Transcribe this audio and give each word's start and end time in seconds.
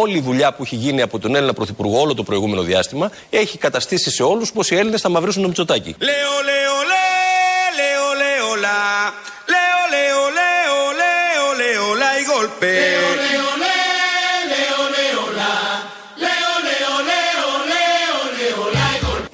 όλη 0.00 0.16
η 0.16 0.20
δουλειά 0.20 0.52
που 0.52 0.62
έχει 0.62 0.76
γίνει 0.76 1.02
από 1.02 1.18
τον 1.18 1.34
Έλληνα 1.34 1.52
Πρωθυπουργό 1.52 2.00
όλο 2.00 2.14
το 2.14 2.22
προηγούμενο 2.22 2.62
διάστημα 2.62 3.10
έχει 3.30 3.58
καταστήσει 3.58 4.10
σε 4.10 4.22
όλους 4.22 4.52
πως 4.52 4.70
οι 4.70 4.76
Έλληνες 4.76 5.00
θα 5.00 5.08
μαυρίσουν 5.08 5.42
το 5.42 5.48
Μητσοτάκι. 5.48 5.94
Λέω, 5.98 6.14
λέω, 6.48 6.76
λέω, 6.90 7.16
λέω, 7.78 8.06
λέω, 8.20 8.54
λέω, 8.60 9.70
λέω, 9.92 10.20
λέω, 10.38 10.74
λέω, 11.60 11.94
λέω, 12.60 12.99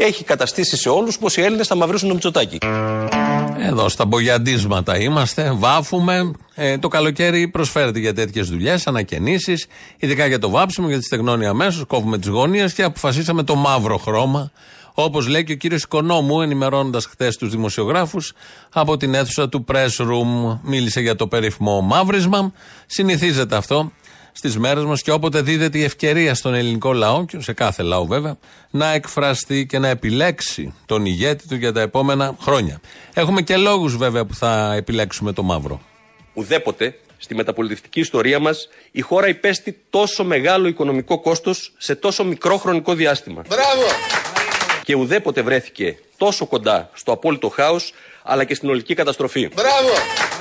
έχει 0.07 0.25
καταστήσει 0.25 0.77
σε 0.77 0.89
όλους 0.89 1.19
πως 1.19 1.37
οι 1.37 1.43
Έλληνες 1.43 1.67
θα 1.67 1.75
μαυρίσουν 1.75 2.09
το 2.09 2.15
Μητσοτάκι. 2.15 2.59
Εδώ 3.59 3.89
στα 3.89 4.05
μπογιαντίσματα 4.05 4.99
είμαστε, 4.99 5.53
βάφουμε. 5.55 6.31
Ε, 6.55 6.79
το 6.79 6.89
καλοκαίρι 6.89 7.49
προσφέρεται 7.49 7.99
για 7.99 8.15
τέτοιες 8.15 8.49
δουλειές, 8.49 8.87
ανακαινήσεις, 8.87 9.67
ειδικά 9.97 10.27
για 10.27 10.39
το 10.39 10.51
βάψιμο, 10.51 10.89
γιατί 10.89 11.05
στεγνώνει 11.05 11.47
αμέσως, 11.47 11.85
κόβουμε 11.87 12.19
τις 12.19 12.29
γωνίες 12.29 12.73
και 12.73 12.83
αποφασίσαμε 12.83 13.43
το 13.43 13.55
μαύρο 13.55 13.97
χρώμα. 13.97 14.51
Όπως 14.95 15.29
λέει 15.29 15.45
και 15.45 15.53
ο 15.53 15.57
κύριος 15.57 15.83
Οικονόμου, 15.83 16.43
ενημερώνοντας 16.43 17.07
χθες 17.07 17.37
τους 17.37 17.51
δημοσιογράφους 17.51 18.33
από 18.73 18.97
την 18.97 19.15
αίθουσα 19.15 19.49
του 19.49 19.65
Press 19.73 19.97
Room, 19.99 20.59
μίλησε 20.63 21.01
για 21.01 21.17
το 21.17 21.27
περίφημο 21.27 21.81
μαύρισμα. 21.81 22.53
Συνηθίζεται 22.87 23.57
αυτό 23.57 23.93
στις 24.37 24.59
μέρες 24.59 24.85
μας 24.85 25.03
και 25.03 25.13
όποτε 25.13 25.41
δίδεται 25.41 25.79
η 25.79 25.85
ευκαιρία 25.85 26.35
στον 26.35 26.55
ελληνικό 26.55 26.93
λαό, 26.93 27.25
και 27.25 27.41
σε 27.41 27.53
κάθε 27.53 27.83
λαό 27.83 28.07
βέβαια, 28.07 28.37
να 28.71 28.93
εκφραστεί 28.93 29.67
και 29.67 29.79
να 29.79 29.89
επιλέξει 29.89 30.75
τον 30.87 31.07
ηγέτη 31.07 31.49
του 31.49 31.55
για 31.55 31.73
τα 31.73 31.81
επόμενα 31.81 32.37
χρόνια. 32.41 32.81
Έχουμε 33.15 33.43
και 33.43 33.57
λόγους 33.57 33.97
βέβαια 33.97 34.25
που 34.25 34.35
θα 34.35 34.75
επιλέξουμε 34.75 35.33
το 35.33 35.43
μαύρο. 35.43 35.81
Ουδέποτε 36.35 36.99
στη 37.19 37.35
μεταπολιτευτική 37.35 38.01
ιστορία 38.01 38.39
μας 38.39 38.69
η 38.91 39.01
χώρα 39.01 39.29
υπέστη 39.29 39.79
τόσο 39.91 40.25
μεγάλο 40.25 40.69
οικονομικό 40.69 41.21
κόστος 41.21 41.73
σε 41.79 41.95
τόσο 41.95 42.25
μικρό 42.25 42.57
χρονικό 42.57 42.95
διάστημα. 42.95 43.43
Μπράβο! 43.49 43.87
Και 44.85 44.95
ουδέποτε 44.95 45.43
βρέθηκε 45.43 45.99
τόσο 46.17 46.47
κοντά 46.47 46.91
στο 46.93 47.13
απόλυτο 47.13 47.49
χάος 47.49 47.93
αλλά 48.23 48.45
και 48.45 48.55
στην 48.55 48.69
ολική 48.69 48.95
καταστροφή. 48.95 49.49
Μπράβο! 49.55 50.36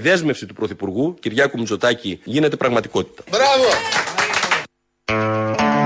Δέσμευση 0.00 0.46
του 0.46 0.54
Πρωθυπουργού 0.54 1.14
Κυριάκου 1.20 1.58
Μητσοτάκη 1.58 2.20
γίνεται 2.24 2.56
πραγματικότητα. 2.56 3.22
Μπράβο! 3.30 3.64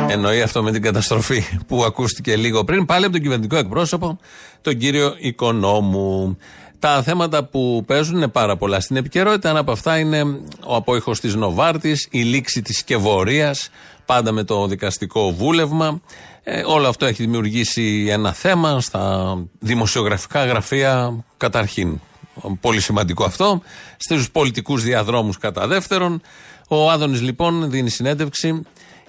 Εννοεί 0.08 0.42
αυτό 0.42 0.62
με 0.62 0.72
την 0.72 0.82
καταστροφή 0.82 1.44
που 1.66 1.84
ακούστηκε 1.84 2.36
λίγο 2.36 2.64
πριν, 2.64 2.84
πάλι 2.86 3.04
από 3.04 3.12
τον 3.12 3.22
κυβερνητικό 3.22 3.56
εκπρόσωπο, 3.56 4.18
τον 4.60 4.78
κύριο 4.78 5.14
Οικονόμου. 5.18 6.38
Τα 6.78 7.02
θέματα 7.02 7.44
που 7.44 7.84
παίζουν 7.86 8.16
είναι 8.16 8.28
πάρα 8.28 8.56
πολλά 8.56 8.80
στην 8.80 8.96
επικαιρότητα. 8.96 9.48
Ένα 9.48 9.58
από 9.58 9.72
αυτά 9.72 9.98
είναι 9.98 10.22
ο 10.66 10.74
απόϊχος 10.74 11.20
της 11.20 11.34
Νοβάρτης, 11.34 12.08
η 12.10 12.22
λήξη 12.22 12.62
της 12.62 12.78
σκευωρία, 12.78 13.54
πάντα 14.06 14.32
με 14.32 14.44
το 14.44 14.66
δικαστικό 14.66 15.32
βούλευμα. 15.32 16.00
Ε, 16.42 16.62
όλο 16.66 16.88
αυτό 16.88 17.06
έχει 17.06 17.22
δημιουργήσει 17.22 18.06
ένα 18.10 18.32
θέμα 18.32 18.80
στα 18.80 19.36
δημοσιογραφικά 19.58 20.44
γραφεία 20.44 21.24
καταρχήν. 21.36 22.00
Πολύ 22.60 22.80
σημαντικό 22.80 23.24
αυτό. 23.24 23.62
Στους 23.96 24.30
πολιτικούς 24.30 24.82
διαδρόμους 24.82 25.38
κατά 25.38 25.66
δεύτερον. 25.66 26.20
Ο 26.68 26.90
Άδωνης 26.90 27.20
λοιπόν 27.20 27.70
δίνει 27.70 27.90
συνέντευξη 27.90 28.62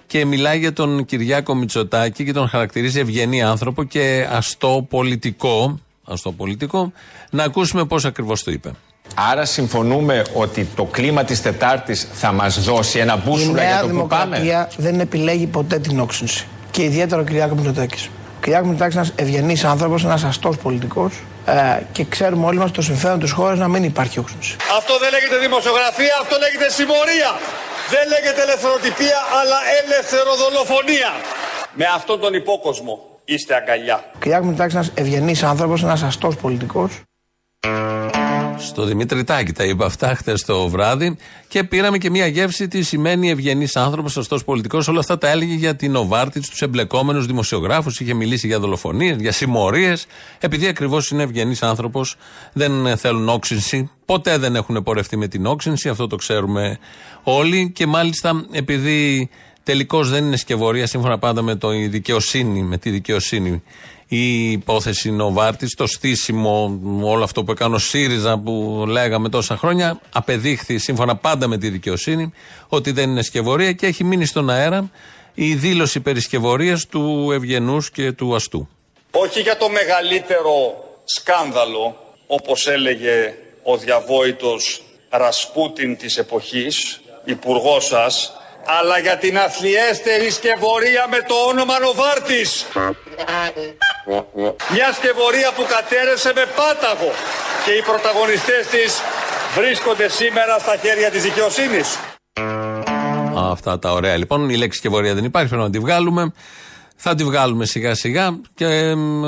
και 0.08 0.26
μιλάει 0.26 0.60
για 0.60 0.74
τον 0.74 1.06
Κυριάκο 1.06 1.56
Μητσοτάκη 1.56 2.26
και 2.26 2.34
τον 2.34 2.50
χαρακτηρίζει 2.50 3.00
ευγενή 3.00 3.44
άνθρωπο 3.44 3.84
και 3.84 4.28
αστό 4.32 4.86
πολιτικό. 4.90 5.80
Αστό 6.04 6.32
πολιτικό. 6.32 6.92
Να 7.30 7.44
ακούσουμε 7.44 7.86
πώς 7.86 8.06
ακριβώς 8.06 8.44
το 8.44 8.52
είπε. 8.52 8.72
Άρα 9.16 9.46
συμφωνούμε 9.46 10.26
ότι 10.34 10.68
το 10.76 10.84
κλίμα 10.84 11.24
της 11.24 11.42
Τετάρτης 11.42 12.08
θα 12.14 12.32
μας 12.32 12.64
δώσει 12.64 13.00
ένα 13.00 13.16
μπούσουλα 13.16 13.64
για 13.64 13.82
το 13.82 13.88
που 13.88 14.08
πάμε; 14.08 14.38
Η 14.38 14.40
Δημοκρατία 14.42 14.70
δεν 14.78 15.00
επιλέγει 15.00 15.46
ποτέ 15.46 15.80
την 15.80 16.00
όξυνση. 16.00 16.46
Και 16.72 16.84
ιδιαίτερα 16.84 17.22
ο 17.22 17.24
Κυριάκος 17.24 17.58
Μητσοτάκης. 17.58 18.10
Ο 18.46 18.48
Κυριάκο 18.48 18.68
Μητσοτάκης 18.70 18.96
είναι 18.96 19.06
ένας 19.08 19.28
ευγενής 19.28 19.64
άνθρωπος, 19.64 20.04
ένας 20.04 20.24
αστός 20.24 20.58
πολιτικός 20.58 21.14
ε, 21.46 21.80
και 21.92 22.04
ξέρουμε 22.04 22.46
όλοι 22.46 22.58
μας 22.58 22.72
το 22.72 22.82
συμφέρον 22.82 23.20
της 23.20 23.32
χώρας 23.32 23.58
να 23.60 23.68
μην 23.68 23.84
υπάρχει 23.84 24.20
όξυνση. 24.20 24.56
Αυτό 24.78 24.98
δεν 24.98 25.12
λέγεται 25.12 25.38
δημοσιογραφία, 25.38 26.18
αυτό 26.22 26.36
λέγεται 26.40 26.70
συμμορία. 26.70 27.32
Δεν 27.90 28.04
λέγεται 28.14 28.42
ελευθεροτυπία, 28.42 29.20
αλλά 29.40 29.58
ελευθεροδολοφονία. 29.84 31.12
Με 31.74 31.86
αυτόν 31.96 32.20
τον 32.20 32.34
υπόκοσμο 32.34 32.94
είστε 33.26 33.56
αγκαλιά. 33.56 34.04
Κυριάκο 34.20 34.46
Μητσοτάκη 34.46 34.76
είναι 34.76 34.84
ένας 34.84 34.98
ευγενής 35.02 35.44
άνθρωπος, 35.44 35.84
ένας 35.84 36.04
αστός 36.04 36.36
πολιτικός. 36.36 37.02
Στο 38.58 38.86
Δημήτρη 38.86 39.24
Τάκη 39.24 39.52
τα 39.52 39.64
είπα 39.64 39.86
αυτά 39.86 40.16
χτες 40.16 40.42
το 40.42 40.68
βράδυ 40.68 41.16
και 41.48 41.64
πήραμε 41.64 41.98
και 41.98 42.10
μια 42.10 42.28
γεύση 42.28 42.68
τι 42.68 42.82
σημαίνει 42.82 43.30
ευγενής 43.30 43.76
άνθρωπος, 43.76 44.12
σωστός 44.12 44.44
πολιτικός. 44.44 44.88
Όλα 44.88 45.00
αυτά 45.00 45.18
τα 45.18 45.30
έλεγε 45.30 45.54
για 45.54 45.76
την 45.76 45.96
Οβάρτη, 45.96 46.40
τους 46.40 46.62
εμπλεκόμενους 46.62 47.26
δημοσιογράφους. 47.26 48.00
Είχε 48.00 48.14
μιλήσει 48.14 48.48
για 48.48 48.60
δολοφονίες, 48.60 49.18
για 49.20 49.32
συμμορίες. 49.32 50.06
Επειδή 50.40 50.68
ακριβώς 50.68 51.10
είναι 51.10 51.24
ευγενής 51.24 51.64
άνθρωπος, 51.64 52.16
δεν 52.54 52.98
θέλουν 52.98 53.30
όξυνση. 53.30 53.90
Ποτέ 54.06 54.38
δεν 54.38 54.56
έχουν 54.56 54.84
πορευτεί 54.84 55.18
με 55.18 55.28
την 55.28 55.46
όξυνση, 55.46 55.90
αυτό 55.90 56.08
το 56.08 56.16
ξέρουμε 56.16 56.80
όλοι. 57.24 57.72
Και 57.76 57.86
μάλιστα 57.86 58.46
επειδή 58.52 59.30
τελικώς 59.64 60.10
δεν 60.10 60.26
είναι 60.26 60.38
σκευωρία 60.38 60.88
σύμφωνα 60.88 61.18
πάντα 61.18 61.42
με 61.42 61.56
το 61.56 61.70
δικαιοσύνη, 61.90 62.62
με 62.62 62.78
τη 62.78 62.90
δικαιοσύνη 62.90 63.64
η 64.08 64.52
υπόθεση 64.52 65.12
Νοβάρτης, 65.12 65.76
το 65.76 65.88
στήσιμο, 65.88 66.80
όλο 67.02 67.24
αυτό 67.24 67.44
που 67.44 67.52
έκανε 67.52 67.76
ο 67.76 67.78
ΣΥΡΙΖΑ 67.78 68.38
που 68.40 68.86
λέγαμε 68.88 69.30
τόσα 69.30 69.58
χρόνια, 69.58 70.00
απεδείχθη 70.14 70.78
σύμφωνα 70.78 71.16
πάντα 71.16 71.48
με 71.48 71.58
τη 71.58 71.70
δικαιοσύνη 71.70 72.34
ότι 72.68 72.92
δεν 72.92 73.10
είναι 73.10 73.22
σκευωρία 73.22 73.72
και 73.72 73.86
έχει 73.86 74.04
μείνει 74.04 74.26
στον 74.26 74.50
αέρα 74.50 74.90
η 75.34 75.54
δήλωση 75.54 76.00
περί 76.00 76.22
του 76.90 77.32
ευγενούς 77.32 77.92
και 77.92 78.12
του 78.12 78.36
αστού. 78.36 78.70
Όχι 79.12 79.42
για 79.42 79.58
το 79.58 79.70
μεγαλύτερο 79.70 80.84
σκάνδαλο, 81.06 82.14
όπως 82.28 82.68
έλεγε 82.68 83.34
ο 83.64 83.78
διαβόητος 83.78 84.82
Ρασπούτιν 85.10 85.98
της 85.98 86.18
εποχής, 86.18 87.02
υπουργός 87.24 87.86
σας, 87.86 88.34
αλλά 88.66 88.98
για 89.00 89.18
την 89.18 89.38
αθλιέστερη 89.38 90.30
σκευωρία 90.30 91.08
με 91.10 91.20
το 91.28 91.36
όνομα 91.50 91.80
Νοβάρτης. 91.80 92.66
Μια 94.72 94.92
σκευωρία 94.94 95.52
που 95.56 95.66
κατέρεσε 95.76 96.32
με 96.36 96.46
πάταγο 96.56 97.12
και 97.66 97.72
οι 97.72 97.82
πρωταγωνιστές 97.82 98.68
της 98.68 99.02
βρίσκονται 99.56 100.08
σήμερα 100.10 100.60
στα 100.60 100.76
χέρια 100.82 101.10
της 101.10 101.24
δικαιοσύνης. 101.24 101.98
Αυτά 103.36 103.80
τα 103.80 103.92
ωραία 103.92 104.18
λοιπόν. 104.18 104.50
Η 104.50 104.58
λέξη 104.58 104.78
σκευωρία 104.78 105.14
δεν 105.14 105.24
υπάρχει, 105.24 105.48
πρέπει 105.48 105.64
να 105.64 105.70
τη 105.70 105.80
βγάλουμε. 105.80 106.34
Θα 106.96 107.16
τη 107.16 107.24
βγάλουμε 107.24 107.66
σιγά 107.66 107.96
σιγά. 107.96 108.40
Και 108.56 108.66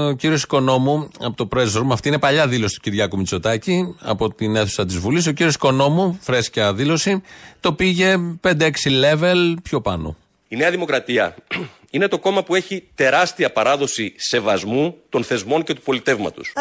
ο 0.10 0.14
κύριος 0.14 0.44
Οικονόμου 0.44 1.10
από 1.20 1.36
το 1.36 1.48
Press 1.56 1.78
Room, 1.78 1.88
αυτή 1.92 2.08
είναι 2.08 2.20
παλιά 2.20 2.48
δήλωση 2.48 2.76
του 2.76 2.82
Κυριάκου 2.82 3.18
Μητσοτάκη 3.18 3.96
από 4.02 4.34
την 4.34 4.56
αίθουσα 4.56 4.86
της 4.86 4.98
Βουλής. 4.98 5.28
Ο 5.28 5.32
κύριος 5.32 5.56
Οικονόμου, 5.56 6.20
φρέσκια 6.22 6.74
δήλωση, 6.74 7.22
το 7.60 7.74
πήγε 7.74 8.16
5-6 8.42 8.70
level 8.86 9.54
πιο 9.64 9.82
πάνω. 9.82 10.16
Η 10.48 10.56
Νέα 10.56 10.72
Δημοκρατία 10.72 11.36
είναι 11.92 12.08
το 12.08 12.20
κόμμα 12.20 12.44
που 12.44 12.56
έχει 12.56 12.88
τεράστια 12.96 13.52
παράδοση 13.52 14.14
σεβασμού 14.18 14.96
των 15.10 15.24
θεσμών 15.24 15.64
και 15.64 15.74
του 15.74 15.82
πολιτεύματος. 15.82 16.54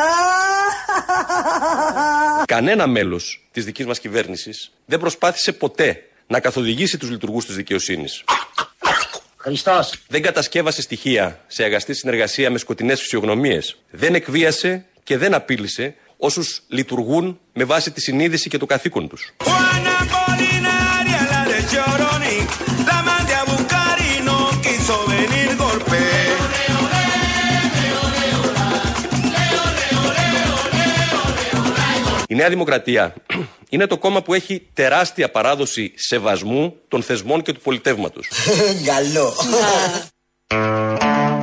Κανένα 2.44 2.86
μέλος 2.86 3.46
της 3.52 3.64
δικής 3.64 3.86
μας 3.86 4.00
κυβέρνησης 4.00 4.72
δεν 4.86 5.00
προσπάθησε 5.00 5.52
ποτέ 5.52 6.02
να 6.26 6.40
καθοδηγήσει 6.40 6.98
τους 6.98 7.10
λειτουργούς 7.10 7.44
της 7.44 7.56
δικαιοσύνης. 7.56 8.24
Χριστός. 9.46 9.94
Δεν 10.08 10.22
κατασκεύασε 10.22 10.82
στοιχεία 10.82 11.40
σε 11.46 11.64
αγαστή 11.64 11.94
συνεργασία 11.94 12.50
με 12.50 12.58
σκοτεινές 12.58 13.00
φυσιογνωμίες. 13.00 13.76
Δεν 13.90 14.14
εκβίασε 14.14 14.84
και 15.02 15.18
δεν 15.18 15.34
απείλησε 15.34 15.94
όσους 16.16 16.62
λειτουργούν 16.68 17.40
με 17.52 17.64
βάση 17.64 17.90
τη 17.90 18.00
συνείδηση 18.00 18.48
και 18.48 18.58
το 18.58 18.66
καθήκον 18.66 19.08
τους. 19.08 19.34
Η 32.28 32.34
Νέα 32.34 32.48
Δημοκρατία 32.48 33.14
είναι 33.68 33.86
το 33.86 33.98
κόμμα 33.98 34.22
που 34.22 34.34
έχει 34.34 34.66
τεράστια 34.72 35.30
παράδοση 35.30 35.92
σεβασμού 35.96 36.74
των 36.88 37.02
θεσμών 37.02 37.42
και 37.42 37.52
του 37.52 37.60
πολιτεύματος. 37.60 38.28
Καλό. 38.94 39.32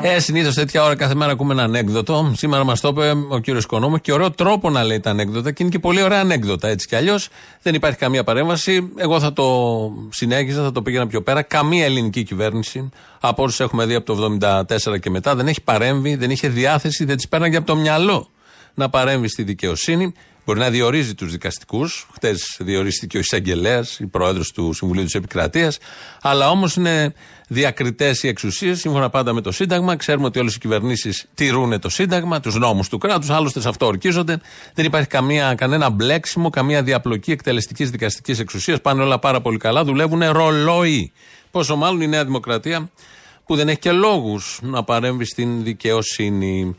Ε, 0.01 0.19
συνήθως 0.19 0.55
τέτοια 0.55 0.83
ώρα 0.83 0.95
κάθε 0.95 1.15
μέρα 1.15 1.31
ακούμε 1.31 1.53
ένα 1.53 1.63
ανέκδοτο. 1.63 2.33
Σήμερα 2.37 2.63
μας 2.63 2.81
το 2.81 2.87
είπε 2.87 3.13
ο 3.29 3.39
κύριος 3.39 3.63
Οικονόμο 3.63 3.97
και 3.97 4.11
ωραίο 4.11 4.31
τρόπο 4.31 4.69
να 4.69 4.83
λέει 4.83 4.99
τα 4.99 5.09
ανέκδοτα 5.09 5.51
και 5.51 5.63
είναι 5.63 5.71
και 5.71 5.79
πολύ 5.79 6.01
ωραία 6.01 6.19
ανέκδοτα 6.19 6.67
έτσι 6.67 6.87
κι 6.87 6.95
αλλιώς. 6.95 7.29
Δεν 7.61 7.73
υπάρχει 7.73 7.97
καμία 7.97 8.23
παρέμβαση. 8.23 8.91
Εγώ 8.97 9.19
θα 9.19 9.33
το 9.33 9.45
συνέχιζα, 10.09 10.63
θα 10.63 10.71
το 10.71 10.81
πήγαινα 10.81 11.07
πιο 11.07 11.21
πέρα. 11.21 11.41
Καμία 11.41 11.85
ελληνική 11.85 12.23
κυβέρνηση 12.23 12.89
από 13.19 13.43
όσου 13.43 13.63
έχουμε 13.63 13.85
δει 13.85 13.95
από 13.95 14.15
το 14.15 14.37
1974 14.91 14.99
και 14.99 15.09
μετά 15.09 15.35
δεν 15.35 15.47
έχει 15.47 15.61
παρέμβει, 15.61 16.15
δεν 16.15 16.29
είχε 16.29 16.47
διάθεση, 16.47 17.05
δεν 17.05 17.15
της 17.15 17.27
πέρναγε 17.27 17.57
από 17.57 17.65
το 17.65 17.75
μυαλό 17.75 18.27
να 18.73 18.89
παρέμβει 18.89 19.27
στη 19.27 19.43
δικαιοσύνη. 19.43 20.13
Μπορεί 20.45 20.59
να 20.59 20.69
διορίζει 20.69 21.15
τους 21.15 21.31
δικαστικούς. 21.31 22.07
Χτες 22.13 22.57
διορίστηκε 22.59 23.17
ο 23.17 23.19
εισαγγελέας, 23.19 23.99
η 23.99 24.07
πρόεδρος 24.07 24.51
του 24.51 24.73
Συμβουλίου 24.73 25.03
της 25.03 25.13
Επικρατείας. 25.13 25.77
Αλλά 26.21 26.49
όμως 26.49 26.75
είναι 26.75 27.13
διακριτές 27.47 28.23
οι 28.23 28.27
εξουσίες, 28.27 28.79
σύμφωνα 28.79 29.09
πάντα 29.09 29.33
με 29.33 29.41
το 29.41 29.51
Σύνταγμα. 29.51 29.95
Ξέρουμε 29.95 30.25
ότι 30.25 30.39
όλες 30.39 30.55
οι 30.55 30.59
κυβερνήσεις 30.59 31.25
τηρούν 31.33 31.79
το 31.79 31.89
Σύνταγμα, 31.89 32.39
τους 32.39 32.55
νόμους 32.55 32.89
του 32.89 32.97
κράτους, 32.97 33.29
άλλωστε 33.29 33.61
σε 33.61 33.69
αυτό 33.69 33.85
ορκίζονται. 33.85 34.39
Δεν 34.73 34.85
υπάρχει 34.85 35.07
καμία, 35.07 35.55
κανένα 35.55 35.89
μπλέξιμο, 35.89 36.49
καμία 36.49 36.83
διαπλοκή 36.83 37.31
εκτελεστικής 37.31 37.89
δικαστικής 37.89 38.39
εξουσίας. 38.39 38.81
Πάνε 38.81 39.01
όλα 39.01 39.19
πάρα 39.19 39.41
πολύ 39.41 39.57
καλά, 39.57 39.83
δουλεύουν 39.83 40.23
ρολόι. 40.31 41.11
Πόσο 41.51 41.75
μάλλον 41.75 42.01
η 42.01 42.07
Νέα 42.07 42.25
Δημοκρατία 42.25 42.89
που 43.45 43.55
δεν 43.55 43.69
έχει 43.69 43.79
και 43.79 43.91
λόγους 43.91 44.59
να 44.61 44.83
παρέμβει 44.83 45.25
στην 45.25 45.63
δικαιοσύνη. 45.63 46.75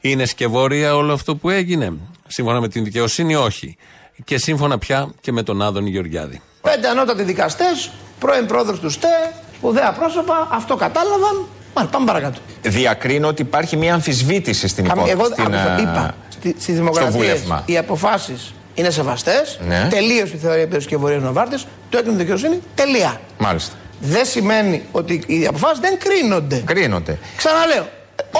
Είναι 0.00 0.24
σκευόρια 0.24 0.96
όλο 0.96 1.12
αυτό 1.12 1.36
που 1.36 1.50
έγινε. 1.50 1.92
Σύμφωνα 2.26 2.60
με 2.60 2.68
την 2.68 2.84
δικαιοσύνη, 2.84 3.34
όχι. 3.34 3.76
Και 4.24 4.38
σύμφωνα 4.38 4.78
πια 4.78 5.10
και 5.20 5.32
με 5.32 5.42
τον 5.42 5.62
Άδωνη 5.62 5.90
Γεωργιάδη. 5.90 6.40
Πέντε 6.62 6.88
ανώτατοι 6.88 7.22
δικαστές, 7.22 7.90
πρώην 8.18 8.46
πρόεδρος 8.46 8.80
του 8.80 8.90
ΣΤΕ, 8.90 9.32
σπουδαία 9.54 9.92
πρόσωπα, 9.92 10.48
αυτό 10.50 10.76
κατάλαβαν. 10.76 11.46
Μάλιστα, 11.74 11.96
πάμε 11.96 12.06
παρακάτω. 12.06 12.40
Διακρίνω 12.62 13.28
ότι 13.28 13.42
υπάρχει 13.42 13.76
μια 13.76 13.94
αμφισβήτηση 13.94 14.68
στην 14.68 14.84
υπόθεση. 14.84 15.10
Εγώ 15.10 15.24
στην, 15.24 15.44
είπα, 15.80 16.14
στις 16.58 16.74
δημοκρατίε 16.74 17.36
οι 17.64 17.78
αποφάσεις 17.78 18.54
είναι 18.74 18.90
σεβαστές. 18.90 19.58
Ναι. 19.66 19.86
Τελείωσε 19.90 20.34
η 20.34 20.38
θεωρία 20.38 20.68
περί 20.68 20.82
σκευωρία 20.82 21.18
Νοβάρτη. 21.18 21.56
Το 21.90 21.98
έκανε 21.98 22.16
δικαιοσύνη. 22.16 22.60
Τελεία. 22.74 23.20
Μάλιστα. 23.38 23.74
Δεν 24.00 24.24
σημαίνει 24.24 24.82
ότι 24.92 25.22
οι 25.26 25.46
αποφάσεις 25.46 25.78
δεν 25.78 25.98
κρίνονται. 25.98 26.62
Κρίνονται. 26.66 27.18
Ξαναλέω. 27.36 27.88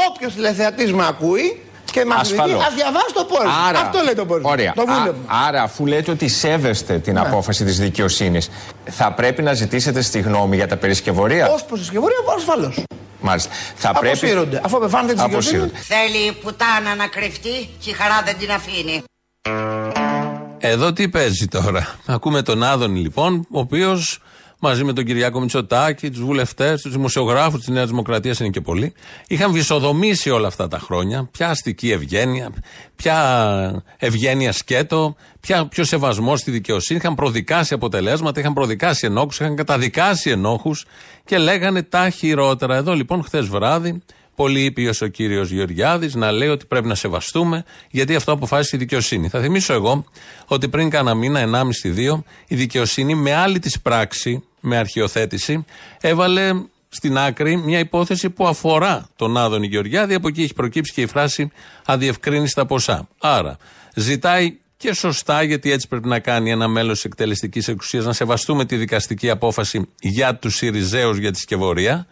Όποιος 0.08 0.34
τηλεθεατής 0.34 0.92
με 0.92 1.06
ακούει 1.06 1.60
και 1.92 2.04
μας 2.04 2.30
δει, 2.30 2.38
ας 2.38 2.74
διαβάσει 2.74 3.14
το 3.14 3.24
πόρισμα. 3.24 3.80
Αυτό 3.80 4.00
λέει 4.04 4.14
το 4.14 4.26
πόρισμα. 4.26 4.50
Ωραία. 4.50 4.72
Το 4.72 4.82
Α, 4.82 5.14
άρα, 5.46 5.62
αφού 5.62 5.86
λέτε 5.86 6.10
ότι 6.10 6.28
σέβεστε 6.28 6.98
την 6.98 7.14
ναι. 7.14 7.20
απόφαση 7.20 7.64
της 7.64 7.78
δικαιοσύνης, 7.78 8.50
θα 8.84 9.12
πρέπει 9.12 9.42
να 9.42 9.52
ζητήσετε 9.52 10.00
στη 10.02 10.20
γνώμη 10.20 10.56
για 10.56 10.68
τα 10.68 10.76
περισκευωρία. 10.76 11.48
Ω 11.48 11.58
προς 11.68 11.78
συσκευωρία, 11.78 12.16
ασφαλώς. 12.36 12.84
Μάλιστα. 13.20 13.50
Θα 13.74 13.90
Αποσύρονται. 13.90 14.46
πρέπει... 14.46 14.62
Αφού 14.64 14.76
απεφάνεται 14.76 15.14
τη 15.14 15.22
δικαιοσύνη. 15.22 15.70
Θέλει 15.74 16.26
η 16.26 16.32
πουτάνα 16.32 16.94
να 16.96 17.06
κρυφτεί 17.06 17.68
και 17.78 17.90
η 17.90 17.92
χαρά 17.92 18.22
δεν 18.24 18.38
την 18.38 18.50
αφήνει. 18.50 19.02
Εδώ 20.58 20.92
τι 20.92 21.08
παίζει 21.08 21.46
τώρα. 21.46 21.94
Ακούμε 22.06 22.42
τον 22.42 22.62
Άδωνη 22.62 23.00
λοιπόν, 23.00 23.46
ο 23.50 23.58
οποίος 23.58 24.20
μαζί 24.60 24.84
με 24.84 24.92
τον 24.92 25.04
Κυριάκο 25.04 25.40
Μητσοτάκη, 25.40 26.10
τους 26.10 26.24
βουλευτές, 26.24 26.82
τους 26.82 26.92
δημοσιογράφους 26.92 27.58
της 27.58 27.68
Νέας 27.68 27.88
Δημοκρατίας 27.88 28.40
είναι 28.40 28.48
και 28.48 28.60
πολλοί, 28.60 28.92
είχαν 29.26 29.52
βυσοδομήσει 29.52 30.30
όλα 30.30 30.46
αυτά 30.46 30.68
τα 30.68 30.78
χρόνια. 30.78 31.28
Ποια 31.30 31.48
αστική 31.48 31.90
ευγένεια, 31.90 32.50
ποια 32.96 33.84
ευγένεια 33.96 34.52
σκέτο, 34.52 35.16
ποια, 35.40 35.66
ποιος 35.66 35.88
σεβασμός 35.88 36.40
στη 36.40 36.50
δικαιοσύνη. 36.50 36.98
Είχαν 37.02 37.14
προδικάσει 37.14 37.74
αποτελέσματα, 37.74 38.40
είχαν 38.40 38.52
προδικάσει 38.52 39.06
ενόχους, 39.06 39.40
είχαν 39.40 39.56
καταδικάσει 39.56 40.30
ενόχους 40.30 40.86
και 41.24 41.38
λέγανε 41.38 41.82
τα 41.82 42.10
χειρότερα. 42.10 42.76
Εδώ 42.76 42.94
λοιπόν 42.94 43.22
χθες 43.22 43.46
βράδυ 43.46 44.02
πολύ 44.40 44.64
ήπιος 44.64 45.00
ο 45.00 45.06
κύριος 45.06 45.50
Γεωργιάδης 45.50 46.14
να 46.14 46.30
λέει 46.32 46.48
ότι 46.48 46.66
πρέπει 46.66 46.86
να 46.86 46.94
σεβαστούμε, 46.94 47.64
γιατί 47.90 48.14
αυτό 48.14 48.32
αποφάσισε 48.32 48.76
η 48.76 48.78
δικαιοσύνη. 48.78 49.28
Θα 49.28 49.40
θυμίσω 49.40 49.72
εγώ 49.72 50.04
ότι 50.46 50.68
πριν 50.68 50.90
κάνα 50.90 51.14
μήνα, 51.14 51.40
ενάμιση 51.40 51.88
δύο, 51.88 52.24
η 52.46 52.56
δικαιοσύνη 52.56 53.14
με 53.14 53.34
άλλη 53.34 53.58
της 53.58 53.80
πράξη, 53.80 54.42
με 54.60 54.76
αρχιοθέτηση, 54.76 55.64
έβαλε 56.00 56.50
στην 56.88 57.18
άκρη 57.18 57.56
μια 57.56 57.78
υπόθεση 57.78 58.30
που 58.30 58.46
αφορά 58.46 59.08
τον 59.16 59.36
Άδωνη 59.36 59.66
Γεωργιάδη. 59.66 60.14
Από 60.14 60.28
εκεί 60.28 60.42
έχει 60.42 60.54
προκύψει 60.54 60.92
και 60.92 61.00
η 61.00 61.06
φράση 61.06 61.50
αδιευκρίνηστα 61.84 62.66
ποσά. 62.66 63.08
Άρα, 63.18 63.56
ζητάει 63.94 64.58
και 64.76 64.94
σωστά, 64.94 65.42
γιατί 65.42 65.72
έτσι 65.72 65.88
πρέπει 65.88 66.08
να 66.08 66.18
κάνει 66.18 66.50
ένα 66.50 66.68
μέλος 66.68 67.00
τη 67.00 67.08
εκτελεστικής 67.08 67.68
εξουσίας, 67.68 68.04
να 68.04 68.12
σεβαστούμε 68.12 68.64
τη 68.64 68.76
δικαστική 68.76 69.30
απόφαση 69.30 69.88
για 70.00 70.34
τους 70.34 70.54
Σιριζέου 70.54 71.14
για 71.14 71.30
τη 71.30 71.38
σκευωρία. 71.38 72.06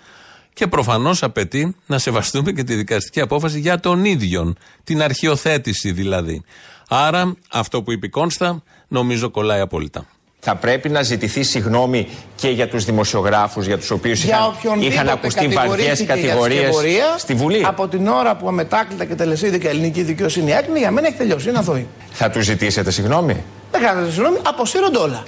Και 0.58 0.66
προφανώς 0.66 1.22
απαιτεί 1.22 1.76
να 1.86 1.98
σεβαστούμε 1.98 2.52
και 2.52 2.62
τη 2.64 2.74
δικαστική 2.74 3.20
απόφαση 3.20 3.58
για 3.60 3.80
τον 3.80 4.04
ίδιο. 4.04 4.54
Την 4.84 5.02
αρχιοθέτηση 5.02 5.92
δηλαδή. 5.92 6.42
Άρα, 6.88 7.34
αυτό 7.52 7.82
που 7.82 7.92
είπε 7.92 8.06
η 8.06 8.08
Κόνστα, 8.08 8.62
νομίζω 8.88 9.30
κολλάει 9.30 9.60
απόλυτα. 9.60 10.06
Θα 10.40 10.54
πρέπει 10.54 10.88
να 10.88 11.02
ζητηθεί 11.02 11.42
συγγνώμη 11.42 12.08
και 12.36 12.48
για 12.48 12.68
τους 12.68 12.84
δημοσιογράφους 12.84 13.66
για 13.66 13.78
τους 13.78 13.90
οποίους 13.90 14.24
είχαν, 14.24 14.80
είχαν 14.80 15.08
ακουστεί 15.08 15.48
βαριές 15.48 16.04
κατηγορίες 16.04 16.76
στη 17.18 17.34
Βουλή. 17.34 17.64
Από 17.66 17.88
την 17.88 18.06
ώρα 18.06 18.36
που 18.36 18.48
αμετάκλητα 18.48 19.04
και 19.04 19.14
τελεσίδικα 19.14 19.68
ελληνική 19.68 20.02
δικαιοσύνη 20.02 20.50
έκνη, 20.50 20.78
για 20.78 20.90
μένα 20.90 21.06
έχει 21.06 21.16
τελειώσει. 21.16 21.48
Είναι 21.48 21.58
αθώη. 21.58 21.86
Θα 22.10 22.30
τους 22.30 22.44
ζητήσετε 22.44 22.90
συγγνώμη. 22.90 23.44
Δεν 23.70 23.80
χρειάζεται 23.80 24.10
συγγνώμη, 24.10 24.38
αποσύρονται 24.42 24.98
όλα. 24.98 25.22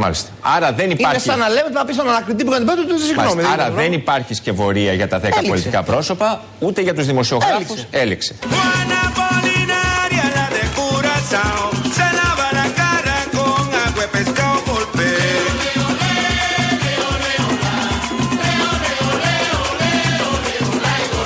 Μάλιστα. 0.00 0.28
Άρα 0.40 0.72
δεν 0.72 0.90
υπάρχει. 0.90 1.14
Είναι 1.14 1.24
σαν 1.24 1.38
να 1.38 1.48
λέμε 1.48 1.68
να 1.72 1.84
πει 1.84 1.92
στον 1.92 2.08
ανακριτή 2.08 2.44
που 2.44 2.50
κάνει 2.50 2.64
πέτρο 2.64 2.84
του 2.84 2.98
συγγνώμη. 2.98 3.42
Άρα 3.52 3.70
δεν 3.70 3.92
υπάρχει 3.92 4.34
σκευωρία 4.34 4.92
για 4.92 5.08
τα 5.08 5.18
10 5.18 5.22
Έληξε. 5.22 5.48
πολιτικά 5.48 5.82
πρόσωπα, 5.82 6.40
ούτε 6.58 6.80
για 6.80 6.94
τους 6.94 7.06
δημοσιογράφους. 7.06 7.84
Έληξε. 7.90 8.34
Έληξε. 8.34 8.34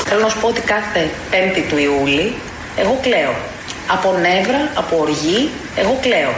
Θέλω 0.07 0.27
να 0.27 0.29
σου 0.29 0.41
πω 0.41 0.47
ότι 0.49 0.61
κάθε 0.61 1.11
5η 1.31 1.63
του 1.69 1.79
Ιούλη 1.79 2.35
εγώ 2.77 2.99
κλαίω. 3.03 3.35
Από 3.91 4.13
νεύρα, 4.13 4.71
από 4.75 4.97
οργή, 5.01 5.51
εγώ 5.77 5.99
κλαίω. 6.01 6.33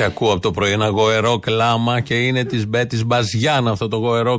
Και 0.00 0.06
ακούω 0.06 0.32
από 0.32 0.40
το 0.40 0.50
πρωί. 0.50 0.72
Ένα 0.72 0.88
γοερό 0.88 1.38
κλάμα 1.38 2.00
και 2.00 2.14
είναι 2.14 2.44
της 2.44 2.66
Μπέτης 2.66 3.04
Μπαζιάν 3.04 3.68
αυτό 3.68 3.88
το 3.88 3.96
γοερό 3.96 4.38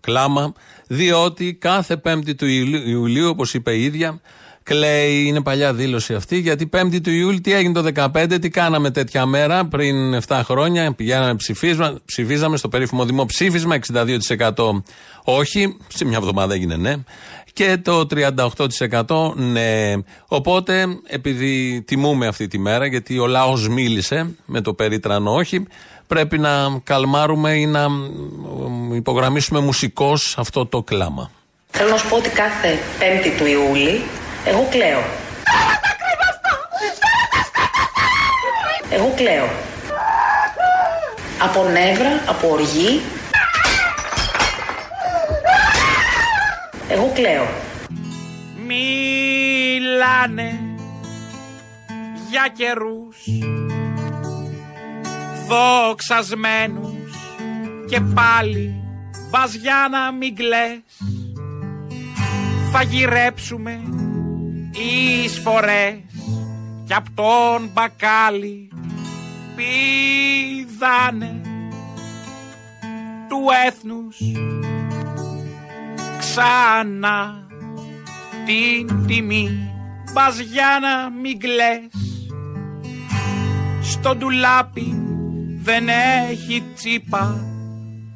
κλάμα, 0.00 0.52
διότι 0.86 1.54
κάθε 1.54 1.96
Πέμπτη 1.96 2.34
του 2.34 2.46
Ιουλίου, 2.86 3.28
όπως 3.28 3.54
είπε 3.54 3.72
η 3.72 3.84
ίδια, 3.84 4.20
κλαίει, 4.62 5.24
είναι 5.26 5.40
παλιά 5.40 5.74
δήλωση 5.74 6.14
αυτή, 6.14 6.38
γιατί 6.38 6.66
Πέμπτη 6.66 7.00
του 7.00 7.10
Ιούλιου 7.10 7.40
τι 7.40 7.52
έγινε 7.52 7.82
το 7.82 8.10
2015, 8.14 8.38
τι 8.40 8.50
κάναμε 8.50 8.90
τέτοια 8.90 9.26
μέρα 9.26 9.66
πριν 9.66 10.20
7 10.26 10.40
χρόνια, 10.44 10.92
πηγαίναμε 10.92 11.34
ψηφίσμα, 11.34 12.00
ψηφίζαμε 12.04 12.56
στο 12.56 12.68
περίφημο 12.68 13.04
δημοψήφισμα, 13.04 13.78
62% 14.54 14.82
όχι, 15.24 15.76
σε 15.88 16.04
μια 16.04 16.16
εβδομάδα 16.16 16.54
έγινε 16.54 16.76
ναι 16.76 16.94
και 17.52 17.76
το 17.82 18.06
38% 19.06 19.34
ναι. 19.34 19.92
Οπότε, 20.26 20.86
επειδή 21.06 21.82
τιμούμε 21.86 22.26
αυτή 22.26 22.48
τη 22.48 22.58
μέρα, 22.58 22.86
γιατί 22.86 23.18
ο 23.18 23.26
λαός 23.26 23.68
μίλησε 23.68 24.34
με 24.44 24.60
το 24.60 24.74
περίτρανο 24.74 25.34
όχι, 25.34 25.66
πρέπει 26.06 26.38
να 26.38 26.80
καλμάρουμε 26.84 27.52
ή 27.52 27.66
να 27.66 27.86
υπογραμμίσουμε 28.94 29.60
μουσικώς 29.60 30.34
αυτό 30.38 30.66
το 30.66 30.82
κλάμα. 30.82 31.30
Θέλω 31.70 31.90
να 31.90 31.96
σου 31.96 32.08
πω 32.08 32.16
ότι 32.16 32.28
κάθε 32.28 32.78
5η 32.98 33.30
του 33.38 33.46
Ιούλη 33.46 34.02
εγώ 34.44 34.68
κλαίω. 34.70 35.02
Εγώ 38.90 39.12
κλαίω. 39.16 39.48
Από 41.42 41.64
νεύρα, 41.64 42.22
από 42.26 42.48
οργή, 42.50 43.00
Εγώ 46.92 47.12
κλαίω. 47.14 47.46
Μιλάνε 48.66 50.60
για 52.30 52.48
καιρούς 52.56 53.16
δοξασμένους 55.48 57.14
και 57.88 58.00
πάλι 58.14 58.82
βαζιά 59.30 59.88
μην 60.18 60.36
κλαις 60.36 60.82
θα 62.72 62.82
γυρέψουμε 62.82 63.80
εισφορές 65.24 66.00
κι 66.84 66.94
απ' 66.94 67.10
τον 67.14 67.70
μπακάλι 67.72 68.68
πηδάνε 69.56 71.40
του 73.28 73.44
έθνους 73.66 74.16
ξανά 76.32 77.46
την 78.46 79.06
τιμή. 79.06 79.70
Πας 80.12 80.38
για 80.38 80.78
να 80.80 81.10
μην 81.10 81.38
κλαις. 81.38 82.30
Στο 83.82 84.16
ντουλάπι 84.16 85.02
δεν 85.62 85.88
έχει 85.88 86.62
τσίπα 86.74 87.44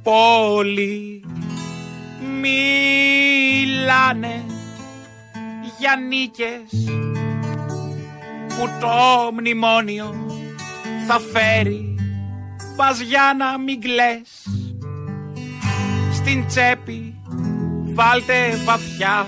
πολύ. 0.03 1.25
Μιλάνε 2.41 4.45
για 5.79 5.97
νίκες 6.09 6.91
που 8.49 8.69
το 8.81 9.33
μνημόνιο 9.33 10.15
θα 11.07 11.21
φέρει. 11.33 11.95
Πας 12.77 13.01
για 13.01 13.35
να 13.39 13.59
μην 13.59 13.81
κλαις. 13.81 14.49
Στην 16.13 16.47
τσέπη 16.47 17.16
βάλτε 17.97 18.61
βαθιά 18.65 19.27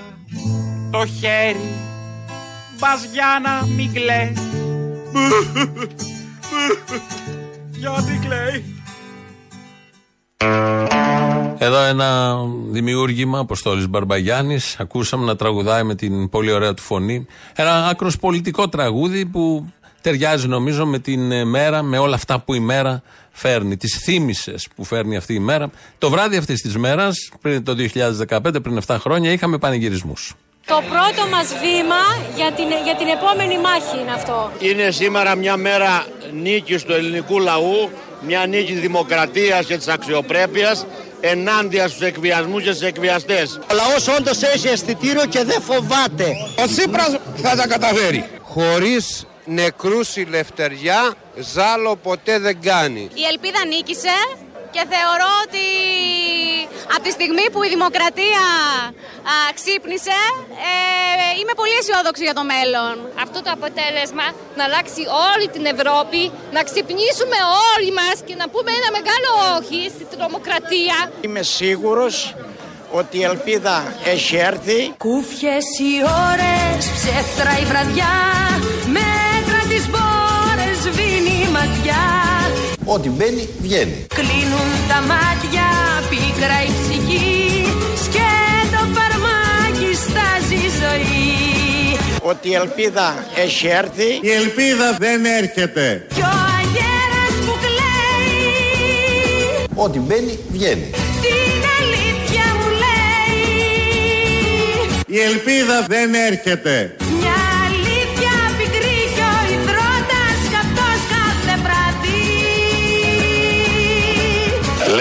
το 0.90 1.06
χέρι 1.06 1.74
μπας 2.78 3.04
για 3.12 3.40
να 3.42 3.66
μην 3.66 3.92
κλαις 3.92 4.38
γιατί 7.72 8.18
κλαίει; 8.26 8.64
Εδώ 11.58 11.80
ένα 11.80 12.36
δημιούργημα, 12.70 13.38
Αποστόλης 13.38 13.88
Μπαρμπαγιάννης. 13.88 14.76
Ακούσαμε 14.80 15.24
να 15.24 15.36
τραγουδάει 15.36 15.82
με 15.82 15.94
την 15.94 16.28
πολύ 16.28 16.52
ωραία 16.52 16.74
του 16.74 16.82
φωνή. 16.82 17.26
Ένα 17.54 17.86
άκρος 17.86 18.16
πολιτικό 18.16 18.68
τραγούδι 18.68 19.26
που 19.26 19.72
ταιριάζει 20.00 20.48
νομίζω 20.48 20.86
με 20.86 20.98
την 20.98 21.48
μέρα, 21.48 21.82
με 21.82 21.98
όλα 21.98 22.14
αυτά 22.14 22.40
που 22.40 22.54
η 22.54 22.60
μέρα 22.60 23.02
φέρνει. 23.38 23.76
Τις 23.76 23.98
θύμησες 24.04 24.68
που 24.76 24.84
φέρνει 24.84 25.16
αυτή 25.16 25.34
η 25.34 25.38
μέρα. 25.38 25.70
Το 25.98 26.10
βράδυ 26.10 26.36
αυτής 26.36 26.60
της 26.60 26.76
μέρας, 26.76 27.30
πριν 27.40 27.64
το 27.64 27.74
2015, 27.74 28.60
πριν 28.62 28.76
7 28.86 28.96
χρόνια, 28.98 29.32
είχαμε 29.32 29.58
πανηγυρισμούς. 29.58 30.34
Το 30.66 30.82
πρώτο 30.88 31.28
μας 31.30 31.46
βήμα 31.62 32.02
για 32.36 32.52
την, 32.52 32.66
για 32.84 32.96
την 32.96 33.08
επόμενη 33.08 33.58
μάχη 33.58 34.00
είναι 34.02 34.12
αυτό. 34.12 34.52
Είναι 34.58 34.90
σήμερα 34.90 35.34
μια 35.34 35.56
μέρα 35.56 36.06
νίκης 36.32 36.82
του 36.82 36.92
ελληνικού 36.92 37.38
λαού, 37.38 37.90
μια 38.26 38.46
νίκη 38.46 38.72
δημοκρατίας 38.72 39.66
και 39.66 39.76
της 39.76 39.88
αξιοπρέπειας 39.88 40.86
ενάντια 41.20 41.88
στους 41.88 42.00
εκβιασμούς 42.00 42.62
και 42.62 42.70
στους 42.72 42.86
εκβιαστές. 42.86 43.60
Ο 43.70 43.74
λαός 43.74 44.18
όντως 44.18 44.42
έχει 44.42 44.68
αισθητήριο 44.68 45.24
και 45.26 45.44
δεν 45.44 45.60
φοβάται. 45.62 46.26
Ο 46.62 46.66
Τσίπρας 46.66 47.18
θα 47.36 47.56
τα 47.56 47.66
καταφέρει. 47.66 48.24
Χωρίς 48.42 49.26
νεκρούς 49.48 50.16
η 50.16 50.24
λευτεριά, 50.24 51.14
ζάλο 51.54 51.96
ποτέ 51.96 52.38
δεν 52.38 52.60
κάνει. 52.60 53.08
Η 53.14 53.24
ελπίδα 53.30 53.60
νίκησε 53.66 54.16
και 54.74 54.82
θεωρώ 54.92 55.30
ότι 55.44 55.66
από 56.94 57.02
τη 57.06 57.10
στιγμή 57.10 57.46
που 57.52 57.60
η 57.62 57.68
δημοκρατία 57.76 58.44
α, 59.32 59.34
ξύπνησε 59.58 60.20
ε, 60.68 61.38
είμαι 61.38 61.54
πολύ 61.60 61.74
αισιόδοξη 61.80 62.22
για 62.28 62.36
το 62.38 62.44
μέλλον. 62.52 62.94
Αυτό 63.24 63.38
το 63.44 63.50
αποτέλεσμα 63.58 64.26
να 64.58 64.62
αλλάξει 64.68 65.02
όλη 65.28 65.46
την 65.54 65.64
Ευρώπη, 65.74 66.20
να 66.56 66.60
ξυπνήσουμε 66.68 67.38
όλοι 67.72 67.90
μας 68.00 68.16
και 68.26 68.34
να 68.42 68.46
πούμε 68.52 68.70
ένα 68.80 68.90
μεγάλο 68.98 69.30
όχι 69.58 69.80
στην 69.94 70.06
τρομοκρατία. 70.14 70.96
Είμαι 71.26 71.42
σίγουρος 71.42 72.14
ότι 72.90 73.18
η 73.18 73.22
ελπίδα 73.22 73.94
έχει 74.04 74.36
έρθει. 74.36 74.94
Κούφιες 74.98 75.66
οι 75.78 75.92
ώρες, 76.30 76.80
ψεύτρα 76.96 77.52
η 77.62 77.64
βραδιά, 77.64 78.14
η 81.88 81.94
ματιά. 81.94 82.06
Ό,τι 82.84 83.08
μπαίνει, 83.08 83.48
βγαίνει. 83.60 84.06
Κλείνουν 84.14 84.70
τα 84.88 85.00
μάτια, 85.00 85.66
πίκρα 86.10 86.58
η 86.68 86.70
ψυχή, 86.80 87.66
σκέτο 88.04 88.82
φαρμάκι 88.94 89.94
στάζει 89.94 90.62
ζωή. 90.80 91.96
Ότι 92.22 92.48
η 92.48 92.54
ελπίδα 92.54 93.26
έχει 93.36 93.66
έρθει. 93.66 94.18
Η 94.20 94.30
ελπίδα 94.30 94.96
δεν 94.98 95.24
έρχεται. 95.24 96.06
Κι 96.14 96.20
ο 96.20 96.34
αγέρας 96.58 97.34
που 97.46 97.54
κλαίει. 97.64 98.06
Ό,τι 99.74 99.98
μπαίνει, 99.98 100.38
βγαίνει. 100.52 100.90
Την 101.22 101.60
αλήθεια 101.80 102.44
μου 102.58 102.68
λέει. 102.82 103.58
Η 105.06 105.20
ελπίδα 105.20 105.84
δεν 105.88 106.14
έρχεται. 106.14 106.96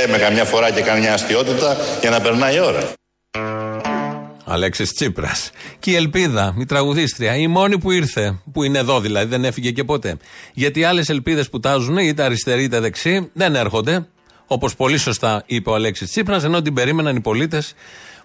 Λέμε 0.07 0.19
καμιά 0.19 0.45
φορά 0.45 0.71
και 0.71 0.81
καμιά 0.81 1.13
αστείωτητα 1.13 1.77
για 2.01 2.09
να 2.09 2.21
περνάει 2.21 2.55
η 2.55 2.59
ώρα. 2.59 2.91
Αλέξης 4.45 4.93
Τσίπρας. 4.93 5.49
Και 5.79 5.91
η 5.91 5.95
Ελπίδα, 5.95 6.55
η 6.59 6.65
τραγουδίστρια, 6.65 7.35
η 7.35 7.47
μόνη 7.47 7.79
που 7.79 7.91
ήρθε, 7.91 8.39
που 8.51 8.63
είναι 8.63 8.77
εδώ 8.77 8.99
δηλαδή, 8.99 9.29
δεν 9.29 9.45
έφυγε 9.45 9.71
και 9.71 9.83
ποτέ. 9.83 10.17
Γιατί 10.53 10.83
άλλες 10.83 11.09
ελπίδες 11.09 11.49
που 11.49 11.59
τάζουν, 11.59 11.97
είτε 11.97 12.23
αριστεροί 12.23 12.63
είτε 12.63 12.79
δεξί, 12.79 13.29
δεν 13.33 13.55
έρχονται. 13.55 14.07
Όπως 14.47 14.75
πολύ 14.75 14.97
σωστά 14.97 15.43
είπε 15.45 15.69
ο 15.69 15.73
Αλέξης 15.73 16.09
Τσίπρας, 16.09 16.43
ενώ 16.43 16.61
την 16.61 16.73
περίμεναν 16.73 17.15
οι 17.15 17.21
πολίτες 17.21 17.73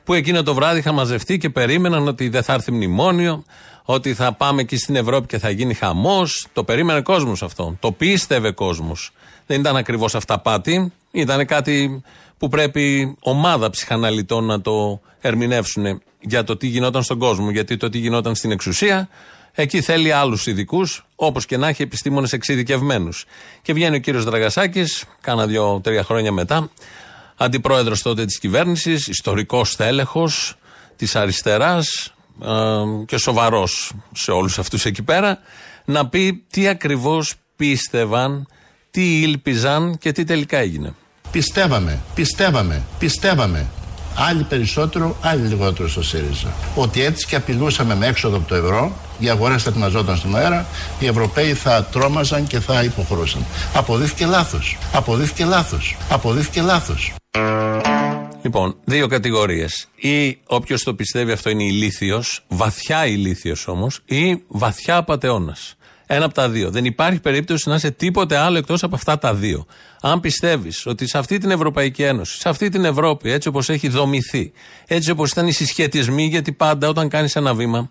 που 0.05 0.15
εκείνο 0.15 0.43
το 0.43 0.55
βράδυ 0.55 0.79
είχαν 0.79 0.95
μαζευτεί 0.95 1.39
και 1.39 1.51
περίμεναν 1.51 2.09
ότι 2.09 2.29
δεν 2.29 2.43
θα 2.43 2.53
έρθει 2.53 2.73
μνημόνιο, 2.73 3.45
ότι 3.85 4.15
θα 4.15 4.33
πάμε 4.33 4.61
εκεί 4.61 4.77
στην 4.77 4.97
Ευρώπη 4.97 5.27
και 5.27 5.39
θα 5.39 5.51
γίνει 5.51 5.75
χαμός. 5.75 6.47
Το 6.53 6.65
περίμενε 6.65 7.01
κόσμος 7.01 7.43
αυτό. 7.43 7.77
Το 7.81 7.93
πίστευε 7.93 8.51
κόσμος. 8.51 9.13
Δεν 9.53 9.61
ήταν 9.61 9.77
ακριβώς 9.77 10.15
αυταπάτη. 10.15 10.93
Ήταν 11.11 11.47
κάτι 11.47 12.03
που 12.39 12.49
πρέπει 12.49 13.17
ομάδα 13.21 13.71
ψυχαναλυτών 13.71 14.45
να 14.45 14.61
το 14.61 15.01
ερμηνεύσουν 15.21 16.03
για 16.21 16.45
το 16.45 16.57
τι 16.57 16.67
γινόταν 16.67 17.03
στον 17.03 17.19
κόσμο. 17.19 17.51
Γιατί 17.51 17.77
το 17.77 17.89
τι 17.89 17.99
γινόταν 17.99 18.35
στην 18.35 18.51
εξουσία, 18.51 19.09
εκεί 19.53 19.81
θέλει 19.81 20.13
άλλους 20.13 20.47
ειδικούς, 20.47 21.07
όπως 21.17 21.47
και 21.47 21.57
να 21.57 21.69
έχει 21.69 21.83
επιστήμονες 21.83 22.33
εξειδικευμένους. 22.33 23.25
Και 23.63 23.73
βγαίνει 23.73 23.97
ο 23.97 23.99
κύριος 23.99 24.25
Δραγασάκης, 24.25 25.05
κάνα 25.21 25.47
δύο-τρία 25.47 26.05
χρόνια 26.05 26.33
μετά, 26.33 26.71
αντιπρόεδρος 27.37 28.03
τότε 28.03 28.25
της 28.25 28.39
κυβέρνησης, 28.39 29.07
ιστορικός 29.07 29.71
στέλεχος 29.71 30.57
της 30.97 31.17
αριστεράς 31.17 32.15
και 33.07 33.17
σοβαρός 33.17 33.93
σε 34.13 34.31
όλους 34.31 34.59
αυτούς 34.59 34.85
εκεί 34.85 35.03
πέρα, 35.03 35.39
να 35.85 36.09
πει 36.09 36.45
τι 36.51 36.69
ακριβώς 36.69 37.35
πίστευαν, 37.57 38.47
τι 38.93 39.21
ήλπιζαν 39.21 39.99
και 39.99 40.13
τι 40.13 40.25
τελικά 40.25 40.59
έγινε. 40.59 40.95
Πιστεύαμε, 41.31 42.01
πιστεύαμε, 42.15 42.83
πιστεύαμε. 42.99 43.67
Άλλοι 44.15 44.43
περισσότερο, 44.43 45.17
άλλοι 45.21 45.47
λιγότερο 45.47 45.89
στο 45.89 46.03
ΣΥΡΙΖΑ. 46.03 46.53
Ότι 46.75 47.03
έτσι 47.03 47.27
και 47.27 47.37
απειλούσαμε 47.37 47.95
με 47.95 48.07
έξοδο 48.07 48.37
από 48.37 48.49
το 48.49 48.55
ευρώ, 48.55 48.93
οι 49.19 49.29
αγορές 49.29 49.63
θα 49.63 49.71
ετοιμαζόταν 49.71 50.17
στον 50.17 50.37
αέρα, 50.37 50.67
οι 50.99 51.07
Ευρωπαίοι 51.07 51.55
θα 51.55 51.85
τρόμαζαν 51.85 52.47
και 52.47 52.61
θα 52.61 52.83
υποχωρούσαν. 52.83 53.45
Αποδείχθηκε 53.75 54.27
λάθος. 54.27 54.79
Αποδείχθηκε 54.93 55.45
λάθος. 55.45 55.97
Αποδείχθηκε 56.11 56.61
λάθος. 56.61 57.13
Λοιπόν, 58.43 58.77
δύο 58.85 59.07
κατηγορίες. 59.07 59.89
Ή 59.95 60.39
όποιος 60.47 60.83
το 60.83 60.95
πιστεύει 60.95 61.33
αυτό 61.33 61.51
είναι 61.51 61.65
ηλίθιος, 61.65 62.45
βαθιά 62.49 63.07
ηλίθιος 63.07 63.69
όμως, 63.69 64.01
ή 64.05 64.43
βαθιά 64.49 64.97
απαταιώνας. 64.97 65.77
Ένα 66.15 66.25
από 66.25 66.35
τα 66.35 66.49
δύο. 66.49 66.71
Δεν 66.71 66.85
υπάρχει 66.85 67.21
περίπτωση 67.21 67.69
να 67.69 67.75
είσαι 67.75 67.91
τίποτε 67.91 68.37
άλλο 68.37 68.59
εκτός 68.59 68.83
από 68.83 68.95
αυτά 68.95 69.19
τα 69.19 69.35
δύο. 69.35 69.67
Αν 70.01 70.21
πιστεύεις 70.21 70.87
ότι 70.87 71.09
σε 71.09 71.19
αυτή 71.19 71.39
την 71.39 71.51
Ευρωπαϊκή 71.51 72.03
Ένωση, 72.03 72.39
σε 72.39 72.49
αυτή 72.49 72.69
την 72.69 72.85
Ευρώπη, 72.85 73.31
έτσι 73.31 73.49
όπως 73.49 73.69
έχει 73.69 73.89
δομηθεί, 73.89 74.53
έτσι 74.87 75.11
όπως 75.11 75.31
ήταν 75.31 75.47
οι 75.47 75.53
συσχετισμοί, 75.53 76.25
γιατί 76.25 76.53
πάντα 76.53 76.89
όταν 76.89 77.09
κάνεις 77.09 77.37
ένα 77.37 77.55
βήμα, 77.55 77.91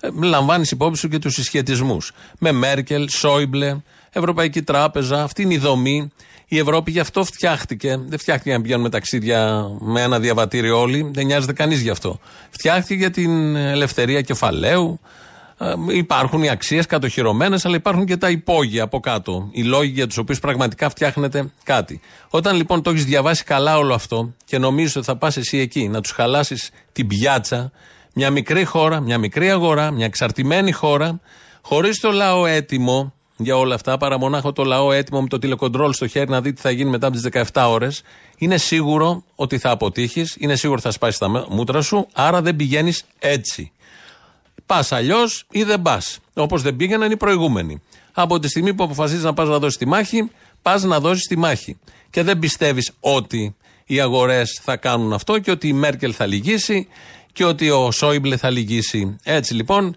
ε, 0.00 0.08
λαμβάνεις 0.22 0.70
υπόψη 0.70 1.00
σου 1.00 1.08
και 1.08 1.18
τους 1.18 1.34
συσχετισμούς. 1.34 2.12
Με 2.38 2.52
Μέρκελ, 2.52 3.08
Σόιμπλε, 3.08 3.76
Ευρωπαϊκή 4.10 4.62
Τράπεζα, 4.62 5.22
αυτή 5.22 5.42
είναι 5.42 5.54
η 5.54 5.58
δομή. 5.58 6.10
Η 6.46 6.58
Ευρώπη 6.58 6.90
γι' 6.90 7.00
αυτό 7.00 7.24
φτιάχτηκε. 7.24 8.00
Δεν 8.08 8.18
φτιάχτηκε 8.18 8.52
να 8.52 8.60
πηγαίνουμε 8.60 8.88
ταξίδια 8.88 9.68
με 9.80 10.02
ένα 10.02 10.20
διαβατήριο 10.20 10.80
όλοι. 10.80 11.10
Δεν 11.14 11.26
νοιάζεται 11.26 11.52
κανείς 11.52 11.80
γι' 11.80 11.90
αυτό. 11.90 12.20
Φτιάχτηκε 12.50 12.94
για 12.94 13.10
την 13.10 13.56
ελευθερία 13.56 14.20
κεφαλαίου. 14.20 15.00
Ε, 15.62 15.96
υπάρχουν 15.96 16.42
οι 16.42 16.48
αξίες 16.48 16.86
κατοχυρωμένες, 16.86 17.64
αλλά 17.64 17.76
υπάρχουν 17.76 18.04
και 18.04 18.16
τα 18.16 18.30
υπόγεια 18.30 18.82
από 18.82 19.00
κάτω. 19.00 19.48
Οι 19.52 19.62
λόγοι 19.62 19.90
για 19.90 20.06
τους 20.06 20.16
οποίους 20.16 20.38
πραγματικά 20.38 20.88
φτιάχνεται 20.88 21.52
κάτι. 21.64 22.00
Όταν 22.30 22.56
λοιπόν 22.56 22.82
το 22.82 22.90
έχεις 22.90 23.04
διαβάσει 23.04 23.44
καλά 23.44 23.78
όλο 23.78 23.94
αυτό 23.94 24.34
και 24.44 24.58
νομίζεις 24.58 24.96
ότι 24.96 25.04
θα 25.06 25.16
πας 25.16 25.36
εσύ 25.36 25.58
εκεί 25.58 25.88
να 25.88 26.00
τους 26.00 26.10
χαλάσεις 26.10 26.70
την 26.92 27.06
πιάτσα, 27.06 27.72
μια 28.14 28.30
μικρή 28.30 28.64
χώρα, 28.64 29.00
μια 29.00 29.18
μικρή 29.18 29.50
αγορά, 29.50 29.90
μια 29.90 30.04
εξαρτημένη 30.04 30.72
χώρα, 30.72 31.20
χωρίς 31.62 32.00
το 32.00 32.10
λαό 32.10 32.46
έτοιμο 32.46 33.14
για 33.36 33.56
όλα 33.56 33.74
αυτά, 33.74 33.96
παρά 33.96 34.18
μονάχο 34.18 34.52
το 34.52 34.64
λαό 34.64 34.92
έτοιμο 34.92 35.20
με 35.20 35.28
το 35.28 35.38
τηλεκοντρόλ 35.38 35.92
στο 35.92 36.06
χέρι 36.06 36.30
να 36.30 36.40
δει 36.40 36.52
τι 36.52 36.60
θα 36.60 36.70
γίνει 36.70 36.90
μετά 36.90 37.06
από 37.06 37.16
τις 37.16 37.28
17 37.52 37.66
ώρες, 37.68 38.02
είναι 38.38 38.56
σίγουρο 38.56 39.24
ότι 39.34 39.58
θα 39.58 39.70
αποτύχεις, 39.70 40.36
είναι 40.38 40.56
σίγουρο 40.56 40.78
ότι 40.78 40.86
θα 40.86 40.94
σπάσεις 40.94 41.18
τα 41.18 41.28
μούτρα 41.48 41.82
σου, 41.82 42.06
άρα 42.12 42.42
δεν 42.42 42.56
πηγαίνεις 42.56 43.04
έτσι. 43.18 43.72
Πας 44.72 44.92
αλλιώς 44.92 45.44
ή 45.50 45.62
δεν 45.62 45.82
πας. 45.82 46.18
Όπως 46.34 46.62
δεν 46.62 46.76
πήγαιναν 46.76 47.10
οι 47.10 47.16
προηγούμενοι. 47.16 47.82
Από 48.12 48.38
τη 48.38 48.48
στιγμή 48.48 48.74
που 48.74 48.84
αποφασίζεις 48.84 49.24
να 49.24 49.34
πας 49.34 49.48
να 49.48 49.58
δώσεις 49.58 49.78
τη 49.78 49.86
μάχη, 49.86 50.30
πας 50.62 50.82
να 50.82 51.00
δώσεις 51.00 51.26
τη 51.26 51.38
μάχη. 51.38 51.78
Και 52.10 52.22
δεν 52.22 52.38
πιστεύεις 52.38 52.92
ότι 53.00 53.56
οι 53.84 54.00
αγορές 54.00 54.60
θα 54.62 54.76
κάνουν 54.76 55.12
αυτό 55.12 55.38
και 55.38 55.50
ότι 55.50 55.68
η 55.68 55.72
Μέρκελ 55.72 56.12
θα 56.16 56.26
λυγίσει 56.26 56.88
και 57.32 57.44
ότι 57.44 57.70
ο 57.70 57.90
Σόιμπλε 57.90 58.36
θα 58.36 58.50
λυγίσει. 58.50 59.16
Έτσι 59.22 59.54
λοιπόν 59.54 59.96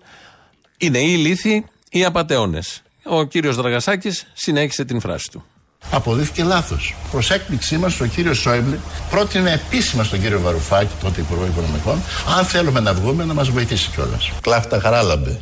είναι 0.77 0.99
ή 0.99 1.13
ηλίθιοι 1.17 1.65
ή 1.89 2.05
απαταιώνες. 2.05 2.81
Ο 3.03 3.23
κύριος 3.23 3.55
Δραγασάκης 3.55 4.27
συνέχισε 4.33 4.85
την 4.85 4.99
φράση 4.99 5.29
του. 5.31 5.45
Αποδείχθηκε 5.91 6.43
λάθος. 6.43 6.95
Προς 7.11 7.31
έκπληξή 7.31 7.77
μας, 7.77 7.99
ο 7.99 8.05
κύριος 8.05 8.37
Σόιμπλε 8.37 8.77
πρότεινε 9.09 9.51
επίσημα 9.51 10.03
στον 10.03 10.21
κύριο 10.21 10.39
Βαρουφάκη, 10.39 10.93
τότε 11.01 11.21
Υπουργό 11.21 11.45
Οικονομικών, 11.45 12.01
αν 12.37 12.45
θέλουμε 12.45 12.79
να 12.79 12.93
βγούμε, 12.93 13.25
να 13.25 13.33
μας 13.33 13.49
βοηθήσει 13.49 13.89
κιόλας. 13.95 14.31
Κλάφτα 14.41 14.79
χαράλαμπε. 14.79 15.37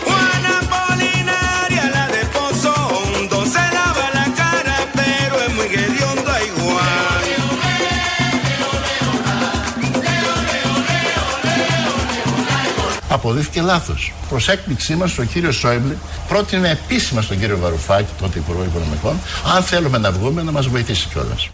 Αποδείχθηκε 13.13 13.61
λάθος. 13.61 14.13
Προς 14.29 14.47
έκπληξή 14.47 14.95
μας, 14.95 15.17
ο 15.17 15.23
κύριος 15.23 15.55
Σόιμπλε 15.55 15.95
πρότεινε 16.27 16.69
επίσημα 16.69 17.21
στον 17.21 17.39
κύριο 17.39 17.57
Βαρουφάκη, 17.57 18.11
τότε 18.19 18.39
Υπουργό 18.39 18.63
Οικονομικών, 18.63 19.19
αν 19.55 19.63
θέλουμε 19.63 19.97
να 19.97 20.11
βγούμε, 20.11 20.43
να 20.43 20.51
μας 20.51 20.67
βοηθήσει 20.67 21.07
κιόλας. 21.07 21.49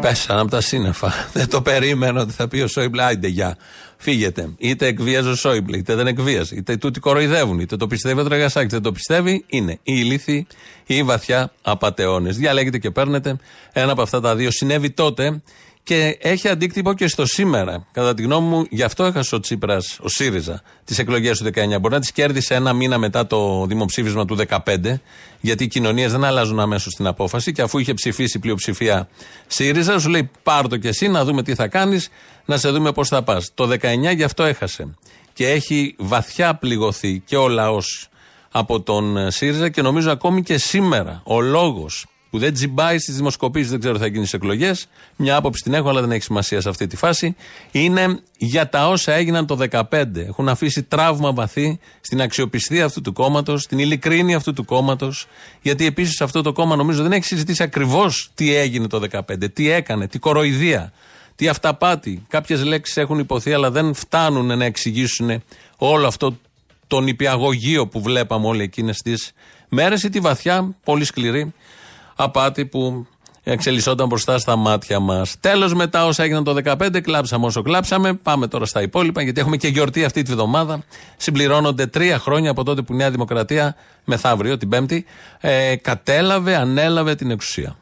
Πέσανε 0.00 0.40
από 0.40 0.50
τα 0.50 0.60
σύννεφα. 0.60 1.12
Δεν 1.32 1.48
το 1.48 1.62
περίμενα 1.62 2.20
ότι 2.20 2.32
θα 2.32 2.48
πει 2.48 2.60
ο 2.60 2.66
Σόιμπλε, 2.66 3.02
άιντε 3.02 3.28
γεια. 3.28 3.56
Φύγετε. 3.96 4.50
Είτε 4.58 4.86
εκβίαζε 4.86 5.28
ο 5.28 5.34
Σόιμπλε, 5.34 5.76
είτε 5.76 5.94
δεν 5.94 6.06
εκβίαζε. 6.06 6.54
Είτε 6.54 6.76
τούτοι 6.76 7.00
κοροϊδεύουν, 7.00 7.58
είτε 7.58 7.76
το 7.76 7.86
πιστεύει 7.86 8.20
ο 8.20 8.24
Τραγασάκη, 8.24 8.66
δεν 8.66 8.82
το 8.82 8.92
πιστεύει. 8.92 9.44
Είναι 9.46 9.72
η 9.72 9.78
ηλίθιοι 9.82 10.46
ή 10.86 10.96
η 10.96 11.02
βαθιά 11.02 11.52
απαταιώνες. 11.62 12.36
Διαλέγετε 12.36 12.78
και 12.78 12.90
παίρνετε. 12.90 13.36
Ένα 13.72 13.92
από 13.92 14.02
αυτά 14.02 14.20
τα 14.20 14.36
δύο 14.36 14.50
συνέβη 14.50 14.90
τότε 14.90 15.42
και 15.86 16.18
έχει 16.20 16.48
αντίκτυπο 16.48 16.94
και 16.94 17.08
στο 17.08 17.26
σήμερα. 17.26 17.86
Κατά 17.92 18.14
τη 18.14 18.22
γνώμη 18.22 18.48
μου, 18.48 18.66
γι' 18.70 18.82
αυτό 18.82 19.04
έχασε 19.04 19.34
ο 19.34 19.40
Τσίπρας, 19.40 19.98
ο 20.00 20.08
ΣΥΡΙΖΑ, 20.08 20.62
τις 20.84 20.98
εκλογές 20.98 21.38
του 21.38 21.44
19. 21.44 21.78
Μπορεί 21.80 21.94
να 21.94 22.00
τις 22.00 22.12
κέρδισε 22.12 22.54
ένα 22.54 22.72
μήνα 22.72 22.98
μετά 22.98 23.26
το 23.26 23.66
δημοψήφισμα 23.66 24.24
του 24.24 24.34
2015, 24.34 25.00
γιατί 25.40 25.64
οι 25.64 25.66
κοινωνίες 25.66 26.12
δεν 26.12 26.24
αλλάζουν 26.24 26.60
αμέσως 26.60 26.94
την 26.94 27.06
απόφαση. 27.06 27.52
Και 27.52 27.62
αφού 27.62 27.78
είχε 27.78 27.94
ψηφίσει 27.94 28.38
πλειοψηφία 28.38 29.08
ΣΥΡΙΖΑ, 29.46 29.98
σου 29.98 30.08
λέει 30.08 30.30
πάρ 30.42 30.68
το 30.68 30.76
κι 30.76 30.88
εσύ 30.88 31.08
να 31.08 31.24
δούμε 31.24 31.42
τι 31.42 31.54
θα 31.54 31.68
κάνεις, 31.68 32.08
να 32.44 32.56
σε 32.56 32.70
δούμε 32.70 32.92
πώς 32.92 33.08
θα 33.08 33.22
πας. 33.22 33.50
Το 33.54 33.66
19 33.66 34.12
γι' 34.14 34.22
αυτό 34.22 34.42
έχασε. 34.42 34.94
Και 35.32 35.48
έχει 35.48 35.94
βαθιά 35.98 36.54
πληγωθεί 36.54 37.22
και 37.26 37.36
ο 37.36 37.48
λαός 37.48 38.08
από 38.50 38.80
τον 38.80 39.30
ΣΥΡΙΖΑ 39.30 39.68
και 39.68 39.82
νομίζω 39.82 40.10
ακόμη 40.10 40.42
και 40.42 40.58
σήμερα 40.58 41.22
ο 41.24 41.40
λόγος 41.40 42.06
που 42.36 42.42
δεν 42.42 42.54
τζιμπάει 42.54 42.98
στις 42.98 43.16
δημοσκοπήσεις, 43.16 43.70
δεν 43.70 43.78
ξέρω 43.80 43.94
τι 43.94 44.00
θα 44.00 44.06
γίνει 44.06 44.26
στις 44.26 44.32
εκλογές. 44.32 44.86
Μια 45.16 45.36
άποψη 45.36 45.62
την 45.62 45.74
έχω, 45.74 45.88
αλλά 45.88 46.00
δεν 46.00 46.10
έχει 46.10 46.22
σημασία 46.22 46.60
σε 46.60 46.68
αυτή 46.68 46.86
τη 46.86 46.96
φάση. 46.96 47.36
Είναι 47.70 48.20
για 48.36 48.68
τα 48.68 48.88
όσα 48.88 49.12
έγιναν 49.12 49.46
το 49.46 49.58
2015. 49.70 50.26
Έχουν 50.26 50.48
αφήσει 50.48 50.82
τραύμα 50.82 51.32
βαθύ 51.32 51.78
στην 52.00 52.20
αξιοπιστία 52.20 52.84
αυτού 52.84 53.00
του 53.00 53.12
κόμματος, 53.12 53.62
στην 53.62 53.78
ειλικρίνη 53.78 54.34
αυτού 54.34 54.52
του 54.52 54.64
κόμματος. 54.64 55.26
Γιατί 55.62 55.86
επίσης 55.86 56.20
αυτό 56.20 56.42
το 56.42 56.52
κόμμα 56.52 56.76
νομίζω 56.76 57.02
δεν 57.02 57.12
έχει 57.12 57.24
συζητήσει 57.24 57.62
ακριβώς 57.62 58.30
τι 58.34 58.54
έγινε 58.54 58.86
το 58.86 59.00
2015, 59.10 59.52
τι 59.52 59.70
έκανε, 59.70 60.08
τι 60.08 60.18
κοροϊδία, 60.18 60.92
τι 61.34 61.48
αυταπάτη. 61.48 62.26
Κάποιες 62.28 62.64
λέξεις 62.64 62.96
έχουν 62.96 63.18
υποθεί, 63.18 63.52
αλλά 63.52 63.70
δεν 63.70 63.94
φτάνουν 63.94 64.58
να 64.58 64.64
εξηγήσουν 64.64 65.42
όλο 65.76 66.06
αυτό 66.06 66.38
τον 66.86 67.06
υπηαγωγείο 67.06 67.86
που 67.86 68.00
βλέπαμε 68.02 68.46
όλοι 68.46 68.62
εκείνες 68.62 68.98
τις 68.98 69.32
μέρες 69.68 70.02
ή 70.02 70.08
τη 70.08 70.20
βαθιά, 70.20 70.74
πολύ 70.84 71.04
σκληρή 71.04 71.54
απάτη 72.16 72.66
που 72.66 73.06
εξελισσόταν 73.42 74.06
μπροστά 74.06 74.38
στα 74.38 74.56
μάτια 74.56 75.00
μας. 75.00 75.36
Τέλος, 75.40 75.74
μετά 75.74 76.06
όσα 76.06 76.22
έγιναν 76.22 76.44
το 76.44 76.56
2015, 76.64 77.00
κλάψαμε 77.00 77.46
όσο 77.46 77.62
κλάψαμε. 77.62 78.14
Πάμε 78.14 78.46
τώρα 78.46 78.64
στα 78.64 78.82
υπόλοιπα, 78.82 79.22
γιατί 79.22 79.40
έχουμε 79.40 79.56
και 79.56 79.68
γιορτή 79.68 80.04
αυτή 80.04 80.22
τη 80.22 80.32
βδομάδα. 80.32 80.82
Συμπληρώνονται 81.16 81.86
τρία 81.86 82.18
χρόνια 82.18 82.50
από 82.50 82.64
τότε 82.64 82.82
που 82.82 82.92
η 82.92 82.96
Νέα 82.96 83.10
Δημοκρατία, 83.10 83.76
μεθαύριο, 84.04 84.56
την 84.56 84.68
Πέμπτη, 84.68 85.04
ε, 85.40 85.76
κατέλαβε, 85.76 86.56
ανέλαβε 86.56 87.14
την 87.14 87.30
εξουσία. 87.30 87.76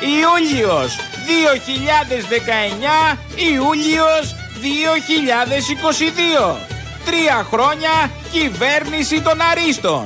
Ιούλιος 0.00 0.96
2019, 1.26 3.18
Ιούλιος 3.52 4.34
2022 4.60 6.75
τρία 7.06 7.46
χρόνια 7.52 8.10
κυβέρνηση 8.32 9.22
των 9.22 9.38
Αρίστων. 9.52 10.04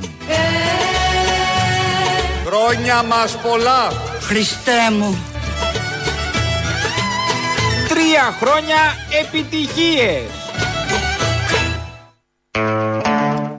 Χρόνια 2.47 3.03
μας 3.03 3.37
πολλά. 3.37 3.93
Χριστέ 4.21 4.91
μου. 4.99 5.19
Τρία 7.89 8.35
χρόνια 8.41 8.77
επιτυχίες. 9.21 10.23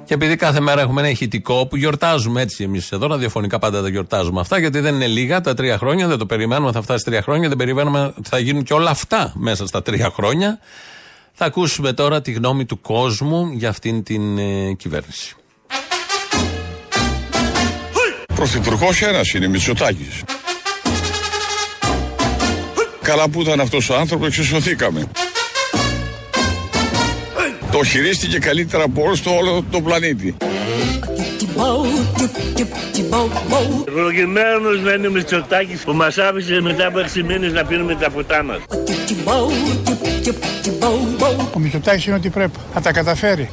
Και 0.05 0.13
επειδή 0.17 0.35
κάθε 0.35 0.59
μέρα 0.59 0.81
έχουμε 0.81 1.01
ένα 1.01 1.09
ηχητικό 1.09 1.67
που 1.67 1.75
γιορτάζουμε 1.75 2.41
έτσι 2.41 2.63
εμείς 2.63 2.91
εδώ, 2.91 3.07
ραδιοφωνικά 3.07 3.59
πάντα 3.59 3.81
τα 3.81 3.89
γιορτάζουμε 3.89 4.39
αυτά, 4.39 4.59
γιατί 4.59 4.79
δεν 4.79 4.95
είναι 4.95 5.07
λίγα 5.07 5.41
τα 5.41 5.53
τρία 5.53 5.77
χρόνια, 5.77 6.07
δεν 6.07 6.17
το 6.17 6.25
περιμένουμε, 6.25 6.71
θα 6.71 6.81
φτάσει 6.81 7.03
τρία 7.03 7.21
χρόνια, 7.21 7.47
δεν 7.47 7.57
περιμένουμε 7.57 8.13
ότι 8.17 8.29
θα 8.29 8.39
γίνουν 8.39 8.63
και 8.63 8.73
όλα 8.73 8.89
αυτά 8.89 9.31
μέσα 9.35 9.67
στα 9.67 9.81
τρία 9.81 10.09
χρόνια. 10.09 10.59
Θα 11.43 11.49
ακούσουμε 11.49 11.93
τώρα 11.93 12.21
τη 12.21 12.31
γνώμη 12.31 12.65
του 12.65 12.81
κόσμου 12.81 13.51
για 13.53 13.69
αυτήν 13.69 14.03
την 14.03 14.37
ε, 14.37 14.73
κυβέρνηση. 14.73 15.35
Πρωθυπουργός 18.35 19.01
ένας 19.01 19.33
είναι, 19.33 19.47
Μητσοτάκης. 19.47 20.23
Καλά 23.01 23.29
που 23.29 23.41
ήταν 23.41 23.59
αυτός 23.59 23.89
ο 23.89 23.95
άνθρωπος, 23.95 24.27
εξισωθήκαμε. 24.27 25.07
Το 27.71 27.83
χειρίστηκε 27.83 28.39
καλύτερα 28.39 28.83
από 28.83 29.01
όλο 29.25 29.65
το 29.71 29.81
όλο 33.09 33.29
το 33.33 33.41
πλανήτη. 33.47 33.83
Ευλογημένος 33.87 34.79
να 34.81 34.91
είναι 34.93 35.07
ο 35.07 35.11
Μητσοτάκης 35.11 35.81
που 35.81 35.93
μας 35.93 36.17
άφησε 36.17 36.61
μετά 36.61 36.85
από 36.87 36.99
6 36.99 37.23
μήνες 37.23 37.51
να 37.51 37.65
πίνουμε 37.65 37.95
τα 37.95 38.09
ποτά 38.09 38.43
μας. 38.43 38.57
Ο 41.53 41.59
Μητσοτάκης 41.59 42.05
είναι 42.05 42.15
ότι 42.15 42.29
πρέπει. 42.29 42.59
Θα 42.73 42.81
τα 42.81 42.91
καταφέρει. 42.91 43.49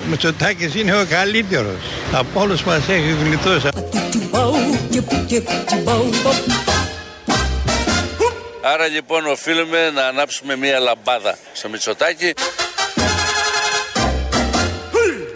Ο 0.00 0.06
Μητσοτάκης 0.10 0.74
είναι 0.74 0.94
ο 1.00 1.04
καλύτερος. 1.08 1.76
Από 2.12 2.40
όλους 2.40 2.62
μας 2.62 2.88
έχει 2.88 3.14
γλιτώσει. 3.24 3.68
Άρα 8.74 8.86
λοιπόν 8.86 9.26
οφείλουμε 9.26 9.90
να 9.90 10.06
ανάψουμε 10.06 10.56
μία 10.56 10.78
λαμπάδα 10.78 11.36
στο 11.52 11.68
Μητσοτάκι 11.68 12.32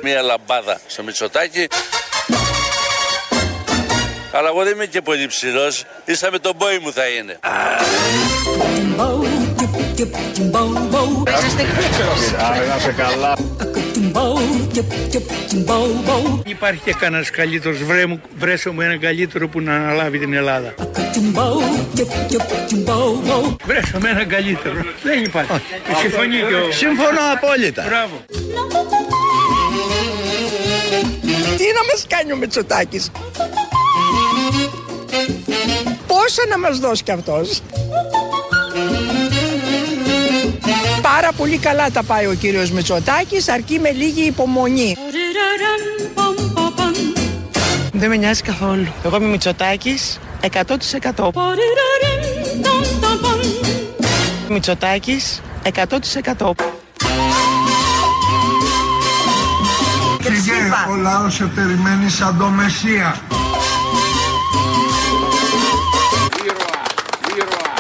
μία 0.08 0.22
λαμπάδα 0.22 0.80
στο 0.86 1.02
Μητσοτάκι. 1.02 1.66
Αλλά 4.32 4.48
εγώ 4.48 4.62
δεν 4.64 4.72
είμαι 4.72 4.86
και 4.86 5.00
πολύ 5.00 5.26
ψηλός. 5.26 5.84
Ίσα 6.04 6.30
με 6.30 6.38
τον 6.38 6.52
μπόι 6.56 6.78
μου 6.78 6.92
θα 6.92 7.06
είναι. 7.06 7.38
Να 12.76 12.92
καλά. 12.92 13.36
Υπάρχει 16.44 16.80
και 16.84 16.94
κανένας 17.00 17.30
καλύτερος. 17.30 17.82
Βρέ 17.82 18.06
μου, 18.06 18.20
βρέσω 18.36 18.72
μου 18.72 18.80
έναν 18.80 19.00
καλύτερο 19.00 19.48
που 19.48 19.60
να 19.60 19.74
αναλάβει 19.74 20.18
την 20.18 20.34
Ελλάδα. 20.34 20.74
Βρέσω 23.64 23.98
με 23.98 24.08
έναν 24.08 24.28
καλύτερο. 24.28 24.84
Δεν 25.02 25.22
υπάρχει. 25.24 25.60
Συμφωνεί 26.00 26.36
και 26.36 26.54
ο... 26.54 26.72
Συμφωνώ 26.72 27.20
απόλυτα. 27.34 27.84
Μπράβο. 27.86 28.24
Τι 31.58 31.64
να 31.64 31.92
μας 31.92 32.04
κάνει 32.08 32.32
ο 32.32 32.36
Μητσοτάκης. 32.36 33.10
Πόσα 36.06 36.42
να 36.48 36.58
μας 36.58 36.78
δώσει 36.78 37.02
κι 37.02 37.10
αυτός. 37.10 37.60
Πάρα 41.02 41.32
πολύ 41.36 41.58
καλά 41.58 41.90
τα 41.90 42.02
πάει 42.02 42.26
ο 42.26 42.34
κύριος 42.34 42.70
Μητσοτάκης, 42.70 43.48
αρκεί 43.48 43.78
με 43.78 43.90
λίγη 43.90 44.22
υπομονή. 44.22 44.96
Δεν 47.92 48.08
με 48.08 48.16
νοιάζει 48.16 48.42
καθόλου. 48.42 48.86
Εγώ 49.04 49.16
είμαι 49.16 49.26
Μητσοτάκης 49.26 50.18
100%. 50.40 51.32
Μητσοτάκης 54.48 55.40
100%. 55.62 56.54
Ο 60.90 60.94
λαός 60.94 61.34
σε 61.34 61.44
περιμένει 61.44 62.08
σαν 62.10 62.38
το 62.38 62.46
Μεσσία. 62.46 63.20
Ήρωα, 66.44 66.82
ήρωα, 67.34 67.72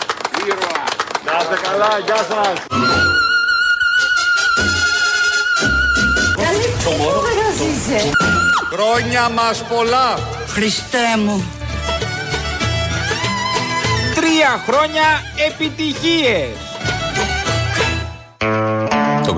ήρωα. 0.46 0.82
Να 1.24 1.32
είστε 1.40 1.68
καλά, 1.68 1.98
γεια 2.04 2.16
σας. 2.16 2.66
Χρόνια 8.72 9.28
μας 9.28 9.62
πολλά. 9.62 10.18
Χριστέ 10.48 11.16
μου. 11.24 11.44
Τρία 14.14 14.62
χρόνια 14.66 15.04
επιτυχίες. 15.48 16.67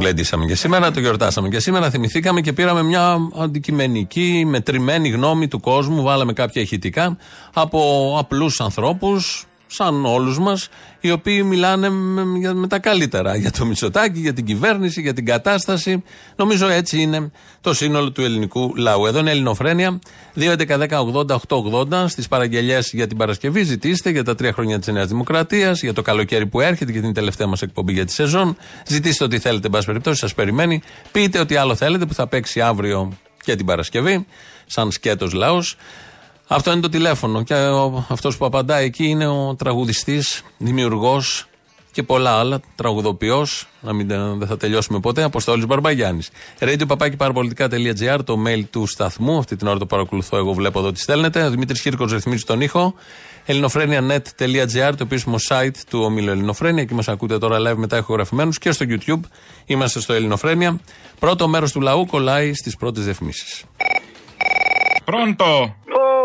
Το 0.00 0.06
γλέντισαμε 0.06 0.44
και 0.44 0.54
σήμερα, 0.54 0.90
το 0.90 1.00
γιορτάσαμε 1.00 1.48
και 1.48 1.58
σήμερα. 1.58 1.90
Θυμηθήκαμε 1.90 2.40
και 2.40 2.52
πήραμε 2.52 2.82
μια 2.82 3.16
αντικειμενική, 3.38 4.44
μετρημένη 4.46 5.08
γνώμη 5.08 5.48
του 5.48 5.60
κόσμου. 5.60 6.02
Βάλαμε 6.02 6.32
κάποια 6.32 6.62
ηχητικά 6.62 7.16
από 7.52 8.16
απλούς 8.18 8.60
ανθρώπους, 8.60 9.46
σαν 9.70 10.04
όλους 10.04 10.38
μας, 10.38 10.68
οι 11.00 11.10
οποίοι 11.10 11.42
μιλάνε 11.46 11.88
με, 11.88 12.24
με, 12.54 12.66
τα 12.66 12.78
καλύτερα 12.78 13.36
για 13.36 13.50
το 13.50 13.64
Μητσοτάκι, 13.64 14.20
για 14.20 14.32
την 14.32 14.44
κυβέρνηση, 14.44 15.00
για 15.00 15.14
την 15.14 15.24
κατάσταση. 15.24 16.02
Νομίζω 16.36 16.68
έτσι 16.68 17.00
είναι 17.00 17.30
το 17.60 17.74
σύνολο 17.74 18.12
του 18.12 18.22
ελληνικού 18.22 18.72
λαού. 18.76 19.06
Εδώ 19.06 19.18
είναι 19.18 19.30
Ελληνοφρένια. 19.30 19.98
2.11.10.80.880 20.36 22.04
στις 22.08 22.28
παραγγελίε 22.28 22.78
για 22.92 23.06
την 23.06 23.16
Παρασκευή. 23.16 23.62
Ζητήστε 23.62 24.10
για 24.10 24.24
τα 24.24 24.34
τρία 24.34 24.52
χρόνια 24.52 24.78
της 24.78 24.88
Νέας 24.88 25.06
Δημοκρατίας, 25.06 25.82
για 25.82 25.92
το 25.92 26.02
καλοκαίρι 26.02 26.46
που 26.46 26.60
έρχεται 26.60 26.92
και 26.92 27.00
την 27.00 27.12
τελευταία 27.12 27.46
μας 27.46 27.62
εκπομπή 27.62 27.92
για 27.92 28.04
τη 28.04 28.12
σεζόν. 28.12 28.56
Ζητήστε 28.86 29.24
ό,τι 29.24 29.38
θέλετε, 29.38 29.66
εν 29.66 29.72
πάση 29.72 29.86
περιπτώσει, 29.86 30.18
σας 30.18 30.34
περιμένει. 30.34 30.82
Πείτε 31.12 31.38
ό,τι 31.38 31.56
άλλο 31.56 31.74
θέλετε 31.74 32.06
που 32.06 32.14
θα 32.14 32.26
παίξει 32.26 32.60
αύριο 32.60 33.12
και 33.42 33.56
την 33.56 33.66
Παρασκευή, 33.66 34.26
σαν 34.66 34.90
σκέτος 34.90 35.32
λαός. 35.32 35.76
Αυτό 36.52 36.72
είναι 36.72 36.80
το 36.80 36.88
τηλέφωνο. 36.88 37.42
Και 37.42 37.54
αυτός 38.08 38.36
που 38.36 38.44
απαντάει 38.44 38.84
εκεί 38.84 39.04
είναι 39.04 39.26
ο 39.26 39.54
τραγουδιστής, 39.58 40.42
δημιουργός 40.58 41.46
και 41.92 42.02
πολλά 42.02 42.38
άλλα. 42.38 42.60
Τραγουδοποιός, 42.74 43.68
να 43.80 43.92
μην 43.92 44.08
δεν 44.38 44.46
θα 44.46 44.56
τελειώσουμε 44.56 45.00
ποτέ. 45.00 45.22
Αποστόλης 45.22 45.66
Μπαρμπαγιάννης. 45.66 46.30
Radio 46.58 46.84
το 48.24 48.36
mail 48.46 48.62
του 48.70 48.86
σταθμού. 48.86 49.38
Αυτή 49.38 49.56
την 49.56 49.66
ώρα 49.66 49.78
το 49.78 49.86
παρακολουθώ. 49.86 50.36
Εγώ 50.36 50.52
βλέπω 50.52 50.78
εδώ 50.78 50.92
τι 50.92 51.00
στέλνετε. 51.00 51.42
Ο 51.42 51.50
Δημήτρης 51.50 51.80
Χίρκο 51.80 52.04
ρυθμίζει 52.04 52.44
τον 52.44 52.60
ήχο. 52.60 52.94
ελληνοφρένια.net.gr, 53.44 54.92
το 54.96 55.02
επίσημο 55.02 55.36
site 55.48 55.76
του 55.90 56.00
ομίλου 56.02 56.30
Ελληνοφρένια. 56.30 56.82
Εκεί 56.82 56.94
μας 56.94 57.08
ακούτε 57.08 57.38
τώρα 57.38 57.58
live 57.58 57.76
μετά 57.76 57.96
ηχογραφημένους 57.96 58.58
και 58.58 58.72
στο 58.72 58.86
YouTube. 58.88 59.20
Είμαστε 59.66 60.00
στο 60.00 60.12
Ελληνοφρένια. 60.12 60.80
Πρώτο 61.18 61.48
μέρος 61.48 61.72
του 61.72 61.80
λαού 61.80 62.06
κολλάει 62.06 62.54
στις 62.54 62.76
πρώτες 62.76 63.04
διαφημίσεις. 63.04 63.64
Πρώτο! 65.04 65.74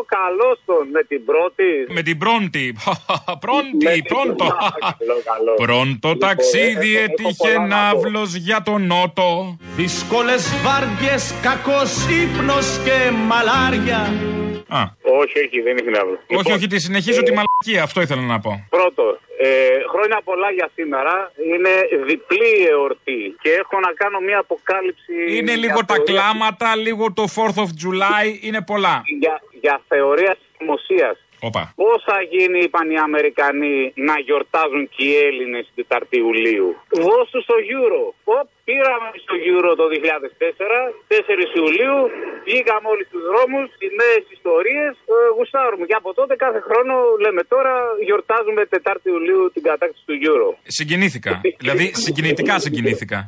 Καλό 0.06 0.58
τον 0.66 0.88
με 0.92 1.04
την 1.04 1.26
πρώτη. 1.26 1.70
Με 1.90 2.02
την 2.02 2.18
πρώτη. 2.18 2.76
Πρώτη, 3.46 4.04
πρώτο. 4.08 4.58
Πρώτο 5.56 6.18
ταξίδι 6.18 6.98
έτυχε 6.98 7.58
ναύλος 7.68 8.36
για 8.36 8.62
τον 8.62 8.86
Νότο. 8.86 9.58
Δύσκολε 9.76 10.36
βάρδιες, 10.64 11.34
κακός 11.42 11.92
ύπνος 12.22 12.80
και 12.86 13.12
μαλάρια. 13.12 14.00
Α. 14.68 14.82
Όχι, 15.22 15.38
όχι, 15.46 15.62
δεν 15.62 15.78
έχει 15.78 15.90
ναύλο. 15.90 16.18
Όχι, 16.40 16.52
όχι, 16.52 16.68
τη 16.68 16.80
συνεχίζω 16.80 17.22
τη 17.24 17.32
μαλακία, 17.34 17.84
αυτό 17.84 18.02
ήθελα 18.02 18.22
να 18.22 18.40
πω. 18.40 18.66
Πρώτο, 18.70 19.04
ε, 19.46 19.84
χρόνια 19.92 20.22
πολλά 20.24 20.50
για 20.52 20.70
σήμερα. 20.76 21.32
Είναι 21.52 21.74
διπλή 22.06 22.54
εορτή 22.70 23.36
και 23.42 23.50
έχω 23.62 23.80
να 23.80 23.92
κάνω 24.02 24.20
μια 24.20 24.40
αποκάλυψη. 24.40 25.14
Είναι 25.38 25.56
λίγο 25.56 25.86
τα 25.86 25.98
κλάματα, 26.00 26.76
λίγο 26.76 27.14
το 27.14 27.26
4th 27.36 27.60
of 27.64 27.70
July, 27.84 28.26
είναι 28.42 28.62
πολλά. 28.62 29.02
Για, 29.20 29.42
για 29.62 29.82
θεωρία 29.88 30.38
δημοσίας. 30.58 31.18
Πώς 31.76 32.04
θα 32.06 32.22
γίνει, 32.22 32.60
είπαν 32.60 32.92
οι 32.92 32.98
Αμερικανοί, 32.98 33.92
να 33.96 34.20
γιορτάζουν 34.20 34.90
και 34.90 35.04
οι 35.04 35.16
Έλληνες 35.16 35.66
την 35.66 35.74
Τετάρτη 35.76 36.18
Ιουλίου. 36.18 36.76
Δώσ' 36.90 37.30
τους 37.32 37.44
στο 37.44 37.56
Euro. 37.78 38.14
Οπ, 38.24 38.48
πήραμε 38.70 39.08
στο 39.24 39.36
Euro 39.52 39.72
το 39.82 39.86
2004, 39.94 40.82
4 41.12 41.58
Ιουλίου, 41.60 42.00
βγήκαμε 42.48 42.88
όλοι 42.94 43.04
στους 43.10 43.24
δρόμους, 43.30 43.66
τι 43.80 43.88
νέες 44.02 44.24
ιστορίες, 44.38 44.94
ε, 45.14 45.18
γουστάρουμε. 45.36 45.84
Και 45.90 45.98
από 46.02 46.10
τότε 46.20 46.34
κάθε 46.46 46.60
χρόνο 46.68 46.94
λέμε 47.24 47.42
τώρα 47.54 47.74
γιορτάζουμε 48.08 48.62
Τετάρτη 48.74 49.08
Ιουλίου 49.14 49.44
την 49.56 49.64
κατάκτηση 49.70 50.04
του 50.10 50.16
Euro. 50.30 50.48
Συγκινήθηκα. 50.78 51.34
δηλαδή 51.64 51.86
συγκινητικά 52.06 52.54
συγκινήθηκα. 52.66 53.20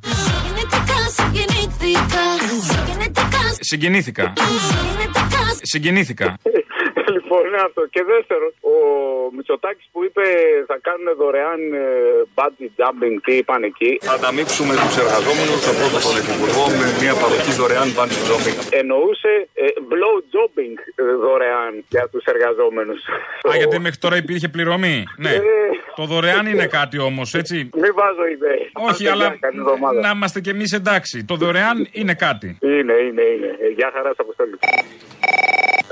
Συγκινήθηκα. 3.70 4.34
Συγκινήθηκα. 5.72 6.38
Λοιπόν, 7.16 7.42
είναι 7.48 7.62
αυτό. 7.68 7.82
Και 7.94 8.02
δεύτερο, 8.14 8.46
ο 8.74 8.76
Μητσοτάκης 9.36 9.88
που 9.92 10.00
είπε 10.06 10.24
θα 10.70 10.78
κάνουν 10.88 11.08
δωρεάν 11.22 11.60
budget 12.38 12.72
jumping, 12.80 13.16
τι 13.26 13.34
είπαν 13.42 13.62
εκεί. 13.72 13.92
Θα 14.02 14.14
ανταμείψουμε 14.18 14.74
τους 14.82 14.96
εργαζόμενους 15.04 15.62
από 15.70 15.78
πρώτο 15.80 15.98
τον 16.08 16.16
Υφυπουργό 16.22 16.64
με 16.80 16.86
μια 17.02 17.14
παροχή 17.22 17.52
δωρεάν 17.60 17.88
budget 17.98 18.24
jumping. 18.30 18.58
Εννοούσε 18.82 19.34
ε, 19.54 19.66
blow 19.92 20.16
jobbing 20.34 20.76
ε, 20.96 21.04
δωρεάν 21.24 21.72
για 21.94 22.06
τους 22.12 22.24
εργαζόμενους. 22.34 23.00
Α, 23.48 23.50
γιατί 23.62 23.76
μέχρι 23.86 24.00
τώρα 24.06 24.16
υπήρχε 24.24 24.48
πληρωμή; 24.56 24.98
Ναι. 25.18 25.34
Ε, 25.34 25.42
το 25.96 26.04
δωρεάν 26.12 26.46
είναι 26.52 26.68
κάτι 26.80 26.98
όμως, 27.10 27.34
έτσι; 27.34 27.56
Μην 27.84 27.92
βάζω 28.00 28.26
ιδέες. 28.36 28.70
Όχι, 28.90 29.08
αλλά 29.08 29.28
να 30.02 30.10
είμαστε 30.16 30.40
κι 30.42 30.50
εμείς 30.50 30.72
εντάξει. 30.74 31.26
Το 31.26 31.36
δωρεάν 31.36 31.88
είναι 31.92 32.14
κάτι. 32.14 32.58
Είναι, 32.62 32.94
είναι, 33.08 33.22
είναι. 33.22 33.50
Γεια 33.76 33.90
χαρά, 33.94 34.12
Αποστόλη. 34.18 34.56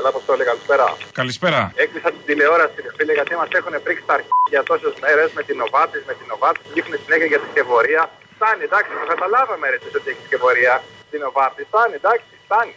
Ελά, 0.06 0.14
Αποστόλη, 0.18 0.44
καλησπέρα. 0.52 0.88
Καλησπέρα. 1.22 1.60
Έκλεισα 1.84 2.10
την 2.16 2.24
τηλεόραση, 2.30 2.80
φίλε, 2.98 3.14
γιατί 3.20 3.34
μας 3.42 3.50
έχουν 3.60 3.74
πρίξει 3.86 4.04
τα 4.10 4.16
για 4.54 4.64
τόσες 4.70 4.94
μέρες 5.04 5.30
με 5.38 5.42
την 5.48 5.58
Οβάτης, 5.66 6.04
με 6.10 6.14
την 6.20 6.28
Οβάτη. 6.36 6.60
Δείχνει 6.76 6.96
συνέχεια 7.06 7.28
για 7.32 7.40
τη 7.42 7.48
σκευωρία. 7.54 8.02
Φτάνει, 8.36 8.64
εντάξει, 8.68 8.90
το 9.02 9.06
καταλάβαμε 9.14 9.66
ρε, 9.72 9.78
ότι 10.00 10.08
έχει 10.12 10.24
σκευωρία. 10.30 10.74
Την 11.12 11.22
Οβάτη, 11.30 11.62
φτάνει, 11.70 11.96
εντάξει. 12.02 12.32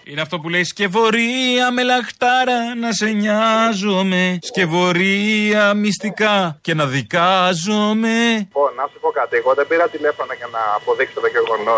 Είναι 0.04 0.20
αυτό 0.20 0.38
που 0.40 0.48
λέει 0.48 0.64
Σκευωρία 0.64 1.72
με 1.72 1.83
λαχτάρα 1.83 2.74
να 2.74 2.92
σε 2.92 3.07
νοιάζομαι. 3.07 4.38
Σκευωρία 4.42 5.74
μυστικά 5.74 6.59
και 6.61 6.74
να 6.74 6.87
δικάζομαι. 6.87 8.16
Λοιπόν, 8.38 8.70
να 8.76 8.87
σου 8.92 8.98
πω 9.00 9.11
κάτι. 9.11 9.37
Εγώ 9.37 9.54
δεν 9.54 9.66
πήρα 9.66 9.88
τηλέφωνο 9.88 10.33
για 10.40 10.48
να 10.52 10.59
αποδείξω 10.76 11.20
το 11.20 11.26
γεγονό. 11.26 11.76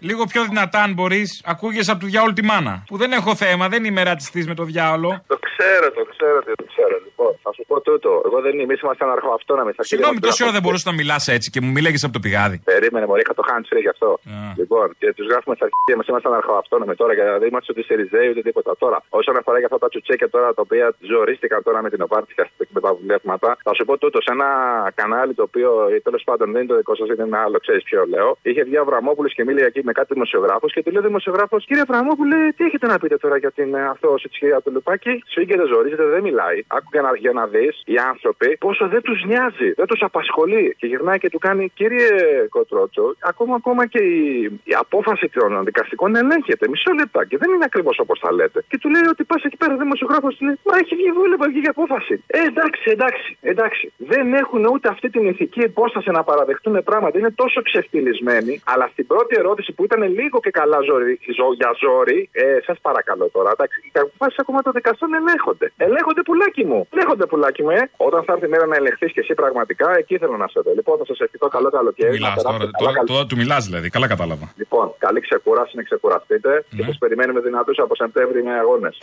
Λίγο 0.00 0.24
πιο 0.24 0.42
δυνατά, 0.44 0.82
αν 0.82 0.92
μπορείς, 0.92 1.42
ακούγε 1.44 1.80
από 1.86 2.00
του 2.00 2.06
διάολου 2.06 2.32
τη 2.32 2.44
μάνα. 2.44 2.84
Που 2.86 2.96
δεν 2.96 3.12
έχω 3.12 3.34
θέμα, 3.34 3.68
δεν 3.68 3.84
είμαι 3.84 4.02
ρατσιστής 4.02 4.46
με 4.46 4.54
το 4.54 4.64
διάολο. 4.64 5.08
Το 5.26 5.38
ξέρω, 5.46 5.90
το 5.98 6.04
ξέρω, 6.12 6.38
το 6.42 6.64
ξέρω. 6.70 6.96
Λοιπόν, 7.04 7.38
θα 7.42 7.52
σου 7.52 7.64
πω 7.66 7.80
τούτο. 7.80 8.22
Εγώ 8.26 8.40
δεν 8.40 8.52
είμαι, 8.52 8.62
εμεί 8.62 8.74
είμαστε 8.82 9.04
αναρχοαυτόνομοι. 9.04 9.72
Συγγνώμη, 9.78 10.18
τόση 10.18 10.42
ώρα 10.42 10.52
δεν 10.52 10.62
μπορούσες 10.62 10.84
να 10.84 10.92
μιλάς 10.92 11.28
έτσι 11.28 11.50
και 11.50 11.60
μου 11.60 11.70
μίλαγε 11.70 11.96
από 12.02 12.12
το 12.12 12.20
πηγάδι. 12.20 12.58
Περίμενε, 12.64 13.06
Μωρή, 13.06 13.20
είχα 13.20 13.34
το 13.34 13.44
χάντσρι 13.48 13.80
γι' 13.80 13.88
αυτό. 13.88 14.18
Λοιπόν, 14.56 14.94
και 14.98 15.12
τους 15.16 15.26
γράφουμε 15.30 15.54
στα 15.56 15.64
αρχεία 15.64 15.96
μας, 15.96 16.06
είμαστε 16.06 16.28
αναρχοαυτόνομοι 16.28 16.72
τώρα, 17.00 17.12
γιατί 17.14 17.38
δεν 17.42 17.48
είμαστε 17.48 17.72
ούτε 17.72 17.82
σε 17.88 17.94
ριζέοι 17.94 18.28
ούτε 18.30 18.42
τίποτα. 18.48 18.76
Τώρα, 18.78 18.98
όσον 19.08 19.36
αφορά 19.36 19.56
για 19.58 19.66
αυτά 19.70 19.78
τα 19.78 19.88
τσουτσέκια 19.88 20.28
τώρα 20.28 20.48
τα 20.54 20.62
οποία 20.66 20.86
ζορίστηκαν 21.00 21.62
τώρα 21.62 21.82
με 21.82 21.90
την 21.90 22.00
Οβάρτη 22.02 22.34
και 22.34 22.66
με 22.76 22.80
τα 22.80 22.90
βουλεύματα, 22.94 23.56
θα 23.62 23.74
σου 23.74 23.84
πω 23.84 23.98
τούτο 23.98 24.18
σε 24.20 24.32
ένα 24.32 24.48
κανάλι 24.94 25.34
το 25.34 25.42
οποίο 25.42 25.70
τέλος 26.02 26.22
πάντων 26.24 26.52
δεν 26.52 26.60
είναι 26.62 26.70
το 26.72 26.76
δικό 26.76 26.94
σας, 26.94 27.08
είναι 27.08 27.22
ένα 27.22 27.38
άλλο, 27.44 27.58
ξέρεις 27.58 27.82
ποιο 27.82 28.04
λέω. 28.06 28.36
Είχε 28.42 28.62
βγει 28.64 28.76
Αβραμόπουλος 28.76 29.34
και 29.34 29.44
μίλησε 29.44 29.66
εκεί 29.66 29.80
με 29.84 29.92
κάτι 29.92 30.12
δημοσιογράφο 30.12 30.66
και 30.66 30.82
του 30.82 30.90
λέει 30.90 31.02
δημοσιογράφος, 31.02 31.64
κύριε 31.64 31.82
Αβραμόπουλε, 31.82 32.36
τι 32.56 32.64
έχετε 32.64 32.86
να 32.86 32.98
πείτε 32.98 33.16
τώρα 33.16 33.36
για 33.36 33.50
την 33.50 33.74
ε, 33.74 33.86
αυτόωση 33.88 34.28
τη 34.28 34.38
κυρία 34.38 34.60
του 34.60 34.70
Λουπάκη; 34.72 35.22
Σφίγγεται, 35.26 35.66
ζορίζεται, 35.66 36.04
δεν 36.04 36.22
μιλάει. 36.22 36.64
Άκου 36.66 36.88
για 36.92 37.02
να, 37.02 37.10
για 37.16 37.32
να 37.32 37.46
δεις 37.46 37.82
οι 37.84 37.96
άνθρωποι 37.96 38.56
πόσο 38.56 38.88
δεν 38.88 39.02
τους 39.02 39.24
νοιάζει, 39.24 39.70
δεν 39.72 39.86
τους 39.86 40.02
απασχολεί. 40.02 40.74
Και 40.78 40.86
γυρνάει 40.86 41.18
και 41.18 41.30
του 41.30 41.38
κάνει, 41.38 41.70
κύριε 41.74 42.08
Κοτρότσο, 42.48 43.14
ακόμα, 43.18 43.54
ακόμα 43.54 43.86
και 43.86 43.98
η, 43.98 44.60
η 44.64 44.74
απόφαση 44.74 45.28
των 45.28 45.64
δικαστικών 45.64 46.16
ελέγχεται. 46.16 46.63
Μισό 46.72 46.92
λεπτάκι, 47.00 47.36
δεν 47.36 47.48
είναι 47.54 47.66
ακριβώς 47.70 47.96
όπως 47.98 48.18
θα 48.24 48.30
λέτε. 48.32 48.58
Και 48.70 48.78
του 48.78 48.88
λέει 48.94 49.06
ότι 49.14 49.22
πας 49.24 49.42
εκεί 49.48 49.56
πέρα 49.56 49.76
δημοσιογράφος 49.76 50.36
του 50.36 50.44
λέει, 50.44 50.58
Μα 50.68 50.74
έχει 50.82 50.94
βγει 51.00 51.10
βούλευα, 51.18 51.44
βγει 51.50 51.60
για 51.66 51.72
απόφαση. 51.76 52.14
Ε, 52.26 52.40
εντάξει, 52.50 52.84
εντάξει, 52.96 53.28
εντάξει. 53.40 53.92
Δεν 53.96 54.26
έχουν 54.42 54.62
ούτε 54.72 54.88
αυτή 54.94 55.10
την 55.10 55.24
ηθική 55.32 55.60
υπόσταση 55.60 56.10
να 56.10 56.22
παραδεχτούν 56.30 56.74
πράγματα. 56.84 57.18
Είναι 57.18 57.30
τόσο 57.42 57.62
ξεφτυλισμένοι. 57.62 58.54
Αλλά 58.72 58.86
στην 58.92 59.06
πρώτη 59.06 59.34
ερώτηση 59.38 59.72
που 59.72 59.84
ήταν 59.84 60.02
λίγο 60.18 60.40
και 60.40 60.50
καλά 60.50 60.78
ζόρι, 60.88 61.18
ζω, 61.36 61.46
για 61.60 61.70
ζόρι, 61.82 62.28
ε, 62.32 62.58
σας 62.66 62.78
παρακαλώ 62.80 63.26
τώρα, 63.36 63.50
εντάξει, 63.56 63.76
οι 63.84 63.98
αποφάσεις 63.98 64.38
ακόμα 64.38 64.62
των 64.62 64.72
δικαστών 64.72 65.14
ελέγχονται. 65.14 65.72
Ελέγχονται 65.76 66.22
πουλάκι 66.22 66.64
μου. 66.64 66.88
Ελέγχονται 66.92 67.26
πουλάκι 67.26 67.62
μου, 67.62 67.70
ε. 67.70 67.90
Όταν 67.96 68.24
θα 68.24 68.32
έρθει 68.32 68.46
η 68.46 68.48
μέρα 68.48 68.66
να 68.66 68.76
ελεγχθείς 68.76 69.12
και 69.12 69.20
εσύ 69.20 69.34
πραγματικά, 69.34 69.96
εκεί 69.98 70.18
θέλω 70.18 70.36
να 70.36 70.48
σε 70.48 70.60
δω. 70.64 70.72
Λοιπόν, 70.74 70.98
θα 70.98 71.04
σας 71.04 71.18
ευχηθώ 71.20 71.48
καλό 71.48 71.68
καλοκαίρι. 71.70 72.10
Μιλάς 72.10 72.42
τώρα, 72.42 72.58
τώρα, 72.82 72.92
τώρα, 73.06 73.26
του 73.26 73.36
μιλάς 73.36 73.64
δηλαδή, 73.64 73.88
καλά 73.88 74.06
κατάλαβα. 74.08 74.52
Λοιπόν, 74.56 74.94
καλή 74.98 75.20
ξεκουράση 75.20 75.76
να 75.76 75.82
ξεκουραστείτε 75.82 76.53
και 76.76 76.82
ναι. 76.84 76.92
σα 76.92 76.98
περιμένουμε 77.02 77.40
δυνατούς 77.40 77.78
από 77.84 77.94
Σεπτέμβρη 77.94 78.42
με 78.42 78.52
αγώνες. 78.62 78.98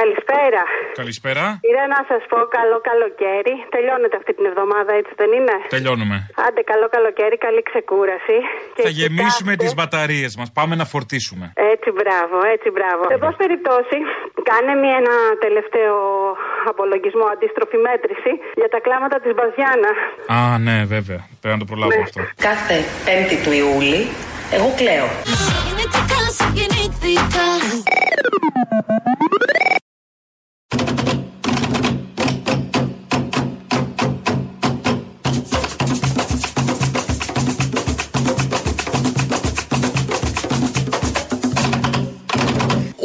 Καλησπέρα. 0.00 0.62
Καλησπέρα. 1.00 1.44
Ήρθα 1.70 1.86
να 1.96 2.00
σας 2.10 2.22
πω 2.30 2.38
καλό 2.58 2.78
καλοκαίρι. 2.90 3.54
Τελειώνεται 3.74 4.16
αυτή 4.20 4.32
την 4.38 4.44
εβδομάδα, 4.50 4.92
έτσι 5.00 5.12
δεν 5.20 5.30
είναι; 5.38 5.54
Τελειώνουμε. 5.76 6.16
Άντε, 6.46 6.62
καλό 6.72 6.86
καλοκαίρι, 6.96 7.36
καλή 7.46 7.62
ξεκούραση. 7.70 8.36
Θα 8.86 8.92
γεμίσουμε 9.00 9.52
τις 9.62 9.72
μπαταρίες 9.76 10.32
μας. 10.38 10.48
Πάμε 10.58 10.74
να 10.80 10.86
φορτίσουμε. 10.92 11.46
Έτσι, 11.72 11.88
μπράβο, 11.98 12.36
έτσι, 12.54 12.68
μπράβο. 12.76 13.02
Σε 13.12 13.18
πάση 13.22 13.38
περιπτώσει, 13.44 13.98
κάνε 14.50 14.72
μια 14.82 14.94
ένα 15.02 15.14
τελευταίο 15.46 15.96
απολογισμό, 16.70 17.24
αντίστροφη 17.34 17.78
μέτρηση 17.88 18.32
για 18.60 18.68
τα 18.74 18.78
κλάματα 18.86 19.16
της 19.22 19.32
Μπαζιάνα. 19.36 19.92
Α, 20.36 20.40
ναι, 20.66 20.76
βέβαια. 20.94 21.20
Πρέπει 21.40 21.54
να 21.56 21.60
το 21.64 21.68
προλάβω 21.70 21.98
ναι. 21.98 22.06
αυτό. 22.08 22.20
Κάθε 22.48 22.76
5η 23.06 23.36
του 23.44 23.52
Ιούλη, 23.62 24.02
εγώ 24.54 24.72
κλαίω. 24.76 25.06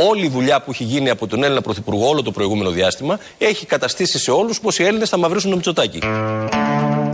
όλη 0.10 0.26
η 0.26 0.30
δουλειά 0.30 0.62
που 0.62 0.72
έχει 0.72 0.84
γίνει 0.84 1.10
από 1.10 1.28
τον 1.28 1.44
Έλληνα 1.44 1.62
Πρωθυπουργό 1.62 2.08
όλο 2.08 2.24
το 2.24 2.32
προηγούμενο 2.32 2.70
διάστημα 2.70 3.20
έχει 3.38 3.66
καταστήσει 3.66 4.20
σε 4.20 4.32
όλους 4.32 4.60
πως 4.60 4.80
οι 4.80 4.84
Έλληνες 4.84 5.10
θα 5.10 5.18
μαυρίσουν 5.18 5.50
το 5.50 5.56
Μητσοτάκι. 5.56 6.00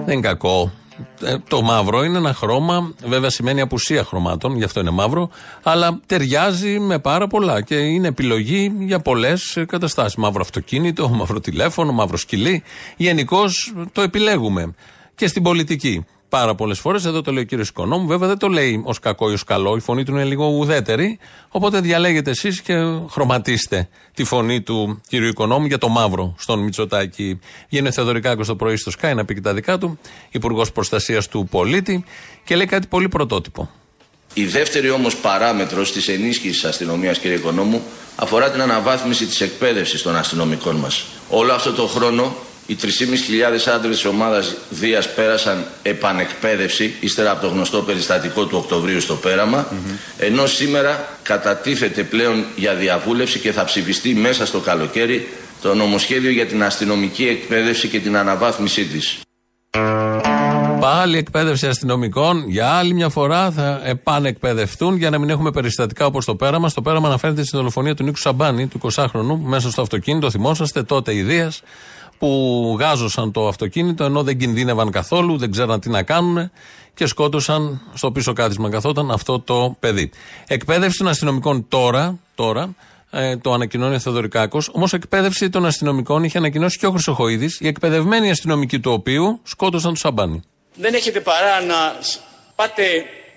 Δεν 0.05 0.21
κακό. 0.21 0.71
Ε, 1.21 1.35
το 1.47 1.61
μαύρο 1.61 2.03
είναι 2.03 2.17
ένα 2.17 2.33
χρώμα, 2.33 2.93
βέβαια 3.05 3.29
σημαίνει 3.29 3.61
απουσία 3.61 4.03
χρωμάτων, 4.03 4.57
γι' 4.57 4.63
αυτό 4.63 4.79
είναι 4.79 4.89
μαύρο, 4.89 5.29
αλλά 5.63 5.99
ταιριάζει 6.05 6.79
με 6.79 6.99
πάρα 6.99 7.27
πολλά 7.27 7.61
και 7.61 7.75
είναι 7.75 8.07
επιλογή 8.07 8.71
για 8.79 8.99
πολλές 8.99 9.63
καταστάσεις. 9.67 10.15
Μαύρο 10.15 10.41
αυτοκίνητο, 10.41 11.09
μαύρο 11.09 11.39
τηλέφωνο, 11.39 11.91
μαύρο 11.91 12.17
σκυλί. 12.17 12.63
Γενικώς 12.97 13.73
το 13.91 14.01
επιλέγουμε. 14.01 14.73
Και 15.15 15.27
στην 15.27 15.43
πολιτική. 15.43 16.05
Πάρα 16.33 16.55
πολλές 16.55 16.79
φορές, 16.79 17.05
εδώ 17.05 17.21
το 17.21 17.31
λέει 17.31 17.43
ο 17.43 17.45
κύριος 17.45 17.69
Οικονόμου, 17.69 18.07
βέβαια 18.07 18.27
δεν 18.27 18.37
το 18.37 18.47
λέει 18.47 18.81
ως 18.85 18.99
κακό 18.99 19.29
ή 19.29 19.33
ως 19.33 19.43
καλό, 19.43 19.75
η 19.75 19.79
φωνή 19.79 20.03
του 20.03 20.11
είναι 20.11 20.23
λίγο 20.23 20.45
ουδέτερη. 20.45 21.19
Οπότε 21.49 21.79
διαλέγετε 21.79 22.29
εσείς 22.29 22.61
και 22.61 22.73
χρωματίστε 23.09 23.89
τη 24.13 24.23
φωνή 24.23 24.61
του 24.61 25.01
κύριου 25.07 25.27
Οικονόμου 25.27 25.65
για 25.65 25.77
το 25.77 25.87
μαύρο 25.87 26.35
στον 26.37 26.59
Μητσοτάκη. 26.59 27.39
Βγαίνει 27.69 27.87
ο 27.87 27.91
Θεοδωρικάκος 27.91 28.47
το 28.47 28.55
πρωί 28.55 28.75
στο 28.75 28.91
Sky 29.01 29.13
να 29.15 29.25
πει 29.25 29.33
και 29.33 29.41
τα 29.41 29.53
δικά 29.53 29.77
του, 29.77 29.99
Υπουργός 30.31 30.71
Προστασίας 30.71 31.27
του 31.27 31.47
Πολίτη 31.51 32.03
και 32.43 32.55
λέει 32.55 32.65
κάτι 32.65 32.87
πολύ 32.87 33.09
πρωτότυπο. 33.09 33.69
Η 34.33 34.45
δεύτερη 34.45 34.89
όμως 34.89 35.15
παράμετρος 35.15 35.91
της 35.91 36.07
ενίσχυσης 36.07 36.63
αστυνομίας, 36.63 37.17
κύριε 37.17 37.37
Οικονόμου, 37.37 37.81
αφορά 38.15 38.51
την 38.51 38.61
αναβάθμιση 38.61 39.25
της 39.25 39.41
εκπαίδευσης 39.41 40.01
των 40.01 40.15
αστυνομικών 40.15 40.75
μας. 40.75 41.05
Όλο 41.29 41.53
αυτό 41.53 41.73
το 41.73 41.87
χρόνο 41.87 42.35
οι 42.65 42.77
3.500 42.81 43.71
άντρες 43.75 43.95
της 43.95 44.05
ομάδας 44.05 44.55
Δίας 44.69 45.13
πέρασαν 45.13 45.65
επανεκπαίδευση 45.81 46.95
ύστερα 46.99 47.31
από 47.31 47.41
το 47.41 47.47
γνωστό 47.47 47.81
περιστατικό 47.81 48.45
του 48.45 48.57
Οκτωβρίου 48.57 49.01
στο 49.01 49.15
πέραμα 49.15 49.67
ενώ 50.17 50.45
σήμερα 50.45 51.07
κατατίθεται 51.23 52.03
πλέον 52.03 52.45
για 52.55 52.73
διαβούλευση 52.73 53.39
και 53.39 53.51
θα 53.51 53.63
ψηφιστεί 53.63 54.13
μέσα 54.13 54.45
στο 54.45 54.59
καλοκαίρι 54.59 55.27
το 55.61 55.73
νομοσχέδιο 55.73 56.31
για 56.31 56.45
την 56.45 56.63
αστυνομική 56.63 57.27
εκπαίδευση 57.27 57.87
και 57.87 57.99
την 57.99 58.17
αναβάθμισή 58.17 58.85
της. 58.85 59.19
Πάλι 60.79 61.17
εκπαίδευση 61.17 61.67
αστυνομικών. 61.67 62.49
Για 62.49 62.69
άλλη 62.69 62.93
μια 62.93 63.09
φορά 63.09 63.51
θα 63.51 63.81
επανεκπαιδευτούν 63.83 64.97
για 64.97 65.09
να 65.09 65.19
μην 65.19 65.29
έχουμε 65.29 65.51
περιστατικά 65.51 66.05
όπως 66.05 66.25
το 66.25 66.35
πέραμα. 66.35 66.69
Στο 66.69 66.81
πέραμα 66.81 67.07
αναφέρεται 67.07 67.43
στη 67.43 67.57
δολοφονία 67.57 67.95
του 67.95 68.03
Νίκου 68.03 68.17
Σαμπάνη, 68.17 68.67
του 68.67 68.79
20χρονου, 68.83 69.39
μέσα 69.43 69.71
στο 69.71 69.81
αυτοκίνητο. 69.81 70.31
Θυμόσαστε 70.31 70.83
τότε 70.83 71.15
η 71.15 71.21
Δίας 71.21 71.61
που 72.23 72.77
γάζωσαν 72.79 73.31
το 73.31 73.47
αυτοκίνητο 73.47 74.03
ενώ 74.03 74.23
δεν 74.23 74.37
κινδύνευαν 74.37 74.91
καθόλου, 74.91 75.37
δεν 75.37 75.51
ξέραν 75.51 75.79
τι 75.79 75.89
να 75.89 76.03
κάνουν 76.03 76.51
και 76.93 77.05
σκότωσαν 77.05 77.81
στο 77.93 78.11
πίσω 78.11 78.33
κάθισμα 78.33 78.69
καθόταν 78.69 79.11
αυτό 79.11 79.39
το 79.39 79.75
παιδί. 79.79 80.11
Εκπαίδευση 80.47 80.97
των 80.97 81.07
αστυνομικών 81.07 81.65
τώρα, 81.67 82.19
τώρα 82.35 82.75
ε, 83.11 83.37
το 83.37 83.53
ανακοινώνει 83.53 83.95
ο 83.95 83.99
Θεοδωρικάκος. 83.99 84.69
Όμως, 84.73 84.93
εκπαίδευση 84.93 85.49
των 85.49 85.65
αστυνομικών 85.65 86.23
είχε 86.23 86.37
ανακοινώσει 86.37 86.77
και 86.77 86.85
ο 86.85 86.91
Χρυσοχοίδης, 86.91 87.59
οι 87.59 87.67
εκπαιδευμένοι 87.67 88.29
αστυνομικοί 88.29 88.79
του 88.79 88.91
οποίου 88.91 89.39
σκότωσαν 89.43 89.93
του 89.93 89.99
Σαμπάνι. 89.99 90.41
Δεν 90.75 90.93
έχετε 90.93 91.19
παρά 91.19 91.61
να 91.61 91.75
πάτε 92.55 92.83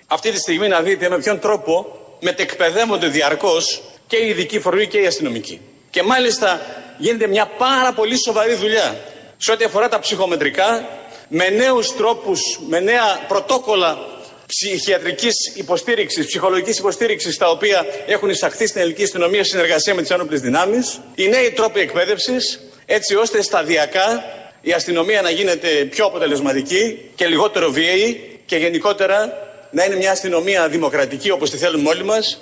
αυτή 0.07 0.31
τη 0.31 0.37
στιγμή 0.37 0.67
να 0.67 0.81
δείτε 0.81 1.09
με 1.09 1.17
ποιον 1.17 1.39
τρόπο 1.39 1.85
μετεκπαιδεύονται 2.19 3.07
διαρκώς 3.07 3.81
και 4.07 4.15
οι 4.15 4.29
ειδικοί 4.29 4.59
φορεί 4.59 4.87
και 4.87 4.97
οι 4.97 5.05
αστυνομικοί. 5.05 5.59
Και 5.89 6.03
μάλιστα 6.03 6.59
γίνεται 6.97 7.27
μια 7.27 7.45
πάρα 7.57 7.93
πολύ 7.93 8.17
σοβαρή 8.25 8.53
δουλειά 8.53 8.95
σε 9.37 9.51
ό,τι 9.51 9.63
αφορά 9.63 9.89
τα 9.89 9.99
ψυχομετρικά, 9.99 10.87
με 11.27 11.49
νέους 11.49 11.95
τρόπους, 11.95 12.39
με 12.67 12.79
νέα 12.79 13.25
πρωτόκολλα 13.27 13.97
ψυχιατρικής 14.45 15.33
υποστήριξης, 15.55 16.25
ψυχολογικής 16.25 16.77
υποστήριξης, 16.77 17.37
τα 17.37 17.49
οποία 17.49 17.85
έχουν 18.05 18.29
εισαχθεί 18.29 18.67
στην 18.67 18.81
ελληνική 18.81 19.03
αστυνομία 19.03 19.43
σε 19.43 19.49
συνεργασία 19.49 19.95
με 19.95 20.01
τις 20.01 20.11
άνοπλες 20.11 20.41
δυνάμεις, 20.41 20.99
οι 21.15 21.27
νέοι 21.27 21.51
τρόποι 21.51 21.79
εκπαίδευσης, 21.79 22.59
έτσι 22.85 23.15
ώστε 23.15 23.41
σταδιακά 23.41 24.23
η 24.61 24.71
αστυνομία 24.73 25.21
να 25.21 25.29
γίνεται 25.29 25.67
πιο 25.67 26.05
αποτελεσματική 26.05 27.11
και 27.15 27.27
λιγότερο 27.27 27.71
βίαιη 27.71 28.39
και 28.45 28.57
γενικότερα 28.57 29.33
να 29.71 29.83
είναι 29.83 29.95
μια 29.95 30.11
αστυνομία 30.11 30.67
δημοκρατική 30.67 31.31
όπως 31.31 31.49
τη 31.49 31.57
θέλουμε 31.57 31.89
όλοι 31.89 32.03
μας. 32.03 32.41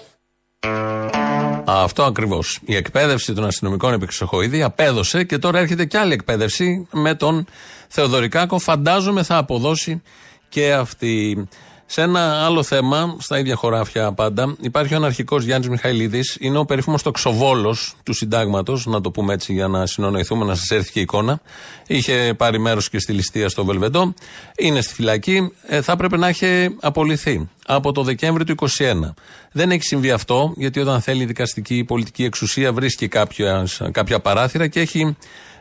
Αυτό 1.65 2.03
ακριβώς. 2.03 2.59
Η 2.65 2.75
εκπαίδευση 2.75 3.33
των 3.33 3.45
αστυνομικών 3.45 3.93
επί 3.93 4.05
Χρυσοχοίδη 4.05 4.63
απέδωσε 4.63 5.23
και 5.23 5.37
τώρα 5.37 5.59
έρχεται 5.59 5.85
και 5.85 5.97
άλλη 5.97 6.13
εκπαίδευση 6.13 6.87
με 6.91 7.15
τον 7.15 7.45
Θεοδωρικάκο. 7.87 8.59
Φαντάζομαι 8.59 9.23
θα 9.23 9.37
αποδώσει 9.37 10.01
και 10.49 10.73
αυτή. 10.73 11.47
Σε 11.87 12.01
ένα 12.01 12.45
άλλο 12.45 12.63
θέμα, 12.63 13.17
στα 13.19 13.39
ίδια 13.39 13.55
χωράφια 13.55 14.11
πάντα, 14.11 14.55
υπάρχει 14.61 14.93
ο 14.93 14.97
αναρχικός 14.97 15.43
Γιάννης 15.43 15.69
Μιχαηλίδης. 15.69 16.37
Είναι 16.39 16.57
ο 16.57 16.65
περίφημος 16.65 17.03
τοξοβόλος 17.03 17.95
του 18.03 18.13
συντάγματος, 18.13 18.85
να 18.85 19.01
το 19.01 19.11
πούμε 19.11 19.33
έτσι 19.33 19.53
για 19.53 19.67
να 19.67 19.85
συνονοηθούμε, 19.85 20.45
να 20.45 20.55
σας 20.55 20.69
έρθει 20.69 20.91
και 20.91 20.99
η 20.99 21.01
εικόνα. 21.01 21.39
Είχε 21.87 22.33
πάρει 22.37 22.59
μέρος 22.59 22.89
και 22.89 22.99
στη 22.99 23.13
ληστεία 23.13 23.49
στο 23.49 23.65
Βελβεντό. 23.65 24.13
Είναι 24.57 24.81
στη 24.81 24.93
φυλακή. 24.93 25.51
Ε, 25.67 25.81
θα 25.81 25.91
έπρεπε 25.91 26.17
να 26.17 26.27
έχει 26.27 26.75
απολυθεί 26.79 27.49
από 27.65 27.91
το 27.91 28.03
Δεκέμβριο 28.03 28.45
του 28.45 28.55
2021. 28.77 29.13
Δεν 29.51 29.71
έχει 29.71 29.83
συμβεί 29.83 30.11
αυτό, 30.11 30.53
γιατί 30.57 30.79
όταν 30.79 31.01
θέλει 31.01 31.23
η 31.23 31.25
δικαστική 31.25 31.77
η 31.77 31.83
πολιτική 31.83 32.23
εξουσία 32.23 32.73
βρίσκει 32.73 33.07
κάποια, 33.07 33.67
κάποια 33.91 34.19
παράθυρα 34.19 34.67
και 34.67 34.79
έχει 34.79 35.15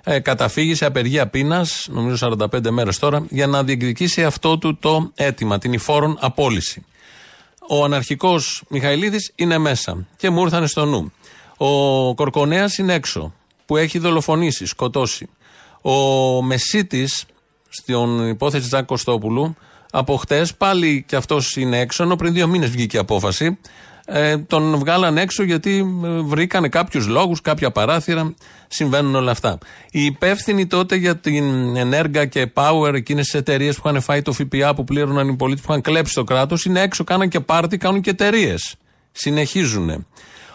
ε, 0.05 0.19
καταφύγει 0.19 0.75
σε 0.75 0.85
απεργία 0.85 1.27
πείνας, 1.27 1.87
νομίζω 1.91 2.17
45 2.53 2.71
μέρες 2.71 2.99
τώρα, 2.99 3.27
για 3.31 3.47
να 3.47 3.65
διεκδικήσει 3.65 4.25
αυτό 4.25 4.59
του 4.59 4.77
το 4.79 5.11
αίτημα, 5.15 5.59
την 5.59 5.73
υφόρον 5.73 6.17
απόλυση. 6.21 6.85
Ο 7.69 7.85
αναρχικός 7.85 8.65
Μιχαηλίδης 8.69 9.33
είναι 9.35 9.59
μέσα 9.59 10.07
και 10.17 10.31
μου 10.31 10.43
ήρθαν 10.43 10.67
στο 10.67 10.85
νου. 10.85 11.13
Ο 11.57 12.15
Κορκονέας 12.15 12.79
είναι 12.79 12.95
έξω, 12.95 13.35
που 13.67 13.77
έχει 13.77 13.99
δολοφονήσει, 13.99 14.67
σκοτώσει. 14.67 15.29
Ο 15.83 15.93
Μεσίτης, 16.43 17.25
στην 17.69 18.29
υπόθεση 18.29 18.69
Τζάκ 18.69 18.85
Κωστόπουλου, 18.85 19.57
από 19.93 20.17
χτες 20.17 20.55
πάλι 20.55 21.05
κι 21.09 21.17
αυτός 21.17 21.57
είναι 21.57 21.79
έξω, 21.79 22.03
ενώ 22.03 22.17
πριν 22.17 22.33
δύο 22.33 22.47
μήνες 22.47 22.71
βγήκε 22.71 22.97
η 22.97 23.01
απόφαση. 23.01 23.59
Ε, 24.07 24.39
τον 24.39 24.79
βγάλαν 24.79 25.19
έξω 25.19 25.43
γιατί 25.43 26.01
ε, 26.05 26.09
βρήκανε 26.09 26.69
κάποιους 26.69 27.07
λόγους, 27.07 27.41
κάποια 27.41 27.71
παράθυρα. 27.71 28.35
Συμβαίνουν 28.69 29.15
όλα 29.15 29.31
αυτά. 29.31 29.59
Οι 29.91 30.05
υπεύθυνοι 30.05 30.67
τότε 30.67 30.97
για 30.97 31.17
την 31.17 31.77
Ενέργα 31.77 32.25
και 32.27 32.51
Power, 32.55 32.95
εκείνες 32.95 33.25
τις 33.25 33.35
εταιρείες 33.35 33.77
που 33.77 33.89
είχαν 33.89 34.01
φάει 34.01 34.23
το 34.23 34.33
ΦΠΑ 34.33 34.75
που 34.75 34.85
πλήρωναν 34.85 35.29
οι 35.29 35.37
πολίτες 35.37 35.65
που 35.65 35.71
είχαν 35.71 35.83
κλέψει 35.83 36.15
το 36.15 36.25
κράτος, 36.25 36.65
είναι 36.65 36.81
έξω, 36.81 37.05
κάναν 37.05 37.29
και 37.29 37.41
πάρτι, 37.41 37.77
κάνουν 37.77 38.01
και 38.01 38.11
εταιρείες. 38.11 38.77
Συνεχίζουν. 39.13 40.07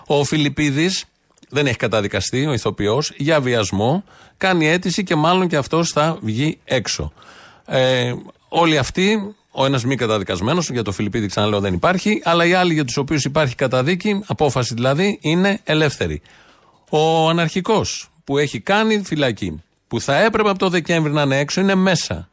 Ο 0.05 0.23
Φιλιππίδης 0.23 1.05
δεν 1.49 1.67
έχει 1.67 1.77
καταδικαστεί, 1.77 2.45
ο 2.45 2.53
ηθοποιός, 2.53 3.13
για 3.17 3.41
βιασμό. 3.41 4.03
Κάνει 4.37 4.67
αίτηση 4.67 5.03
και 5.03 5.15
μάλλον 5.15 5.47
και 5.47 5.55
αυτός 5.55 5.91
θα 5.91 6.17
βγει 6.21 6.59
έξω. 6.63 7.11
Ε, 7.65 8.13
όλοι 8.49 8.77
αυτοί 8.77 9.35
ο 9.59 9.65
ένας 9.65 9.85
μη 9.85 9.95
καταδικασμένος, 9.95 10.69
για 10.69 10.83
το 10.83 10.91
Φιλιππίδη 10.91 11.27
ξαναλέω 11.27 11.59
δεν 11.59 11.73
υπάρχει, 11.73 12.21
αλλά 12.23 12.45
οι 12.45 12.53
άλλοι 12.53 12.73
για 12.73 12.85
τους 12.85 12.97
οποίους 12.97 13.25
υπάρχει 13.25 13.55
καταδίκη, 13.55 14.23
απόφαση 14.27 14.73
δηλαδή, 14.73 15.19
είναι 15.21 15.59
ελεύθεροι. 15.63 16.21
Ο 16.89 17.29
αναρχικός 17.29 18.09
που 18.23 18.37
έχει 18.37 18.59
κάνει 18.59 19.01
φυλακή, 19.05 19.63
που 19.87 20.01
θα 20.01 20.15
έπρεπε 20.15 20.49
από 20.49 20.59
το 20.59 20.69
Δεκέμβρη 20.69 21.11
να 21.11 21.21
είναι 21.21 21.37
έξω, 21.37 21.61
είναι 21.61 21.75
μέσα. 21.75 22.29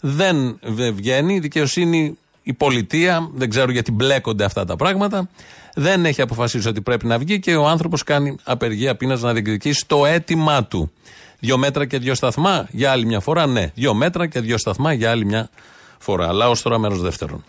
Δεν 0.00 0.58
βγαίνει, 0.94 1.34
η 1.34 1.38
δικαιοσύνη, 1.38 2.18
η 2.42 2.52
πολιτεία, 2.52 3.30
δεν 3.34 3.50
ξέρω 3.50 3.70
γιατί 3.70 3.92
μπλέκονται 3.92 4.44
αυτά 4.44 4.64
τα 4.64 4.76
πράγματα, 4.76 5.28
δεν 5.74 6.04
έχει 6.04 6.20
αποφασίσει 6.20 6.68
ότι 6.68 6.80
πρέπει 6.80 7.06
να 7.06 7.18
βγει 7.18 7.40
και 7.40 7.56
ο 7.56 7.68
άνθρωπος 7.68 8.02
κάνει 8.02 8.36
απεργία 8.44 8.96
πείνας 8.96 9.20
να 9.20 9.32
διεκδικήσει 9.32 9.84
το 9.86 10.06
αίτημά 10.06 10.64
του. 10.64 10.92
Δύο 11.38 11.58
μέτρα 11.58 11.86
και 11.86 11.98
δύο 11.98 12.14
σταθμά 12.14 12.68
για 12.70 12.90
άλλη 12.90 13.06
μια 13.06 13.20
φορά, 13.20 13.46
ναι. 13.46 13.70
Δύο 13.74 13.94
μέτρα 13.94 14.26
και 14.26 14.40
δύο 14.40 14.58
σταθμά 14.58 14.92
για 14.92 15.10
άλλη 15.10 15.24
μια 15.24 15.38
φορά. 15.38 15.76
Αλλά 16.28 16.48
ω 16.48 16.52
τώρα 16.62 16.78
μέρος 16.78 17.00
δεύτερον. 17.00 17.44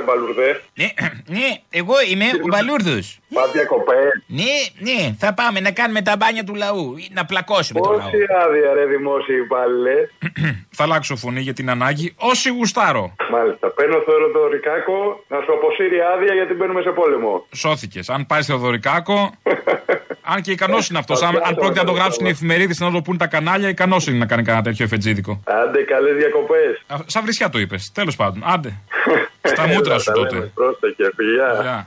Έλα 0.00 0.12
ρε 0.12 0.18
Μπαλουρδέ. 0.18 0.60
Ναι, 0.74 0.88
ναι, 1.26 1.48
εγώ 1.70 1.94
είμαι 2.10 2.24
ο 2.24 2.48
Μπαλούρδος. 2.50 3.18
Πάτε 3.34 3.50
διακοπές. 3.52 4.10
Ναι, 4.26 4.54
ναι, 4.78 5.14
θα 5.18 5.34
πάμε 5.34 5.60
να 5.60 5.70
κάνουμε 5.70 6.02
τα 6.02 6.16
μπάνια 6.16 6.44
του 6.44 6.54
λαού. 6.54 6.94
Να 7.12 7.24
πλακώσουμε 7.24 7.80
το 7.80 7.90
λαό. 7.90 7.98
Πόση 7.98 8.24
άδεια 8.44 8.72
ρε 8.74 8.84
δημόσιοι 8.86 9.36
υπάλληλε. 9.44 9.94
θα 10.76 10.82
αλλάξω 10.82 11.16
φωνή 11.16 11.40
για 11.40 11.52
την 11.52 11.70
ανάγκη. 11.70 12.14
Όσοι 12.16 12.50
γουστάρω. 12.50 13.14
Μάλιστα. 13.30 13.70
Παίρνω 13.70 13.98
Θεοδωρικάκο 14.06 15.24
να 15.28 15.40
σου 15.44 15.52
αποσύρει 15.52 16.00
άδεια 16.14 16.34
γιατί 16.34 16.54
μπαίνουμε 16.54 16.82
σε 16.82 16.90
πόλεμο. 16.90 17.46
Σώθηκες. 17.54 18.08
Αν 18.08 18.26
πάει 18.26 18.42
Θεοδωρικάκο. 18.42 19.30
αν 20.32 20.42
και 20.42 20.50
ικανός 20.50 20.88
είναι 20.88 20.98
αυτός. 20.98 21.22
Αν, 21.22 21.40
αν 21.44 21.54
πρόκειται 21.54 21.80
να 21.80 21.86
το 21.86 21.92
γράψουν 21.92 22.26
οι 22.26 22.28
εφημερίδες 22.28 22.78
να 22.80 22.90
το 22.90 23.02
πούν 23.02 23.16
τα 23.16 23.26
κανάλια, 23.26 23.68
ικανός 23.68 24.06
είναι 24.06 24.18
να 24.18 24.26
κάνει 24.26 24.42
κανένα 24.42 24.64
τέτοιο 24.64 24.84
εφετζίδικο. 24.84 25.40
Άντε, 25.44 25.82
καλές 25.82 26.16
διακοπές. 26.16 26.82
Σαν 27.06 27.22
βρισιά 27.22 27.48
το 27.48 27.58
είπες. 27.58 27.92
Τέλος 27.94 28.16
πάντων. 28.16 28.42
Άντε. 28.46 28.72
Στα 29.42 29.66
μούτρα 29.66 29.98
σου 29.98 30.12
τότε. 30.12 30.50
Πρόσεχε, 30.54 31.10
φιλιά. 31.16 31.84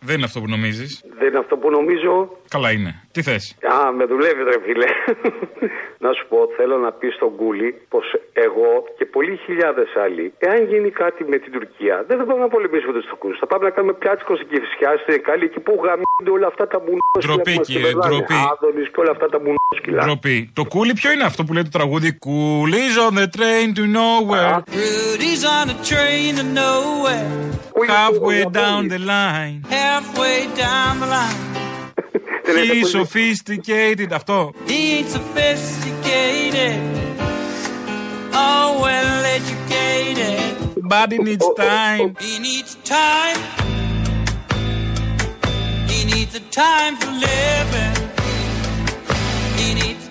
Δεν 0.00 0.14
είναι 0.16 0.24
αυτό 0.24 0.40
που 0.40 0.48
νομίζεις. 0.48 1.04
Δεν 1.18 1.28
είναι 1.28 1.38
αυτό 1.38 1.56
που 1.56 1.70
νομίζω. 1.70 2.38
Καλά 2.48 2.70
είναι. 2.70 3.02
Τι 3.18 3.24
θες; 3.30 3.56
Α, 3.74 3.92
με 3.92 4.04
δουλεύει, 4.04 4.42
ρε 4.42 4.58
φίλε. 4.64 4.88
να 6.04 6.10
σου 6.16 6.24
πω, 6.28 6.38
θέλω 6.56 6.76
να 6.86 6.90
πεις 6.98 7.14
στον 7.14 7.36
Κούλι 7.36 7.70
πως 7.88 8.06
εγώ 8.32 8.70
και 8.98 9.04
πολλοί 9.14 9.36
χιλιάδες 9.44 9.88
άλλοι, 10.04 10.32
εάν 10.38 10.58
γίνει 10.70 10.90
κάτι 10.90 11.24
με 11.24 11.36
την 11.38 11.52
Τουρκία, 11.52 12.04
δεν 12.08 12.18
θα 12.18 12.24
πάμε 12.24 12.40
να 12.40 12.48
πολεμήσουμε 12.48 12.92
τους 12.92 13.06
Τουρκούς. 13.06 13.38
Θα 13.38 13.46
πάμε 13.46 13.64
να 13.64 13.70
κάνουμε 13.70 13.94
πιάτσικο 14.02 14.36
στην 14.36 14.48
Κυφσιά, 14.48 14.90
στην 15.02 15.14
Εκάλη, 15.14 15.44
εκεί 15.44 15.60
που 15.60 15.72
γαμίζονται 15.84 16.32
όλα 16.36 16.46
αυτά 16.46 16.64
τα 16.72 16.78
μπουνόσκυλα. 16.78 17.34
Ντροπή, 17.34 17.60
κύριε, 17.60 17.92
ντροπή. 17.92 18.38
Άδωνης 18.52 18.88
και 18.92 19.00
όλα 19.02 19.10
αυτά 19.10 19.26
τα 19.28 19.38
μπουνόσκυλα. 19.42 20.04
Ντροπή. 20.04 20.50
Το 20.54 20.64
κούλι 20.64 20.92
ποιο 20.92 21.10
είναι 21.12 21.24
αυτό 21.30 21.44
που 21.44 21.52
λέει 21.52 21.62
το 21.62 21.74
τραγούδι; 21.78 22.18
Coolies 22.26 22.94
on 23.06 23.12
the 23.20 23.28
train 23.38 23.66
to 23.78 23.84
nowhere. 24.00 24.54
Rudy's 24.82 25.44
on 25.56 25.66
a 25.74 25.76
train 25.90 26.30
to 26.38 26.44
nowhere. 26.62 27.30
Halfway 27.96 28.40
down 28.60 28.80
the 28.94 29.00
line. 29.14 29.56
Halfway 29.78 30.38
down 30.64 30.92
the 31.02 31.08
line. 31.16 31.67
He's 32.45 32.91
sophisticated. 32.91 34.11
Αυτό. 34.13 34.53
He 34.67 34.97
ain't 34.97 35.09
sophisticated. 35.09 36.75
Oh, 38.33 38.79
well 38.81 39.25
educated. 39.25 40.83
But 40.87 41.11
he 41.11 41.17
needs 41.19 41.45
time. 41.55 42.15
He 42.19 42.39
needs 42.39 42.75
time. 42.83 43.37
He 45.87 46.05
needs 46.05 46.33
the 46.33 46.43
time 46.51 46.97
for 46.97 47.11
living. 47.11 48.06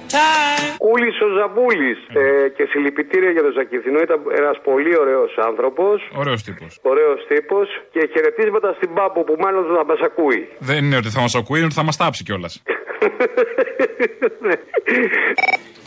He 0.07 0.13
needs 0.13 0.13
time. 0.13 0.75
Κούλη 0.77 1.09
ο 1.25 1.27
Ζαμπούλης. 1.37 1.97
Ε, 2.13 2.49
και 2.55 2.63
συλληπιτήρια 2.69 3.31
για 3.31 3.41
τον 3.41 3.51
Ζακηθινό. 3.51 3.99
Ήταν 3.99 4.19
ένας 4.37 4.57
πολύ 4.63 4.97
ωραίος 4.97 5.37
άνθρωπος. 5.37 6.09
Ωραίος 6.15 6.43
τύπος. 6.43 6.79
Ωραίος 6.81 7.25
τύπος. 7.27 7.67
Και 7.91 8.09
χαιρετίσματα 8.13 8.73
στην 8.73 8.93
Πάμπο 8.93 9.23
που 9.23 9.35
μάλλον 9.39 9.63
θα 9.75 9.85
μας 9.85 9.99
ακούει. 9.99 10.49
Δεν 10.59 10.85
είναι 10.85 10.97
ότι 10.97 11.09
θα 11.09 11.21
μας 11.21 11.35
ακούει, 11.35 11.57
είναι 11.57 11.65
ότι 11.65 11.75
θα 11.75 11.83
μας 11.83 11.97
τάψει 11.97 12.23
κιόλας. 12.23 12.63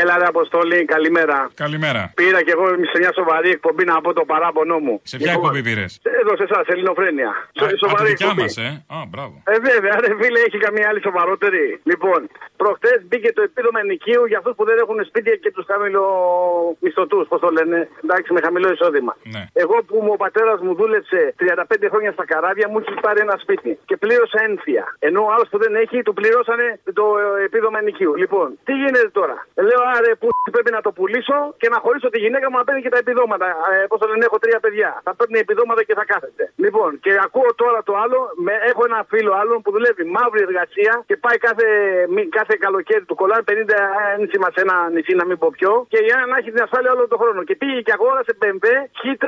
Έλα, 0.00 0.14
ρε 0.18 0.26
Αποστολή, 0.34 0.80
καλημέρα. 0.94 1.38
Καλημέρα. 1.64 2.02
Πήρα 2.20 2.40
και 2.46 2.52
εγώ 2.56 2.66
σε 2.92 2.98
μια 3.02 3.12
σοβαρή 3.18 3.50
εκπομπή 3.56 3.84
να 3.84 4.00
πω 4.04 4.10
το 4.12 4.24
παράπονό 4.32 4.78
μου. 4.86 4.94
Σε 5.02 5.16
ποια 5.16 5.32
εκπομπή 5.32 5.62
πήρες; 5.68 5.90
Εδώ 6.20 6.32
σε 6.40 6.44
εσά, 6.48 6.60
Ελληνοφρένια. 6.72 7.30
Α, 7.62 7.66
από 7.86 7.96
τη 7.96 8.04
δικιά 8.12 8.34
μας, 8.34 8.56
ε; 8.56 8.68
Α, 8.96 8.96
μπράβο. 9.10 9.34
Ε, 9.52 9.56
βέβαια, 9.70 9.94
ρε 10.04 10.12
φίλε, 10.20 10.40
έχει 10.48 10.58
καμία 10.66 10.86
άλλη 10.90 11.00
σοβαρότερη. 11.08 11.64
Λοιπόν, 11.90 12.20
προχτές 12.62 12.98
μπήκε 13.08 13.30
το 13.32 13.42
επίδομα 13.48 13.78
ενοικίου 13.84 14.22
για 14.30 14.38
αυτούς 14.40 14.54
που 14.56 14.64
δεν 14.68 14.76
έχουν 14.82 14.98
σπίτια 15.10 15.34
και 15.42 15.50
τους 15.54 15.64
χαμηλομισθωτού, 15.70 17.18
πώς 17.30 17.40
το 17.44 17.50
λένε. 17.56 17.78
Εντάξει, 18.04 18.28
με 18.36 18.40
χαμηλό 18.46 18.68
εισόδημα. 18.74 19.12
Ναι. 19.34 19.42
Εγώ 19.62 19.76
που 19.88 19.96
μου, 20.04 20.12
ο 20.16 20.18
πατέρας 20.24 20.58
μου 20.64 20.72
δούλεψε 20.78 21.20
35 21.38 21.88
χρόνια 21.92 22.12
στα 22.16 22.24
καράβια, 22.32 22.66
μου 22.70 22.78
έχει 22.82 22.94
πάρει 23.06 23.20
ένα 23.26 23.36
σπίτι 23.44 23.72
και 23.88 23.96
πλήρωσα 24.02 24.38
ένφια. 24.48 24.84
Ενώ 25.08 25.20
ο 25.26 25.30
άλλος 25.34 25.48
που 25.50 25.58
δεν 25.64 25.72
έχει, 25.82 25.96
του 26.06 26.14
πληρώσανε 26.18 26.66
το 26.98 27.04
ε, 27.22 27.44
επίδομα 27.48 27.78
ενοικίου. 27.82 28.12
Λοιπόν, 28.22 28.46
τι 28.66 28.72
γίνεται 28.80 29.10
τώρα; 29.20 29.36
Λέω, 29.68 29.81
άρε, 29.96 30.10
που 30.20 30.26
πρέπει 30.56 30.70
να 30.76 30.80
το 30.86 30.90
πουλήσω 30.98 31.38
και 31.60 31.68
να 31.74 31.78
χωρίσω 31.84 32.08
τη 32.14 32.18
γυναίκα 32.24 32.46
μου 32.50 32.56
να 32.60 32.64
παίρνει 32.66 32.82
και 32.84 32.92
τα 32.94 32.98
επιδόματα. 33.04 33.46
Ε, 33.72 33.86
Πώς 33.90 33.98
το 34.02 34.06
λένε, 34.10 34.24
έχω 34.28 34.38
τρία 34.44 34.58
παιδιά. 34.64 34.90
Θα 35.06 35.12
παίρνει 35.18 35.38
επιδόματα 35.46 35.82
και 35.88 35.94
θα 35.98 36.04
κάθεται. 36.12 36.44
Λοιπόν, 36.64 36.90
και 37.04 37.12
ακούω 37.26 37.50
τώρα 37.62 37.78
το 37.88 37.92
άλλο, 38.02 38.18
με, 38.46 38.52
έχω 38.70 38.82
ένα 38.90 39.00
φίλο 39.12 39.32
άλλον 39.40 39.56
που 39.62 39.70
δουλεύει 39.76 40.04
μαύρη 40.16 40.40
εργασία 40.48 40.92
και 41.08 41.16
πάει 41.24 41.38
κάθε, 41.46 41.66
μη- 42.14 42.28
κάθε 42.38 42.54
καλοκαίρι 42.64 43.04
του 43.08 43.14
κολλάει 43.20 43.42
50 43.50 43.52
ένσημα 44.18 44.48
σε 44.54 44.60
ένα 44.66 44.76
νησί, 44.94 45.12
να 45.20 45.24
μην 45.28 45.36
πω 45.42 45.48
ποιο, 45.58 45.72
και 45.92 46.00
για 46.08 46.16
να 46.30 46.34
έχει 46.40 46.50
την 46.54 46.62
ασφάλεια 46.66 46.90
όλο 46.96 47.04
τον 47.12 47.18
χρόνο. 47.22 47.40
Και 47.48 47.54
πήγε 47.60 47.78
και 47.86 47.92
αγόρασε 47.96 48.32
BMW 48.42 48.66
Χ3. 49.00 49.26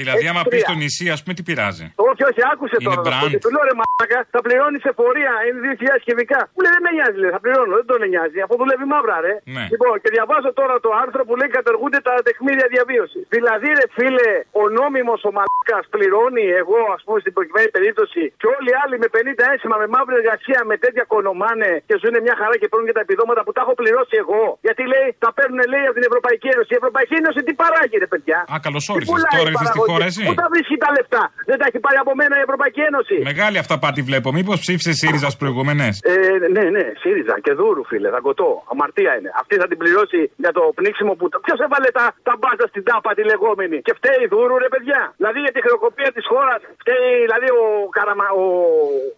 Δηλαδή, 0.00 0.24
άμα 0.32 0.42
πεις 0.50 0.60
X3. 0.62 0.66
στο 0.68 0.74
νησί, 0.82 1.06
ας 1.14 1.20
πούμε, 1.22 1.34
τι 1.38 1.42
πειράζει; 1.48 1.84
Όχι, 2.10 2.22
όχι, 2.30 2.40
άκουσε 2.52 2.76
Είναι 2.78 2.84
τώρα. 2.88 3.00
να 3.00 3.04
σου 3.04 3.10
πω. 3.10 3.26
brand. 3.26 3.30
Και 3.34 3.38
του 3.44 3.50
λέω 3.54 3.62
ρε 3.70 3.74
μαλάκα, 3.80 4.18
θα 4.34 4.40
πληρώνεις 4.46 4.80
σε 4.86 4.92
φορεία, 4.98 5.32
είναι 5.46 5.58
2.000 5.66 5.98
κυβικά. 6.08 6.40
Μου 6.54 6.60
λέει 6.64 6.72
δεν 6.76 6.82
με 6.86 6.90
νοιάζει, 6.96 7.18
λέει, 7.22 7.32
θα 7.36 7.40
πληρώνω, 7.44 7.72
δεν 7.80 7.86
τον 7.90 7.98
νοιάζει, 8.12 8.38
αφού 8.44 8.54
δουλεύει 8.62 8.86
μαύρα, 8.92 9.16
ρε. 9.26 9.34
Ναι. 9.56 9.64
Λοιπόν, 9.72 9.93
και 10.02 10.10
διαβάζω 10.16 10.50
τώρα 10.60 10.74
το 10.84 10.90
άρθρο 11.02 11.22
που 11.26 11.34
λέει 11.40 11.50
κατεργούνται 11.58 12.00
τα 12.08 12.14
τεκμήρια 12.26 12.66
διαβίωσης. 12.74 13.24
Δηλαδή, 13.36 13.68
ρε 13.80 13.86
φίλε, 13.96 14.30
ο 14.62 14.64
νόμιμος 14.78 15.20
ο 15.28 15.30
μαλάκας 15.36 15.84
πληρώνει, 15.94 16.46
εγώ 16.62 16.78
ας 16.96 17.02
πούμε 17.06 17.18
στην 17.24 17.32
προκειμένη 17.36 17.68
περίπτωση, 17.76 18.22
και 18.40 18.46
όλοι 18.54 18.68
οι 18.72 18.76
άλλοι 18.82 18.96
με 19.02 19.08
50 19.16 19.44
ένσημα, 19.52 19.74
με 19.82 19.86
μαύρη 19.94 20.14
εργασία, 20.22 20.60
με 20.70 20.74
τέτοια 20.84 21.04
κονομάνε 21.14 21.70
και 21.88 21.94
ζουν 22.02 22.14
μια 22.26 22.34
χαρά 22.40 22.54
και 22.60 22.66
παίρνουν 22.70 22.86
και 22.88 22.96
τα 22.98 23.02
επιδόματα 23.06 23.40
που 23.46 23.52
τα 23.56 23.60
έχω 23.64 23.74
πληρώσει 23.80 24.14
εγώ. 24.24 24.42
Γιατί 24.66 24.82
λέει, 24.92 25.08
τα 25.24 25.30
παίρνουν 25.38 25.60
λέει 25.72 25.84
από 25.88 25.96
την 25.98 26.06
Ευρωπαϊκή 26.10 26.48
Ένωση. 26.54 26.70
Η 26.76 26.78
Ευρωπαϊκή 26.82 27.14
Ένωση 27.22 27.38
τι 27.46 27.52
παράγει, 27.62 27.96
ρε 28.04 28.08
παιδιά; 28.12 28.38
Α, 28.54 28.56
καλώς 28.66 28.82
Τι 28.86 28.90
όρισες. 28.94 29.10
πουλάει 29.12 29.34
Τώρα 29.38 29.50
η 29.50 29.52
ήρθες 29.54 29.68
στη 29.72 29.78
παραγωγή; 29.78 29.92
χώρα, 29.92 30.04
εσύ. 30.10 30.22
Πού 30.28 30.34
τα 30.42 30.46
βρίσκει 30.52 30.76
τα 30.84 30.90
λεφτά; 30.96 31.22
Δεν 31.50 31.56
τα 31.60 31.64
έχει 31.68 31.78
πάρει 31.86 31.98
από 32.04 32.12
μένα 32.20 32.34
η 32.40 32.42
Ευρωπαϊκή 32.48 32.80
Ένωση. 32.90 33.16
Μεγάλη 33.32 33.56
αυτά 33.64 33.74
πάτη 33.84 34.00
βλέπω. 34.08 34.28
Μήπως 34.38 34.56
ψήφισες 34.64 34.94
ΣΥΡΙΖΑ 35.00 35.28
προηγούμενες; 35.42 35.92
Ε, 36.12 36.14
ναι, 36.56 36.64
ναι, 36.76 36.84
ΣΥΡΙΖΑ 37.02 37.34
και 37.44 37.52
δούρου, 37.58 37.82
φίλε, 37.90 38.08
δαγκωτό. 38.16 38.50
Αμαρτία 38.72 39.12
είναι. 39.18 39.30
Αυτή 39.42 39.54
θα 39.60 39.66
την 39.70 39.78
πληρώσει 39.84 40.20
για 40.44 40.52
το 40.58 40.62
πνίξιμο 40.78 41.12
που. 41.18 41.24
Ποιος 41.46 41.58
έβαλε 41.66 41.88
τα, 41.98 42.04
τα 42.28 42.34
μπάζα 42.40 42.66
στην 42.72 42.82
τάπα 42.88 43.10
τη 43.16 43.22
λεγόμενη; 43.32 43.76
Και 43.86 43.94
φταίει 43.98 44.20
η 44.24 44.28
δούρου, 44.32 44.56
ρε 44.64 44.68
παιδιά. 44.74 45.00
Δηλαδή 45.20 45.38
για 45.44 45.52
τη 45.56 45.60
χρεοκοπία 45.66 46.10
της 46.16 46.24
χώρας 46.32 46.60
φταίει 46.80 47.10
δηλαδή 47.26 47.48
ο, 47.60 47.64
Καραμα, 47.96 48.26
ο, 48.42 48.44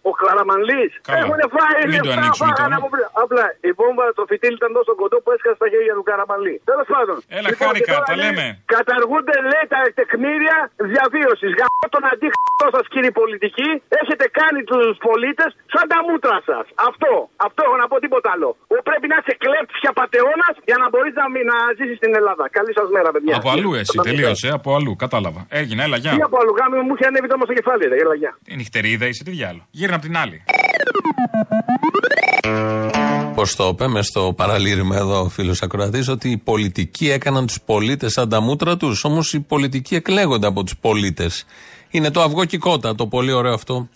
ο 0.09 0.11
Καραμανλής. 0.21 0.91
Καλά. 1.07 1.17
Έχουν 1.21 1.39
φάει 1.55 1.81
Μην 1.91 1.99
το 2.01 2.05
λεφτά, 2.07 2.21
ανοίξουμε 2.21 2.49
φάγανε 2.51 2.75
τώρα. 2.75 2.81
από 2.81 2.87
πριν. 2.93 3.05
Απλά 3.23 3.45
η 3.69 3.71
βόμβα, 3.79 4.05
το 4.19 4.23
φυτίλ 4.29 4.53
ήταν 4.59 4.71
τόσο 4.79 4.91
κοντό 5.01 5.17
που 5.23 5.29
έσκασε 5.35 5.55
στα 5.59 5.67
χέρια 5.73 5.93
του 5.97 6.05
Καραμανλή. 6.09 6.55
Τέλος 6.71 6.87
πάντων. 6.93 7.17
Έλα, 7.37 7.47
Λοιπόν, 7.51 7.67
χάρηκα, 7.67 7.85
και 7.85 7.91
τώρα 7.93 8.07
τα 8.11 8.15
λέει, 8.21 8.25
λέμε. 8.25 8.45
Καταργούνται, 8.75 9.35
λέει, 9.51 9.65
τα 9.73 9.79
τεκμήρια 9.99 10.57
διαβίωσης. 10.91 11.51
Γαμώ 11.59 11.85
τον 11.95 12.03
αντίχτυπο 12.11 12.65
σας, 12.75 12.85
κύριοι 12.93 13.11
πολιτικοί. 13.21 13.69
Έχετε 14.01 14.25
κάνει 14.39 14.61
τους 14.71 14.95
πολίτες 15.07 15.49
σαν 15.73 15.85
τα 15.91 15.99
μούτρα 16.07 16.37
σας. 16.49 16.65
Αυτό. 16.89 17.11
Αυτό 17.47 17.59
έχω 17.67 17.77
να 17.83 17.87
πω 17.91 17.95
τίποτα 18.05 18.27
άλλο. 18.35 18.49
Ο 18.75 18.77
πρέπει 18.87 19.07
να 19.11 19.17
είσαι 19.19 19.33
κλέφτια 19.43 19.91
πατεώνα 19.99 20.47
για 20.69 20.77
να 20.81 20.85
μπορείς 20.91 21.13
να, 21.21 21.25
μην- 21.33 21.47
να 21.51 21.57
ζήσεις 21.77 21.97
στην 22.01 22.11
Ελλάδα. 22.19 22.43
Καλή 22.57 22.71
σας 22.79 22.87
μέρα, 22.95 23.09
παιδιά. 23.11 23.35
Από 23.39 23.49
αλλού 23.55 23.73
εσύ, 23.81 23.97
τελείωσε. 24.07 24.47
Από 24.59 24.69
αλλού, 24.75 24.95
κατάλαβα. 24.95 25.41
Έγινε, 25.49 25.81
έλα, 25.83 25.95
Τι 25.95 26.01
γεια. 26.01 26.11
από 26.29 26.37
αλλού 26.41 26.53
γάμι 26.59 26.75
μου 26.87 26.93
είχε 26.95 27.05
ανέβει 27.09 27.27
το 27.27 27.33
όμως 27.37 27.47
στο 27.49 27.55
κεφάλι, 27.59 27.83
ρε. 27.91 27.95
Έλα, 28.03 28.15
γεια. 28.21 28.31
Τι 28.45 28.55
νυχτερίδα 28.55 29.05
είσαι, 29.07 29.23
τι 29.23 29.31
διάλογο. 29.31 29.65
Γύρνα 29.79 29.95
από 29.95 30.05
την 30.07 30.17
άλλη. 30.23 30.37
Πώς 33.35 33.55
το 33.55 33.67
είπε 33.67 33.87
μες 33.87 34.05
στο 34.07 34.33
παραλήρημα 34.35 34.95
εδώ 34.95 35.19
ο 35.21 35.29
φίλος 35.29 35.61
Ακροατής, 35.61 36.07
ότι 36.07 36.29
οι 36.29 36.37
πολιτικοί 36.37 37.09
έκαναν 37.11 37.45
τους 37.47 37.61
πολίτες 37.61 38.11
σαν 38.11 38.29
τα 38.29 38.41
μούτρα 38.41 38.77
τους. 38.77 39.03
Όμως 39.03 39.33
οι 39.33 39.39
πολιτικοί 39.39 39.95
εκλέγονται 39.95 40.47
από 40.47 40.63
τους 40.63 40.77
πολίτες. 40.77 41.45
Είναι 41.89 42.11
το 42.11 42.21
αυγό 42.21 42.45
και 42.45 42.55
η 42.55 42.59
κότα, 42.59 42.95
το 42.95 43.07
πολύ 43.07 43.31
ωραίο 43.31 43.53
αυτό 43.53 43.89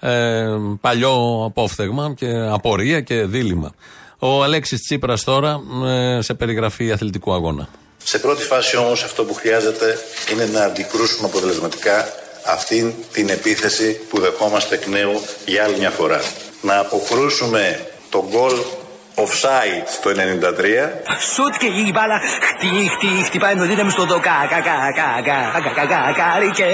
ε, 0.00 0.46
παλιό 0.80 1.44
απόφθεγμα 1.46 2.12
και 2.16 2.26
απορία 2.52 3.00
και 3.00 3.24
δίλημα. 3.24 3.72
Ο 4.18 4.42
Αλέξης 4.42 4.80
Τσίπρας 4.80 5.24
τώρα 5.24 5.60
ε, 5.86 6.20
σε 6.20 6.34
περιγραφή 6.34 6.92
αθλητικού 6.92 7.32
αγώνα. 7.32 7.68
Σε 8.04 8.18
πρώτη 8.18 8.42
φάση 8.42 8.76
όμως 8.76 9.02
αυτό 9.02 9.24
που 9.24 9.34
χρειάζεται 9.34 9.98
είναι 10.32 10.44
να 10.44 10.64
αντικρούσουμε 10.64 11.28
αποτελεσματικά 11.28 12.08
αυτήν 12.46 12.94
την 13.12 13.28
επίθεση 13.28 14.00
που 14.08 14.20
δεχόμαστε 14.20 14.74
εκ 14.74 14.86
νέου 14.86 15.20
για 15.46 15.64
άλλη 15.64 15.78
μια 15.78 15.90
φορά. 15.90 16.20
Να 16.62 16.78
αποκρούσουμε 16.78 17.86
το 18.10 18.24
γκολ 18.30 18.52
offside 19.14 19.86
στο 19.96 20.10
93 20.10 20.14
Σουτ 21.32 21.54
και 21.58 21.66
η 21.66 21.90
μπάλα 21.94 22.20
χτυ, 22.48 22.90
χτυ, 22.94 23.24
χτυπάει 23.24 23.54
με 23.54 23.64
δύναμη 23.66 23.90
στο 23.90 24.04
δοκά. 24.04 24.38
Κα, 24.50 24.60
κα, 24.68 24.76
κα, 24.98 25.08
κα, 25.28 25.38
κα, 25.64 25.70
κα, 25.78 25.86
κα, 25.86 26.12
κάρι 26.20 26.50
και 26.50 26.66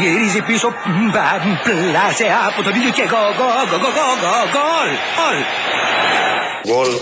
γυρίζει 0.00 0.40
πίσω. 0.48 0.68
Μπα, 1.12 1.28
Πλάσε 1.64 2.26
από 2.48 2.62
τον 2.62 2.74
ίδιο 2.78 2.90
και 2.98 3.04
γκολ, 3.10 3.32
γκολ, 3.38 3.64
γκολ, 3.70 3.80
γκολ, 3.96 4.16
γκολ, 4.22 4.46
γκολ, 4.54 5.38
γκολ. 6.68 6.86
γκολ 6.86 6.94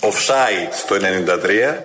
offside 0.00 0.72
στο 0.72 0.96
93 0.96 1.84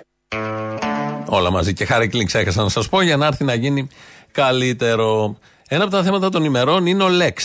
Όλα 1.26 1.50
μαζί. 1.50 1.72
Και 1.72 1.84
χάρη 1.84 2.08
κλικ 2.08 2.26
ξέχασα 2.26 2.62
να 2.62 2.68
σας 2.68 2.88
πω 2.88 3.00
για 3.00 3.16
να 3.16 3.26
έρθει 3.26 3.44
να 3.44 3.54
γίνει 3.54 3.88
καλύτερο. 4.32 5.38
Ένα 5.68 5.82
από 5.82 5.92
τα 5.92 6.02
θέματα 6.02 6.28
των 6.28 6.44
ημερών 6.44 6.86
είναι 6.86 7.04
ο 7.04 7.08
Lex. 7.20 7.38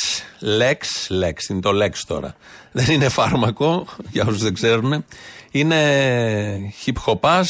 Lex, 0.59 0.77
Lex, 1.23 1.49
είναι 1.49 1.59
το 1.59 1.69
Lex 1.83 1.91
τώρα. 2.07 2.35
Δεν 2.71 2.85
είναι 2.89 3.09
φάρμακο, 3.09 3.85
για 4.11 4.23
όσους 4.27 4.41
δεν 4.41 4.53
ξέρουν. 4.53 5.05
Είναι 5.51 5.77
hip 6.85 6.93
hopά, 7.05 7.43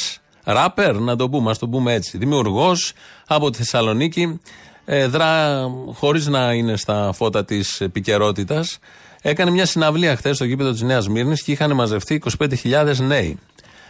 rapper, 0.45 0.93
να 0.93 1.15
το 1.15 1.29
πούμε, 1.29 1.51
ας 1.51 1.57
το 1.57 1.67
πούμε 1.67 1.93
έτσι. 1.93 2.17
Δημιουργός 2.17 2.93
από 3.27 3.49
τη 3.49 3.57
Θεσσαλονίκη. 3.57 4.39
Ε, 4.85 5.07
δρά 5.07 5.61
χωρίς 5.93 6.27
να 6.27 6.53
είναι 6.53 6.77
στα 6.77 7.11
φώτα 7.13 7.45
της 7.45 7.81
επικαιρότητας. 7.81 8.79
Έκανε 9.28 9.51
μια 9.51 9.65
συναυλία 9.65 10.15
χθες 10.15 10.36
στο 10.36 10.45
γήπεδο 10.45 10.71
της 10.71 10.82
Νέας 10.82 11.07
Μύρνης 11.07 11.43
και 11.43 11.51
είχαν 11.51 11.73
μαζευτεί 11.73 12.21
25.000 12.39 12.95
νέοι. 12.97 13.39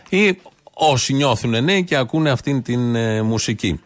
Ή 0.09 0.37
όσοι 0.73 1.13
νιώθουν 1.13 1.63
νέοι 1.63 1.83
και 1.83 1.95
ακούνε 1.95 2.29
αυτήν 2.29 2.61
την 2.61 2.95
ε, 2.95 3.21
μουσική. 3.21 3.79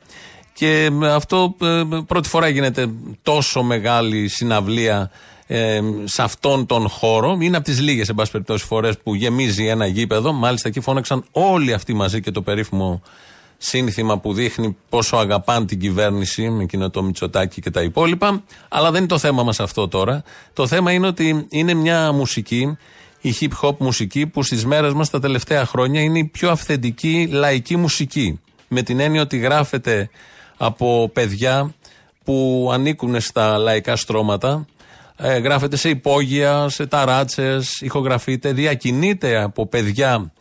Και 0.54 0.90
με 0.92 1.12
αυτό 1.12 1.56
ε, 1.62 1.84
πρώτη 2.08 2.30
φορά 2.30 2.48
γίνεται 2.48 2.88
τόσο 3.22 3.64
μεγάλη 3.64 4.28
συναυλία 4.28 5.12
ε, 5.48 5.82
σε 6.04 6.22
αυτόν 6.22 6.66
τον 6.66 6.90
χώρο. 6.90 7.38
Είναι 7.40 7.58
από 7.58 7.66
τις 7.66 7.80
λίγες, 7.80 8.10
εν 8.10 8.16
πάση 8.16 8.32
περιπτώσει, 8.32 8.66
φορές 8.66 8.98
που 8.98 9.16
γεμίζει 9.16 9.68
ένα 9.68 9.86
γήπεδο. 9.86 10.34
Μάλιστα 10.34 10.68
εκεί 10.68 10.80
φώναξαν 10.80 11.26
όλοι 11.32 11.74
αυτοί 11.74 11.94
μαζί 11.94 12.22
και 12.22 12.32
το 12.32 12.42
περίφημο 12.42 13.02
σύνθημα 13.62 14.20
που 14.20 14.34
δείχνει 14.34 14.78
πόσο 14.90 15.18
αγαπάνε 15.18 15.66
την 15.66 15.80
κυβέρνηση 15.80 16.50
με 16.50 16.64
εκείνο 16.64 16.90
το 16.90 17.04
Μητσοτάκι 17.04 17.62
και 17.62 17.72
τα 17.72 17.82
υπόλοιπα. 17.82 18.44
Αλλά 18.70 18.92
δεν 18.92 19.00
είναι 19.00 19.10
το 19.10 19.18
θέμα 19.18 19.44
μας 19.44 19.60
αυτό 19.60 19.88
τώρα. 19.88 20.24
Το 20.54 20.68
θέμα 20.68 20.92
είναι 20.92 21.08
ότι 21.08 21.46
είναι 21.50 21.74
μια 21.74 22.12
μουσική 22.12 22.78
η 23.22 23.36
hip 23.40 23.52
hop 23.62 23.78
μουσική 23.78 24.28
που 24.28 24.44
στις 24.44 24.66
μέρες 24.66 24.94
μας 24.94 25.10
τα 25.10 25.20
τελευταία 25.20 25.66
χρόνια 25.66 26.02
είναι 26.02 26.20
η 26.20 26.26
πιο 26.26 26.52
αυθεντική 26.52 27.28
λαϊκή 27.32 27.76
μουσική. 27.76 28.40
Με 28.68 28.82
την 28.82 29.00
έννοια 29.00 29.22
ότι 29.22 29.38
γράφεται 29.38 30.10
από 30.58 31.10
παιδιά 31.14 31.74
που 32.24 32.70
ανήκουν 32.74 33.20
στα 33.20 33.58
λαϊκά 33.58 33.96
στρώματα, 33.96 34.66
ε, 35.18 35.38
γράφεται 35.38 35.76
σε 35.76 35.90
υπόγεια, 35.90 36.70
σε 36.70 36.86
ταράτσες, 36.86 37.82
ηχογραφείται, 37.82 38.54
διακινείται 38.54 39.42
από 39.42 39.68
παιδιά 39.68 40.32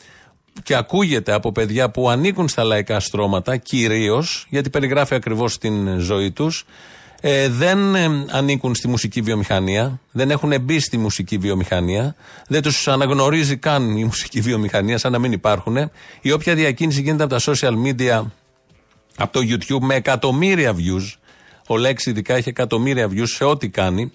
και 0.62 0.74
ακούγεται 0.74 1.32
από 1.32 1.52
παιδιά 1.52 1.90
που 1.90 2.10
ανήκουν 2.10 2.48
στα 2.48 2.64
λαϊκά 2.64 3.00
στρώματα 3.00 3.56
κυρίως, 3.56 4.46
γιατί 4.48 4.70
περιγράφει 4.70 5.14
ακριβώς 5.14 5.58
την 5.58 5.98
ζωή 5.98 6.30
τους, 6.30 6.64
ε, 7.20 7.48
δεν 7.48 7.94
ε, 7.94 8.24
ανήκουν 8.30 8.74
στη 8.74 8.88
μουσική 8.88 9.20
βιομηχανία, 9.20 10.00
δεν 10.10 10.30
έχουν 10.30 10.60
μπει 10.60 10.80
στη 10.80 10.98
μουσική 10.98 11.38
βιομηχανία, 11.38 12.14
δεν 12.48 12.62
τους 12.62 12.88
αναγνωρίζει 12.88 13.56
καν 13.56 13.96
η 13.96 14.04
μουσική 14.04 14.40
βιομηχανία, 14.40 14.98
σαν 14.98 15.12
να 15.12 15.18
μην 15.18 15.32
υπάρχουν. 15.32 15.90
Η 16.20 16.32
όποια 16.32 16.54
διακίνηση 16.54 17.00
γίνεται 17.00 17.22
από 17.22 17.34
τα 17.34 17.52
social 17.52 17.74
media, 17.86 18.22
από 19.16 19.32
το 19.32 19.40
YouTube, 19.40 19.80
με 19.80 19.94
εκατομμύρια 19.94 20.74
views, 20.74 21.18
ο 21.66 21.76
Λέξη 21.76 22.10
ειδικά 22.10 22.34
έχει 22.34 22.48
εκατομμύρια 22.48 23.08
views 23.10 23.28
σε 23.28 23.44
ό,τι 23.44 23.68
κάνει. 23.68 24.12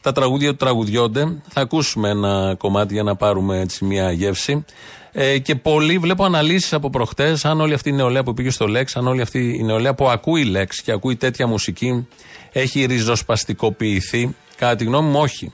Τα 0.00 0.12
τραγούδια 0.12 0.50
του 0.50 0.56
τραγουδιώνται. 0.56 1.42
Θα 1.48 1.60
ακούσουμε 1.60 2.08
ένα 2.08 2.54
κομμάτι 2.58 2.94
για 2.94 3.02
να 3.02 3.16
πάρουμε 3.16 3.60
έτσι 3.60 3.84
μια 3.84 4.12
γεύση. 4.12 4.64
Ε, 5.12 5.38
και 5.38 5.54
πολλοί 5.54 5.98
βλέπω 5.98 6.24
αναλύσεις 6.24 6.72
από 6.72 6.90
προχτές, 6.90 7.44
αν 7.44 7.60
όλη 7.60 7.74
αυτή 7.74 7.88
η 7.88 7.92
νεολαία 7.92 8.22
που 8.22 8.34
πήγε 8.34 8.50
στο 8.50 8.66
Λέξ, 8.66 8.96
αν 8.96 9.06
όλη 9.06 9.20
αυτή 9.20 9.56
η 9.58 9.62
νεολαία 9.62 9.94
που 9.94 10.10
ακούει 10.10 10.44
Λέξ 10.44 10.82
και 10.82 10.92
ακούει 10.92 11.16
τέτοια 11.16 11.46
μουσική, 11.46 12.08
έχει 12.52 12.84
ριζοσπαστικοποιηθεί. 12.84 14.34
Κατά 14.56 14.76
τη 14.76 14.84
γνώμη 14.84 15.10
μου, 15.10 15.20
όχι. 15.20 15.52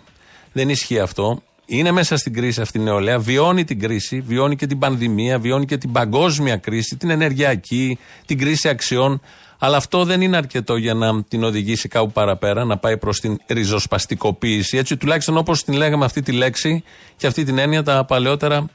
Δεν 0.52 0.68
ισχύει 0.68 0.98
αυτό. 0.98 1.42
Είναι 1.66 1.90
μέσα 1.90 2.16
στην 2.16 2.34
κρίση 2.34 2.60
αυτή 2.60 2.78
η 2.78 2.82
νεολαία, 2.82 3.18
βιώνει 3.18 3.64
την 3.64 3.80
κρίση, 3.80 4.20
βιώνει 4.20 4.56
και 4.56 4.66
την 4.66 4.78
πανδημία, 4.78 5.38
βιώνει 5.38 5.66
και 5.66 5.76
την 5.76 5.92
παγκόσμια 5.92 6.56
κρίση, 6.56 6.96
την 6.96 7.10
ενεργειακή, 7.10 7.98
την 8.26 8.38
κρίση 8.38 8.68
αξιών. 8.68 9.20
Αλλά 9.58 9.76
αυτό 9.76 10.04
δεν 10.04 10.20
είναι 10.20 10.36
αρκετό 10.36 10.76
για 10.76 10.94
να 10.94 11.22
την 11.22 11.44
οδηγήσει 11.44 11.88
κάπου 11.88 12.12
παραπέρα, 12.12 12.64
να 12.64 12.76
πάει 12.76 12.98
προς 12.98 13.20
την 13.20 13.38
ριζοσπαστικοποίηση. 13.46 14.76
Έτσι, 14.76 14.96
τουλάχιστον 14.96 15.36
όπως 15.36 15.64
την 15.64 15.74
λέγαμε 15.74 16.04
αυτή 16.04 16.22
τη 16.22 16.32
λέξη 16.32 16.82
και 17.16 17.26
αυτή 17.26 17.44
την 17.44 17.58
έννοια 17.58 17.82
τα 17.82 18.04
παλαιότερα 18.04 18.66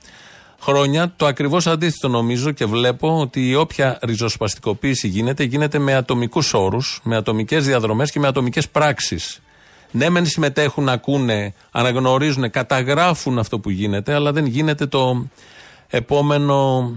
χρόνια. 0.61 1.13
Το 1.15 1.25
ακριβώς 1.25 1.67
αντίθετο 1.67 2.07
νομίζω 2.07 2.51
και 2.51 2.65
βλέπω 2.65 3.19
ότι 3.19 3.49
η 3.49 3.55
όποια 3.55 3.99
ριζοσπαστικοποίηση 4.01 5.07
γίνεται, 5.07 5.43
γίνεται 5.43 5.79
με 5.79 5.93
ατομικούς 5.95 6.53
όρους, 6.53 6.99
με 7.03 7.15
ατομικές 7.15 7.65
διαδρομές 7.65 8.11
και 8.11 8.19
με 8.19 8.27
ατομικές 8.27 8.69
πράξεις. 8.69 9.41
Ναι, 9.91 10.09
μεν 10.09 10.25
συμμετέχουν, 10.25 10.89
ακούνε, 10.89 11.53
αναγνωρίζουν, 11.71 12.49
καταγράφουν 12.51 13.39
αυτό 13.39 13.59
που 13.59 13.69
γίνεται, 13.69 14.13
αλλά 14.13 14.32
δεν 14.32 14.45
γίνεται 14.45 14.86
το 14.86 15.27
επόμενο 15.88 16.89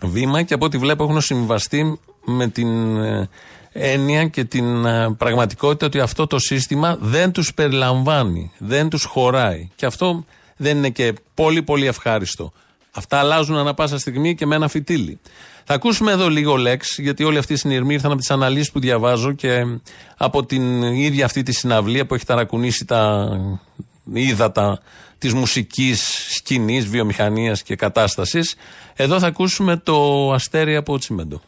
βήμα 0.00 0.42
και 0.42 0.54
από 0.54 0.64
ό,τι 0.64 0.78
βλέπω 0.78 1.04
έχουν 1.04 1.20
συμβαστεί 1.20 1.98
με 2.24 2.48
την 2.48 2.96
ε, 2.96 3.28
έννοια 3.72 4.26
και 4.26 4.44
την 4.44 4.84
ε, 4.84 5.14
πραγματικότητα 5.18 5.86
ότι 5.86 6.00
αυτό 6.00 6.26
το 6.26 6.38
σύστημα 6.38 6.96
δεν 7.00 7.32
τους 7.32 7.54
περιλαμβάνει, 7.54 8.52
δεν 8.58 8.88
τους 8.88 9.04
χωράει. 9.04 9.68
Και 9.74 9.86
αυτό 9.86 10.24
δεν 10.56 10.76
είναι 10.76 10.90
και 10.90 11.14
πολύ 11.34 11.62
πολύ 11.62 11.86
ευχάριστο. 11.86 12.52
Αυτά 12.90 13.18
αλλάζουν 13.18 13.56
ανα 13.56 13.74
πάσα 13.74 13.98
στιγμή 13.98 14.34
και 14.34 14.46
με 14.46 14.54
ένα 14.54 14.68
φυτίλι. 14.68 15.20
Θα 15.64 15.74
ακούσουμε 15.74 16.12
εδώ 16.12 16.28
λίγο 16.28 16.56
λέξ, 16.56 16.98
γιατί 16.98 17.24
όλοι 17.24 17.38
αυτοί 17.38 17.52
οι 17.52 17.56
συνειρμοί 17.56 17.94
ήρθαν 17.94 18.10
από 18.10 18.20
τις 18.20 18.30
αναλύσεις 18.30 18.70
που 18.70 18.80
διαβάζω 18.80 19.32
και 19.32 19.62
από 20.16 20.46
την 20.46 20.82
ίδια 20.82 21.24
αυτή 21.24 21.42
τη 21.42 21.52
συναυλία 21.52 22.06
που 22.06 22.14
έχει 22.14 22.24
ταρακουνήσει 22.24 22.84
τα 22.84 23.28
ύδατα 24.12 24.80
της 25.18 25.34
μουσικής 25.34 26.26
σκηνής, 26.28 26.86
βιομηχανίας 26.86 27.62
και 27.62 27.76
κατάστασης. 27.76 28.54
Εδώ 28.94 29.18
θα 29.18 29.26
ακούσουμε 29.26 29.76
το 29.76 30.30
αστέρι 30.32 30.76
από 30.76 30.98
Τσιμέντο. 30.98 31.40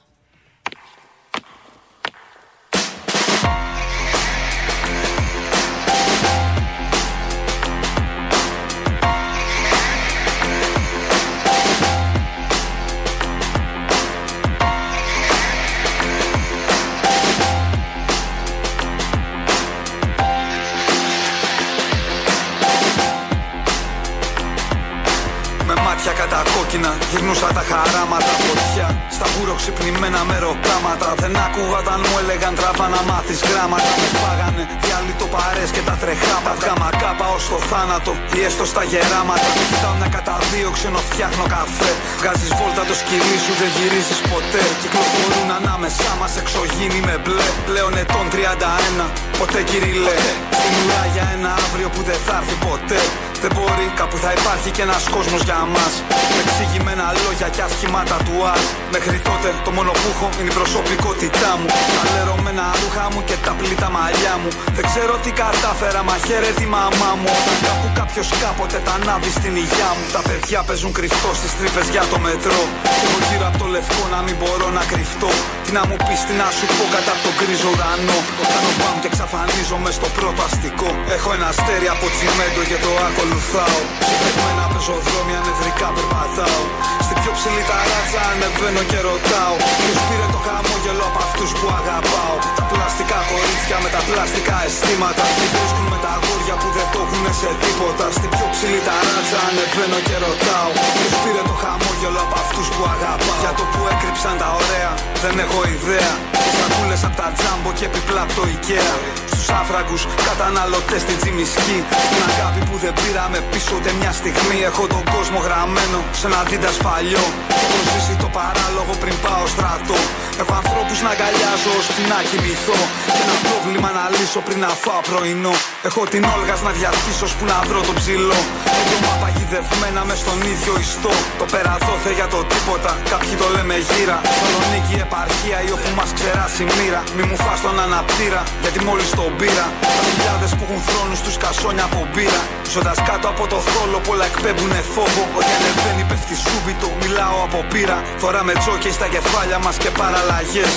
Μεροκάματα 30.76 31.08
Δεν 31.22 31.34
άκουγα 31.46 31.76
όταν 31.82 31.98
μου 32.04 32.14
έλεγαν 32.22 32.54
τράβα 32.58 32.86
να 32.94 33.00
μάθεις 33.08 33.40
γράμματα. 33.48 33.90
Με 34.02 34.08
φάγανε 34.20 34.62
οι 34.86 34.90
άλλοι 34.98 35.12
το 35.20 35.26
παρές 35.34 35.70
και 35.74 35.82
τα 35.88 35.94
τρεχάματα 36.02 36.52
Βγάμα 36.60 36.88
κάπα 37.02 37.26
ως 37.36 37.44
το 37.52 37.58
θάνατο 37.70 38.12
ή 38.36 38.38
έστω 38.48 38.64
στα 38.72 38.82
γεράματα. 38.90 39.48
Κοιτάω 39.70 39.94
μια 40.00 40.08
κατά 40.16 40.34
δύο 40.52 40.68
ξένο 40.76 41.00
φτιάχνω 41.08 41.44
καφέ. 41.54 41.90
Βγάζεις 42.20 42.50
βόλτα 42.58 42.82
το 42.90 42.94
σκυλί 43.00 43.36
σου 43.44 43.52
δεν 43.60 43.70
γυρίζεις 43.76 44.20
ποτέ. 44.32 44.62
Κυκλοφορούν 44.82 45.48
ανάμεσά 45.60 46.12
μας 46.20 46.32
εξωγήινοι 46.40 47.00
με 47.08 47.16
μπλε. 47.22 47.48
Πλέον 47.68 47.92
ετών 48.02 48.26
31 48.34 49.06
ποτέ 49.38 49.60
κυριλέ 49.70 50.18
Στην 50.58 50.72
ουρά 50.80 51.02
για 51.14 51.26
ένα 51.36 51.50
αύριο 51.64 51.88
που 51.94 52.02
δεν 52.08 52.18
θα 52.26 52.34
έρθει 52.40 52.56
ποτέ 52.66 53.00
δεν 53.46 53.54
μπορεί, 53.58 53.86
κάπου 54.00 54.16
θα 54.24 54.30
υπάρχει 54.38 54.68
και 54.76 54.82
ένας 54.88 55.04
κόσμος 55.16 55.40
για 55.48 55.60
μας. 55.74 55.92
Με 56.34 56.40
εξηγημένα 56.44 57.06
λόγια 57.24 57.48
και 57.54 57.62
ασχημάτα 57.68 58.16
του 58.26 58.34
ΑΡ. 58.52 58.60
Μέχρι 58.94 59.18
τότε 59.28 59.48
το 59.66 59.70
μόνο 59.76 59.90
που 60.00 60.08
έχω 60.14 60.28
είναι 60.38 60.50
η 60.52 60.56
προσωπικότητά 60.60 61.50
μου. 61.58 61.66
Τα 61.96 62.02
λερωμένα 62.12 62.66
ρούχα 62.80 63.06
μου 63.12 63.20
και 63.28 63.36
τα 63.46 63.52
πλήτα 63.58 63.88
μαλλιά 63.96 64.34
μου. 64.40 64.50
Δεν 64.76 64.84
ξέρω 64.90 65.14
τι 65.24 65.30
κατάφερα, 65.42 66.00
μα 66.08 66.16
χαίρε 66.26 66.50
τη 66.60 66.66
μαμά 66.74 67.10
μου. 67.20 67.28
Όταν 67.40 67.56
κάπου 67.66 67.88
κάποιος 68.00 68.28
κάποτε 68.42 68.78
τα 68.86 68.92
ανάβει 68.98 69.30
στην 69.38 69.52
υγειά 69.62 69.90
μου. 69.96 70.04
Τα 70.16 70.22
παιδιά 70.28 70.60
παίζουν 70.68 70.92
κρυφτό 70.98 71.30
στις 71.40 71.52
τρύπες 71.58 71.86
για 71.94 72.04
το 72.10 72.16
μετρό. 72.26 72.62
Και 73.00 73.06
εγώ 73.08 73.18
γύρω 73.28 73.46
από 73.50 73.58
το 73.62 73.66
λευκό 73.74 74.02
να 74.14 74.20
μην 74.26 74.36
μπορώ 74.40 74.68
να 74.78 74.82
κρυφτώ. 74.92 75.30
Τι 75.64 75.70
να 75.76 75.82
μου 75.88 75.96
πεις, 76.06 76.20
τι 76.26 76.34
να 76.40 76.48
σου 76.56 76.66
πω 76.76 76.84
κατά 76.94 77.14
τον 77.22 77.32
γκρίζο 77.36 77.68
ουρανό. 77.74 78.18
Κάνω 78.52 78.70
μπαμ 78.78 78.96
και 79.02 79.08
εξαφανίζομαι 79.12 79.90
στο 79.98 80.08
πρώτο 80.16 80.40
αστικό. 80.48 80.90
Έχω 81.16 81.28
ένα 81.36 81.46
αστέρι 81.52 81.88
από 81.94 82.06
τσιμέντο 82.14 82.62
και 82.70 82.78
το 82.84 82.90
ακολουθάω. 83.36 83.80
Σε 84.22 84.28
πεζοδρόμια 84.72 85.40
νευρικά 85.46 85.88
περπατάω. 85.96 86.62
Στην 87.06 87.16
πιο 87.20 87.32
ψηλή 87.36 87.62
ταράτσα 87.70 88.20
ανεβαίνω 88.32 88.82
και 88.90 89.00
ρωτάω. 89.08 89.54
Ποιος 89.82 90.00
πήρε 90.08 90.26
το 90.34 90.40
χαμόγελο 90.46 91.04
από 91.10 91.20
αυτούς 91.26 91.50
που 91.58 91.66
αγαπάω; 91.80 92.34
Τα 92.58 92.64
πλαστικά 92.70 93.18
κορίτσια 93.30 93.76
με 93.84 93.88
τα 93.94 94.00
πλαστικά 94.08 94.56
αισθήματα. 94.66 95.24
Τι 95.38 95.44
βρίσκουν 95.54 95.86
με 95.92 95.98
τα 96.04 96.10
αγόρια 96.16 96.54
που 96.60 96.68
δεν 96.76 96.86
το 96.92 96.98
έχουν 97.04 97.24
σε 97.40 97.50
τίποτα. 97.62 98.06
Στην 98.16 98.30
πιο 98.34 98.46
ψηλή 98.54 98.80
ταράτσα 98.88 99.38
ανεβαίνω 99.48 99.98
και 100.06 100.16
ρωτάω. 100.24 100.70
Ποιος 100.96 101.14
πήρε 101.22 101.42
το 101.50 101.54
χαμόγελο 101.62 102.20
από 102.26 102.36
αυτούς 102.44 102.66
που 102.74 102.82
αγαπάω; 102.94 103.36
Για 103.42 103.52
το 103.58 103.64
που 103.72 103.80
έκρυψαν 103.92 104.34
τα 104.42 104.48
ωραία 104.60 104.90
δεν 105.22 105.34
έχω 105.44 105.60
ιδέα. 105.76 106.12
Σακούλες 106.56 107.02
από 107.08 107.16
τα 107.22 107.28
τζάμπο 107.36 107.70
και 107.78 107.84
επιπλά 107.90 108.20
από 108.26 108.32
το 108.38 108.42
Ikea. 108.52 108.94
Στους 109.30 109.48
άφραγκους 109.60 110.02
καταναλωτές 110.28 111.00
στην 111.04 111.16
τσιμισκή. 111.20 111.78
Την 112.12 112.22
αγάπη 112.30 112.60
που 112.68 112.76
δεν 112.84 112.94
πήραμε 113.16 113.40
πίσω 113.52 113.72
ούτε 113.78 113.90
μια 114.00 114.12
στιγμή. 114.20 114.58
Έχω 114.70 114.84
τον 114.94 115.04
κόσμο 115.14 115.38
γραμμένο 115.46 115.98
σε 116.18 116.26
ένα 116.28 116.38
αντίτας 116.44 116.76
παλιό. 116.86 117.24
Έχω 117.62 117.78
ζήσει 117.92 118.14
το 118.22 118.28
παράλογο 118.38 118.92
πριν 119.02 119.14
πάω 119.24 119.44
στρατό. 119.54 119.98
Έχω 120.40 120.52
ανθρώπους 120.60 120.98
να 121.04 121.10
αγκαλιάζω 121.14 121.70
ώστε 121.80 122.02
να 122.12 122.18
κοιμηθώ. 122.28 122.78
Και 123.14 123.22
ένα 123.26 123.36
πρόβλημα 123.46 123.88
να 123.98 124.04
λύσω 124.14 124.40
πριν 124.46 124.58
να 124.64 124.70
φάω 124.84 125.00
πρωινό. 125.10 125.54
Έχω 125.88 126.02
την 126.12 126.22
όλγας 126.34 126.60
να 126.66 126.70
διαρκήσω 126.78 127.26
που 127.36 127.44
να 127.52 127.58
βρω 127.68 127.80
το 127.88 127.92
ψηλό. 128.00 128.40
Έντομα 128.80 129.14
παγιδευμένα 129.22 130.02
μες 130.08 130.18
στον 130.24 130.38
ίδιο 130.52 130.72
ιστό. 130.84 131.12
Το 131.40 131.44
πέρα 131.52 131.72
δόθε 131.86 132.10
για 132.18 132.28
το 132.34 132.40
τίποτα. 132.52 132.92
Κάποιοι 133.12 133.34
το 133.42 133.46
λέμε 133.54 133.76
γύρα. 133.88 134.18
Θολονίκη 134.40 134.94
επαρχία 135.06 135.58
ή 135.66 135.70
όπου 135.76 135.90
μας 135.98 136.10
ξεράσει 136.16 136.60
η 136.66 136.68
μοίρα. 136.76 137.00
Μη 137.16 137.22
μου 137.28 137.36
φά 137.44 137.54
τον 137.64 137.76
αναπτήρα 137.86 138.40
γιατί 138.62 138.78
μόλις 138.88 139.08
τον 139.18 139.30
πήρα. 139.40 139.66
Τα 139.98 140.02
χιλιάδες 140.08 140.50
που 140.56 140.62
έχουν 140.66 140.80
θρόνου 140.88 141.16
τους 141.24 141.36
κασόνια 141.44 141.84
από 141.88 142.00
μπύρα. 142.12 142.42
Ζώντας 142.74 142.98
κάτω 143.10 143.28
από 143.28 143.44
το 143.46 143.58
θόλο 143.70 143.98
πολλά 144.08 144.24
εκπέμπουνε 144.24 144.80
φόβο. 144.94 145.22
Ότι 145.38 145.52
ανεβαίνει 145.58 146.04
πέφτει 146.10 146.36
σούμπιτο. 146.44 146.88
Μιλάω 147.02 147.38
από 147.46 147.58
πύρα. 147.72 147.98
Φοράμε 148.22 148.52
τζόκες 148.60 148.94
στα 148.98 149.08
κεφάλια 149.14 149.58
μας 149.64 149.76
και 149.82 149.90
παραλλαγές. 150.00 150.72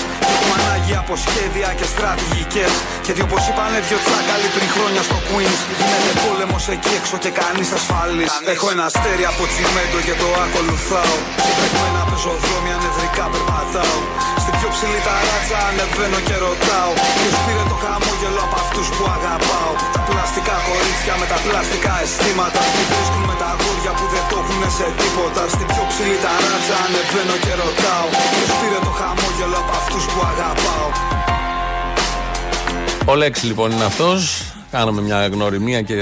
Και 0.90 0.96
έχουμε 0.96 1.06
ανάγκη 1.06 1.06
από 1.06 1.14
σχέδια 1.26 1.70
και 1.80 1.88
στρατηγικέ. 1.94 2.68
Γιατί 3.06 3.22
όπως 3.28 3.42
είπανε 3.50 3.78
δυο 3.88 4.00
τσάκαλοι 4.06 4.48
πριν 4.56 4.70
χρόνια 4.76 5.02
στο 5.08 5.18
Queens. 5.28 5.60
Γίνεται 5.80 6.12
πόλεμος 6.26 6.64
εκεί 6.76 6.92
έξω 7.00 7.16
και 7.24 7.32
κανείς 7.42 7.70
ασφαλή. 7.78 8.26
Έχω 8.54 8.68
ένα 8.76 8.86
αστέρι 8.90 9.26
από 9.32 9.44
τσιμέντο 9.52 10.00
και 10.08 10.16
το 10.22 10.28
ακολουθάω. 10.46 11.18
Σε 11.46 11.52
βρεγμένα 11.58 12.02
πεζοδρόμια 12.10 12.76
νευρικά 12.84 13.26
περπατάω. 13.34 13.98
Στην 14.44 14.54
πιο 14.58 14.70
ψηλή 14.76 15.00
ταράτσα 15.08 15.58
ανεβαίνω 15.70 16.20
και 16.28 16.36
ρωτάω. 16.46 16.92
Ποιος 17.20 17.38
πήρε 17.46 17.64
το 17.72 17.78
χαμόγελο 17.84 18.42
από 18.48 18.58
αυτούς 18.64 18.88
που 18.96 19.04
αγαπάω; 19.16 19.74
Τα 19.96 20.02
πλαστικά 20.10 20.56
κορίτσια 20.68 21.14
με 21.22 21.26
τα 21.32 21.38
πλαστικά 21.46 21.94
αισθήματα 22.04 22.62
που 22.74 22.82
βρίσκουν 22.90 23.24
με 23.30 23.36
τα 23.42 23.48
αγόρια 23.54 23.92
που 23.98 24.06
δεν 24.14 24.24
το 24.30 24.38
έχουν 24.42 24.62
σε 24.78 24.88
τίποτα. 25.00 25.42
Στην 25.54 25.68
πιο 25.72 25.84
ψηλή 25.92 26.18
ταράτσα 26.26 26.76
ανεβαίνω 26.86 27.36
και 27.44 27.54
ρωτάω. 27.62 28.08
Ποιος 28.36 28.52
πήρε 28.60 28.80
το 28.88 28.92
χαμόγελο 29.00 29.58
από 29.64 29.74
αυτούς 29.82 30.04
που 30.12 30.20
αγαπάω; 30.32 30.79
Ο 33.06 33.16
Λέξης 33.16 33.44
λοιπόν 33.44 33.72
είναι 33.72 33.84
αυτός. 33.84 34.44
Κάναμε 34.72 35.02
μια 35.02 35.28
γνωριμία 35.28 35.82
και 35.82 35.94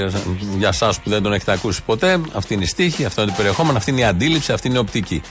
για 0.58 0.68
εσά 0.68 0.92
που 1.02 1.10
δεν 1.10 1.22
τον 1.22 1.32
έχετε 1.32 1.52
ακούσει 1.52 1.82
ποτέ. 1.84 2.20
Αυτή 2.34 2.54
είναι 2.54 2.62
η 2.62 2.66
στίχη, 2.66 3.04
αυτό 3.04 3.22
είναι 3.22 3.30
το 3.30 3.36
περιεχόμενο, 3.36 3.76
αυτή 3.78 3.90
είναι 3.90 4.00
η 4.00 4.04
αντίληψη, 4.04 4.52
αυτή 4.52 4.68
είναι 4.68 4.76
η 4.76 4.80
οπτική. 4.80 5.22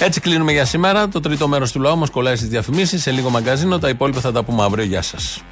Έτσι 0.00 0.20
κλείνουμε 0.20 0.52
για 0.52 0.64
σήμερα. 0.64 1.08
Το 1.08 1.20
τρίτο 1.20 1.48
μέρος 1.48 1.72
του 1.72 1.80
λαού 1.80 1.96
μας 1.98 2.10
κολλάει 2.10 2.36
στις 2.36 2.48
διαφημίσεις. 2.48 3.02
Σε 3.02 3.10
λίγο 3.10 3.30
μαγκαζίνο. 3.30 3.78
Τα 3.78 3.88
υπόλοιπα 3.88 4.20
θα 4.20 4.32
τα 4.32 4.42
πούμε 4.44 4.62
αύριο. 4.62 4.84
Γεια 4.84 5.02
σας. 5.02 5.42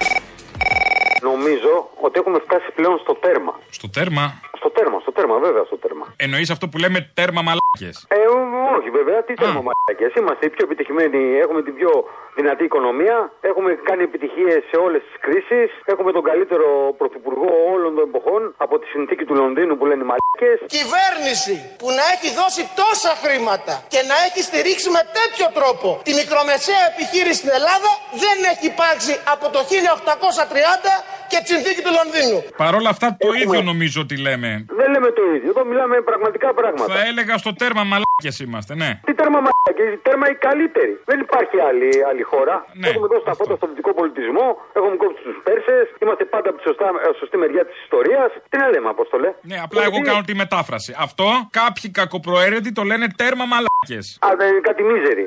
Νομίζω 1.23 1.73
ότι 2.03 2.19
έχουμε 2.19 2.39
φτάσει 2.47 2.67
πλέον 2.75 2.99
στο 3.03 3.15
τέρμα. 3.15 3.53
Στο 3.71 3.89
τέρμα; 3.89 4.41
Στο 4.61 4.71
τέρμα, 4.71 4.99
στο 5.01 5.13
τέρμα, 5.13 5.39
βέβαια, 5.39 5.65
στο 5.65 5.77
τέρμα. 5.77 6.07
Εννοείς 6.17 6.51
αυτό 6.51 6.69
που 6.69 6.79
λέμε 6.79 7.11
τέρμα 7.15 7.43
μαλάκες. 7.43 8.05
Ε, 8.09 8.15
ό- 8.15 8.38
όχι 8.79 8.91
βέβαια, 8.99 9.19
τι 9.27 9.33
τέρμα 9.41 9.63
μαλάκες. 9.67 10.13
Είμαστε 10.21 10.43
οι 10.47 10.51
πιο 10.55 10.63
επιτυχημένοι, 10.69 11.21
έχουμε 11.45 11.61
την 11.67 11.75
πιο 11.79 11.93
δυνατή 12.39 12.65
οικονομία, 12.71 13.17
έχουμε 13.51 13.71
κάνει 13.89 14.03
επιτυχίες 14.11 14.61
σε 14.71 14.77
όλες 14.87 15.01
τις 15.07 15.17
κρίσεις, 15.27 15.69
έχουμε 15.93 16.11
τον 16.17 16.25
καλύτερο 16.31 16.67
πρωθυπουργό 17.01 17.51
όλων 17.75 17.91
των 17.97 18.05
εποχών 18.11 18.43
από 18.65 18.75
τη 18.81 18.87
συνθήκη 18.95 19.25
του 19.29 19.35
Λονδίνου 19.43 19.75
που 19.79 19.87
λένε 19.91 20.03
οι 20.05 20.09
μαλάκες. 20.11 20.57
Κυβέρνηση 20.79 21.55
που 21.81 21.89
να 21.99 22.05
έχει 22.15 22.29
δώσει 22.41 22.63
τόσα 22.83 23.13
χρήματα 23.23 23.75
και 23.95 24.01
να 24.11 24.17
έχει 24.27 24.41
στηρίξει 24.49 24.89
με 24.97 25.03
τέτοιο 25.19 25.47
τρόπο 25.59 25.89
τη 26.07 26.13
μικρομεσαία 26.21 26.83
επιχείρηση 26.93 27.39
στην 27.43 27.53
Ελλάδα 27.59 27.91
δεν 28.25 28.37
έχει 28.53 28.67
υπάρξει 28.75 29.13
από 29.35 29.47
το 29.55 29.61
1830 29.71 30.95
και 31.31 31.39
τη 31.43 31.49
συνθήκη 31.55 31.81
του 31.87 31.93
Λονδίνου. 31.99 32.39
Παρ' 32.63 32.75
όλα 32.81 32.91
αυτά 32.95 33.07
το 33.25 33.31
ίδιο 33.43 33.61
νομίζω 33.71 33.99
ότι 34.07 34.17
λέμε. 34.27 34.51
Δεν 34.81 34.89
λέμε 34.95 35.11
το 35.19 35.23
ίδιο, 35.35 35.51
εδώ 35.55 35.65
μιλάμε 35.71 35.97
πραγματικά 36.11 36.49
πράγματα. 36.61 36.95
Θα 36.95 37.03
έλεγα 37.11 37.35
στο 37.43 37.53
τέρμα 37.61 37.83
μαλάκες 37.93 38.37
είμαστε, 38.45 38.68
ναι. 38.83 38.91
Τι 39.07 39.13
τέρμα 39.21 39.39
μαλάκες, 39.47 39.89
η 39.97 39.99
τέρμα 40.07 40.27
η 40.35 40.37
καλύτερη. 40.49 40.95
Δεν 41.11 41.19
υπάρχει 41.27 41.57
άλλη, 41.69 41.91
άλλη 42.11 42.23
χώρα. 42.33 42.57
Ναι, 42.81 42.89
έχουμε 42.89 43.07
δώσει 43.13 43.25
τα 43.31 43.35
φώτα 43.39 43.55
στον 43.57 43.69
δυτικό 43.71 43.91
πολιτισμό, 44.01 44.47
έχουμε 44.79 44.97
κόψει 45.03 45.21
τους 45.27 45.37
Πέρσες, 45.47 45.87
είμαστε 46.03 46.25
πάντα 46.35 46.49
από 46.51 46.59
τη 46.59 46.65
σωστά, 46.69 46.87
ε, 47.07 47.09
σωστή 47.21 47.37
μεριά 47.45 47.63
της 47.69 47.77
ιστορίας. 47.85 48.29
Τι 48.51 48.57
να 48.63 48.67
λέμε, 48.73 48.89
Απόστολε; 48.95 49.29
Ναι, 49.51 49.57
απλά 49.67 49.81
εγώ 49.89 49.99
κάνω 50.09 50.23
τη 50.31 50.35
μετάφραση. 50.43 50.91
Αυτό 51.07 51.27
κάποιοι 51.61 51.91
κακοπροαίρετοι 51.91 52.71
το 52.79 52.83
λένε 52.91 53.07
τέρμα 53.21 53.45
μαλάκε. 53.53 53.99
Α, 54.27 54.29
δεν 54.41 54.47
είναι 54.51 54.61
κάτι 54.69 54.83
μίζερη. 54.91 55.25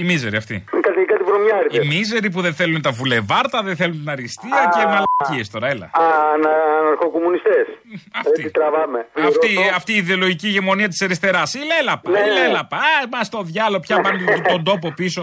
Η 0.00 0.04
μίζερη 0.10 0.36
αυτή. 0.36 0.56
Κάτι, 0.86 1.00
κάτι 1.12 1.22
βρωμιάριδες. 1.22 1.84
Οι 1.84 1.86
μίζεροι 1.86 2.30
που 2.30 2.40
δεν 2.40 2.54
θέλουν 2.54 2.82
τα 2.82 2.90
βουλεβάρτα, 2.90 3.62
δεν 3.62 3.76
θέλουν 3.76 3.98
την 4.02 4.10
αριστεία 4.10 4.60
και 4.74 4.82
μαλακίες 4.92 5.50
τώρα, 5.50 5.66
έλα. 5.68 5.84
Α, 5.84 6.04
ανα, 6.34 6.50
αναρχοκομμουνιστές. 6.80 7.66
Έτσι 8.26 8.50
τραβάμε. 8.50 9.06
Αυτή, 9.18 9.46
Πληρώσω. 9.46 9.74
αυτή 9.76 9.92
η 9.92 9.96
ιδεολογική 9.96 10.46
ηγεμονία 10.46 10.88
της 10.88 11.02
αριστεράς. 11.02 11.54
Η 11.54 11.58
λέλαπα, 11.70 12.10
Ναι, 12.10 12.18
η 12.18 12.22
ναι. 12.22 12.32
λέλαπα. 12.32 12.79
Α, 12.84 13.08
μα 13.12 13.20
το 13.34 13.42
διάλογο 13.42 13.80
πια 13.80 14.00
πάνε 14.00 14.18
τον, 14.24 14.42
τον 14.42 14.64
τόπο 14.64 14.92
πίσω. 15.00 15.22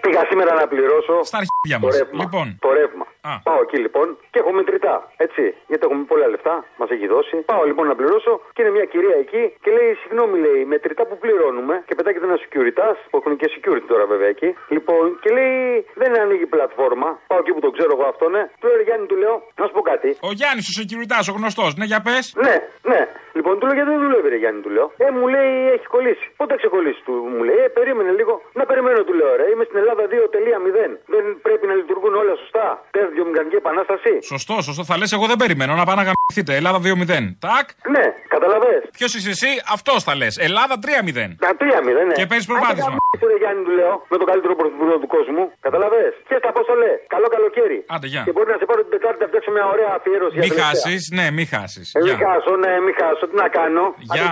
Πήγα 0.00 0.22
σήμερα 0.30 0.54
να 0.54 0.66
πληρώσω. 0.68 1.14
Στα 1.22 1.38
αρχίδια 1.42 1.78
το 1.80 1.86
μας. 1.86 1.96
ρεύμα. 1.98 2.18
Λοιπόν. 2.22 2.46
Το 2.60 2.72
ρεύμα. 2.72 3.06
Α. 3.20 3.32
Πάω 3.48 3.60
εκεί 3.66 3.78
λοιπόν 3.86 4.06
και 4.30 4.38
έχω 4.38 4.52
μετρητά. 4.52 4.94
Έτσι. 5.16 5.54
Γιατί 5.70 5.82
έχουμε 5.86 6.04
πολλά 6.12 6.26
λεφτά, 6.28 6.64
μας 6.76 6.90
έχει 6.90 7.06
δώσει. 7.06 7.36
Πάω 7.36 7.64
λοιπόν 7.64 7.86
να 7.86 7.94
πληρώσω 7.94 8.40
και 8.52 8.62
είναι 8.62 8.70
μια 8.70 8.84
κυρία 8.84 9.16
εκεί 9.24 9.42
και 9.62 9.70
λέει: 9.70 9.90
Συγγνώμη, 10.02 10.38
λέει, 10.38 10.64
μετρητά 10.64 11.02
που 11.06 11.18
πληρώνουμε. 11.18 11.74
Και 11.86 11.94
πετάγεται 11.94 12.24
ένας 12.24 12.40
security, 12.46 12.94
που 13.10 13.16
έχουν 13.20 13.36
και 13.36 13.48
security 13.54 13.86
τώρα 13.92 14.06
βέβαια 14.06 14.28
εκεί. 14.28 14.54
Λοιπόν, 14.68 15.18
και 15.22 15.30
λέει: 15.30 15.86
Δεν 15.94 16.20
ανοίγει 16.20 16.46
πλατφόρμα. 16.46 17.08
Πάω 17.26 17.38
εκεί 17.38 17.52
που 17.52 17.60
το 17.60 17.70
ξέρω 17.70 17.90
εγώ 17.96 18.04
αυτό, 18.12 18.28
ναι. 18.28 18.42
Του 18.60 18.66
λέω: 18.68 18.82
Γιάννη, 18.82 19.06
του 19.06 19.16
λέω: 19.16 19.34
Να 19.58 19.66
σου 19.66 19.72
πω 19.72 19.80
κάτι. 19.80 20.08
Ο 20.28 20.30
Γιάννης, 20.38 20.66
ο 20.70 20.72
security, 20.80 21.14
ο 21.32 21.34
γνωστός. 21.38 21.70
Ναι, 21.78 21.84
για 21.84 22.00
πες. 22.06 22.24
Ναι, 22.46 22.56
ναι. 22.90 23.00
Λοιπόν, 23.38 23.58
του 23.58 23.64
λέω 23.66 23.74
γιατί 23.74 23.90
δεν 23.90 24.00
δουλεύει, 24.04 24.28
ρε 24.28 24.36
Γιάννη, 24.42 24.60
του 24.60 24.70
λέω. 24.76 24.86
Ε, 24.96 25.10
μου 25.10 25.26
λέει 25.34 25.52
έχει 25.74 25.86
κολλήσει. 25.86 26.26
Πότε 26.36 26.50
θα 26.52 26.58
ξεκολλήσει, 26.62 27.00
του 27.06 27.14
μου 27.34 27.42
λέει. 27.48 27.58
Ε, 27.64 27.68
περίμενε 27.78 28.10
λίγο. 28.20 28.34
Να 28.58 28.64
περιμένω, 28.70 28.98
του 29.08 29.14
λέω, 29.20 29.36
ρε. 29.40 29.46
Είμαι 29.52 29.64
στην 29.68 29.78
Ελλάδα 29.82 30.02
2.0. 30.10 30.98
Δεν 31.14 31.24
πρέπει 31.46 31.66
να 31.66 31.74
λειτουργούν 31.80 32.14
όλα 32.14 32.34
σωστά. 32.42 32.66
Τέτοιο 32.90 33.07
βιομηχανική 33.16 33.56
επανάσταση. 33.62 34.12
Σωστό, 34.32 34.54
σωστό. 34.68 34.82
Θα 34.90 34.94
λες, 35.00 35.10
εγώ 35.16 35.26
δεν 35.32 35.38
περιμένω 35.42 35.72
να 35.80 35.84
πάνε 35.88 35.98
να 36.02 36.06
γαμηθείτε. 36.08 36.52
Ελλάδα 36.60 36.78
2-0. 36.86 37.24
Τάκ. 37.46 37.66
Ναι, 37.94 38.04
καταλαβέ. 38.34 38.74
Ποιος 38.98 39.10
είσαι 39.16 39.30
εσύ, 39.36 39.50
αυτός 39.76 39.98
θα 40.06 40.12
λες. 40.20 40.34
Ελλάδα 40.48 40.74
3-0. 40.84 41.36
Τα 41.46 41.52
3-0, 41.60 42.02
ναι. 42.08 42.14
Και 42.18 42.26
παίρνει 42.30 42.44
προβάδισμα. 42.50 42.96
Άντε, 43.14 43.26
ρε 43.32 43.36
Γιάννη, 43.42 43.62
του 43.66 43.72
λέω, 43.80 43.94
με 44.12 44.16
τον 44.20 44.26
καλύτερο 44.30 44.54
πρωθυπουργό 44.60 44.94
του 45.02 45.08
κόσμου. 45.16 45.42
Καταλαβέ. 45.66 46.04
Και 46.28 46.36
στα 46.42 46.50
πώ 46.56 46.60
το 46.70 46.74
λέει. 46.82 46.96
Καλό 47.14 47.26
καλοκαίρι. 47.36 47.78
Άντε, 47.94 48.06
γεια. 48.12 48.22
Και 48.26 48.32
μπορεί 48.36 48.48
να 48.54 48.58
σε 48.62 48.66
πάρω 48.70 48.80
την 48.86 48.92
Τετάρτη 48.94 49.18
να 49.24 49.28
φτιάξω 49.30 49.50
μια 49.56 49.66
ωραία 49.74 49.90
αφιέρωση. 49.98 50.34
Μη 50.42 50.46
για 50.46 50.54
τελευταία. 50.54 50.68
χάσεις, 50.68 51.00
ναι, 51.18 51.26
μη 51.36 51.44
χάσεις. 51.52 51.86
Ε, 51.98 52.00
μη 52.06 52.12
χάσω, 52.24 52.52
ναι, 52.64 52.72
μη 52.84 52.92
χάσω. 53.00 53.24
Τι 53.30 53.36
να 53.42 53.48
κάνω. 53.58 53.84
Γεια. 54.14 54.30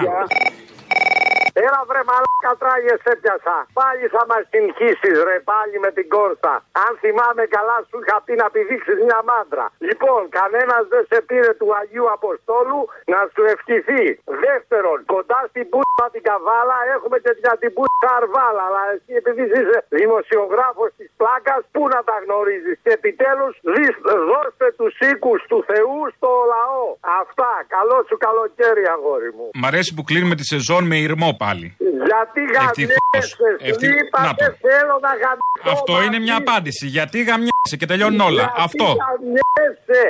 Άντε, 0.90 1.04
γεια. 1.04 1.64
Έλα 1.66 1.80
βρε 1.88 2.02
μαλάκα 2.10 2.52
τράγες 2.62 3.02
έπιασα. 3.12 3.56
Πάλι 3.80 4.04
θα 4.14 4.22
μας 4.30 4.42
συγχύσεις 4.52 5.16
ρε 5.28 5.36
πάλι 5.50 5.76
με 5.84 5.90
την 5.96 6.06
κόρσα. 6.14 6.54
Αν 6.84 6.92
θυμάμαι 7.02 7.44
καλά 7.56 7.76
σου 7.88 7.96
είχα 8.02 8.16
πει 8.24 8.32
να 8.42 8.46
πηδήξεις 8.54 8.98
μια 9.08 9.20
μάντρα. 9.30 9.66
Λοιπόν, 9.88 10.20
κανένας 10.38 10.82
δεν 10.92 11.02
σε 11.10 11.18
πήρε 11.28 11.50
του 11.60 11.68
Αγίου 11.80 12.06
Αποστόλου 12.16 12.80
να 13.12 13.20
σου 13.32 13.42
ευχηθεί. 13.54 14.04
Δεύτερον, 14.46 14.98
κοντά 15.14 15.40
στην 15.50 15.64
πούτσα 15.72 16.04
την 16.14 16.22
καβάλα 16.28 16.76
έχουμε 16.94 17.16
και 17.24 17.32
για 17.44 17.54
την 17.62 17.70
πούτσα 17.76 18.08
αρβάλα. 18.20 18.62
Αλλά 18.68 18.82
εσύ 18.94 19.12
επειδή 19.20 19.42
είσαι 19.58 19.78
δημοσιογράφος 20.00 20.90
της 20.98 21.08
πλάκας, 21.20 21.60
πού 21.74 21.82
να 21.94 22.00
τα 22.08 22.16
γνωρίζεις; 22.24 22.76
Και 22.84 22.92
επιτέλους 22.98 23.52
δεις- 23.74 24.02
δώστε 24.32 24.66
τους 24.78 24.94
οίκους 25.08 25.40
του 25.50 25.58
Θεού 25.70 25.98
στο 26.16 26.30
λαό. 26.52 26.84
Αυτά. 27.22 27.52
Καλό 27.76 27.96
σου 28.08 28.16
καλοκαίρι 28.26 28.84
αγόρι 28.94 29.30
μου. 29.36 29.46
Μ' 29.60 29.66
αρέσει 29.70 29.90
που 29.96 30.02
κλείνουμε 30.08 30.34
τη 30.40 30.44
σεζόν 30.54 30.75
με 30.84 30.96
ηρμό 30.96 31.34
πάλι. 31.38 31.76
Γιατί 31.78 32.40
Ευτυχώς. 32.42 33.36
γαμιέσαι, 33.36 33.68
Ευτυχ- 33.68 33.90
σου 33.92 33.96
είπα 34.06 34.22
Να 34.22 34.34
το. 34.34 34.44
δεν 34.44 34.56
θέλω 34.60 34.98
να 35.00 35.08
γαμιέσαι. 35.08 35.70
Αυτό 35.72 36.02
είναι 36.02 36.18
μια 36.18 36.36
απάντηση. 36.36 36.86
Γιατί 36.86 37.22
γαμιέσαι 37.22 37.76
και 37.78 37.86
τελειώνουν 37.86 38.20
όλα. 38.20 38.52
Αυτό. 38.56 38.84
γαμιέσαι. 38.84 40.02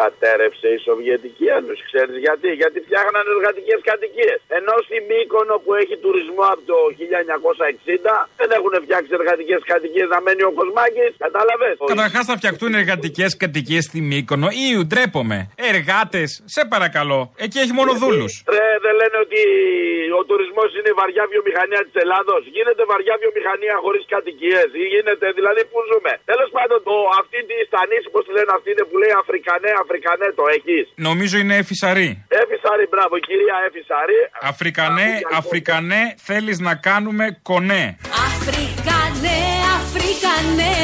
Κατέρευσε 0.00 0.68
η 0.76 0.78
Σοβιετική 0.88 1.46
Ένωση. 1.58 1.82
Ξέρεις 1.90 2.16
γιατί; 2.26 2.48
Γιατί 2.62 2.78
φτιάχνανε 2.86 3.28
εργατικές 3.36 3.78
κατοικίες. 3.90 4.38
Ενώ 4.58 4.74
στη 4.86 4.96
Μύκονο 5.10 5.54
που 5.64 5.70
έχει 5.80 5.94
τουρισμό 6.04 6.44
από 6.54 6.62
το 6.72 6.78
1960 7.00 8.14
δεν 8.40 8.48
έχουν 8.56 8.72
φτιάξει 8.84 9.10
εργατικές 9.20 9.60
κατοικίες 9.72 10.08
να 10.14 10.18
μένει 10.24 10.42
ο 10.50 10.52
Κοσμάκης. 10.58 11.12
Κατάλαβες; 11.26 11.74
Καταρχάς 11.92 12.24
θα 12.30 12.36
φτιαχτούν 12.40 12.70
εργατικές 12.82 13.30
κατοικίες 13.42 13.84
στη 13.88 13.98
Μύκονο. 14.10 14.48
Ήου, 14.68 14.82
ντρέπομαι. 14.88 15.38
Εργάτες, 15.72 16.28
σε 16.54 16.62
παρακαλώ. 16.74 17.20
Εκεί 17.44 17.58
έχει 17.64 17.74
μόνο 17.80 17.92
δούλους. 18.02 18.32
Ρε, 18.56 18.68
δεν 18.84 18.94
λένε 19.00 19.16
ότι 19.26 19.40
ο 20.20 20.22
τουρισμός 20.28 20.68
είναι 20.76 20.90
η 20.94 20.96
βαριά 21.00 21.24
βιομηχανία 21.32 21.82
της 21.86 21.96
Ελλάδος. 22.04 22.40
Γίνεται 22.54 22.82
βαριά 22.92 23.14
βιομηχανία 23.22 23.74
χωρίς 23.84 24.02
κατοικίες. 24.14 24.68
Ή 24.82 24.84
γίνεται, 24.92 25.26
δηλαδή, 25.38 25.62
πού 25.70 25.78
ζούμε. 25.90 26.12
Τέλος 26.32 26.48
πάντων, 26.56 26.78
το, 26.88 26.94
αυτή 27.20 27.38
τη 27.50 27.56
στανίση, 27.70 28.06
πώς 28.14 28.22
τη 28.26 28.30
λένε 28.36 28.52
αυτή 28.58 28.68
είναι 28.72 28.84
που 28.88 28.96
λέει 29.02 29.12
Αφρικανέ, 29.22 29.72
Αφρικανέ, 29.88 30.28
το 30.40 30.44
έχεις. 30.56 30.84
Νομίζω 31.08 31.36
είναι 31.38 31.56
εφησαρή. 31.56 32.08
Έφυσαρη, 32.42 32.84
μπράβο, 32.92 33.16
η 33.16 33.20
κυρία 33.20 33.56
Έφυσαρη. 33.68 34.18
Αφρικανέ, 34.50 35.10
Αφρικανέ, 35.38 36.02
θέλεις 36.28 36.58
να 36.58 36.74
κάνουμε 36.74 37.38
κονέ. 37.42 37.96
Αφρικανέ, 38.26 39.40
Αφρικανέ, 39.76 40.78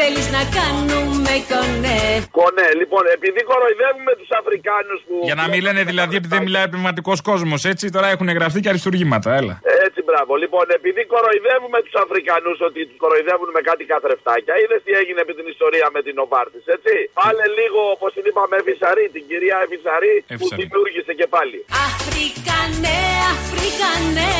θέλεις 0.00 0.26
να 0.36 0.42
κάνουμε 0.58 1.32
κονέ; 1.52 2.02
Κονέ, 2.40 2.68
λοιπόν, 2.80 3.04
επειδή 3.16 3.40
κοροϊδεύουμε 3.50 4.12
τους 4.20 4.30
Αφρικάνους 4.38 5.00
που. 5.06 5.14
Για 5.28 5.36
να 5.40 5.44
μην 5.50 5.60
λένε 5.66 5.82
δηλαδή 5.90 6.14
ότι 6.20 6.28
δεν 6.34 6.42
μιλάει 6.46 6.66
πνευματικός 6.74 7.18
κόσμος, 7.30 7.60
έτσι 7.72 7.84
τώρα 7.96 8.08
έχουν 8.14 8.28
γραφτεί 8.38 8.58
και 8.64 8.70
αριστουργήματα, 8.72 9.28
έλα. 9.40 9.54
Έτσι, 9.86 10.00
μπράβο. 10.08 10.32
Λοιπόν, 10.44 10.64
επειδή 10.78 11.02
κοροϊδεύουμε 11.14 11.78
τους 11.84 11.94
Αφρικανούς 12.04 12.58
ότι 12.68 12.80
τους 12.88 12.98
κοροϊδεύουν 13.04 13.48
με 13.56 13.60
κάτι 13.68 13.84
καθρεφτάκια, 13.92 14.54
είδες 14.62 14.80
τι 14.86 14.92
έγινε 15.00 15.22
με 15.28 15.32
την 15.38 15.46
ιστορία 15.54 15.86
με 15.96 16.00
την 16.06 16.14
Οβάρτης, 16.24 16.64
έτσι; 16.76 16.94
Πάλε 17.18 17.46
λίγο, 17.60 17.80
όπως 17.96 18.10
την 18.16 18.24
είπαμε, 18.28 18.54
Εφησαρή, 18.62 19.04
την 19.16 19.24
κυρία 19.30 19.56
Εφησαρή, 19.66 20.14
που 20.26 20.32
Εφησαρή. 20.36 20.58
δημιούργησε 20.60 21.12
και 21.20 21.26
πάλι. 21.34 21.58
Αφρικανέ, 21.86 23.00
Αφρικανέ, 23.34 24.38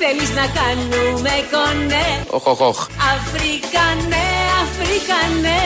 θέλεις 0.00 0.30
να 0.40 0.46
κάνουμε 0.60 1.34
κονέ; 1.54 2.08
Οχ, 2.30 2.46
οχ, 2.46 2.60
οχ. 2.60 2.78
Αφρικανέ, 3.12 4.28
Αφρικανέ, 4.62 5.62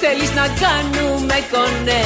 θέλεις 0.00 0.30
να 0.34 0.46
κάνουμε 0.64 1.36
κονέ; 1.52 2.04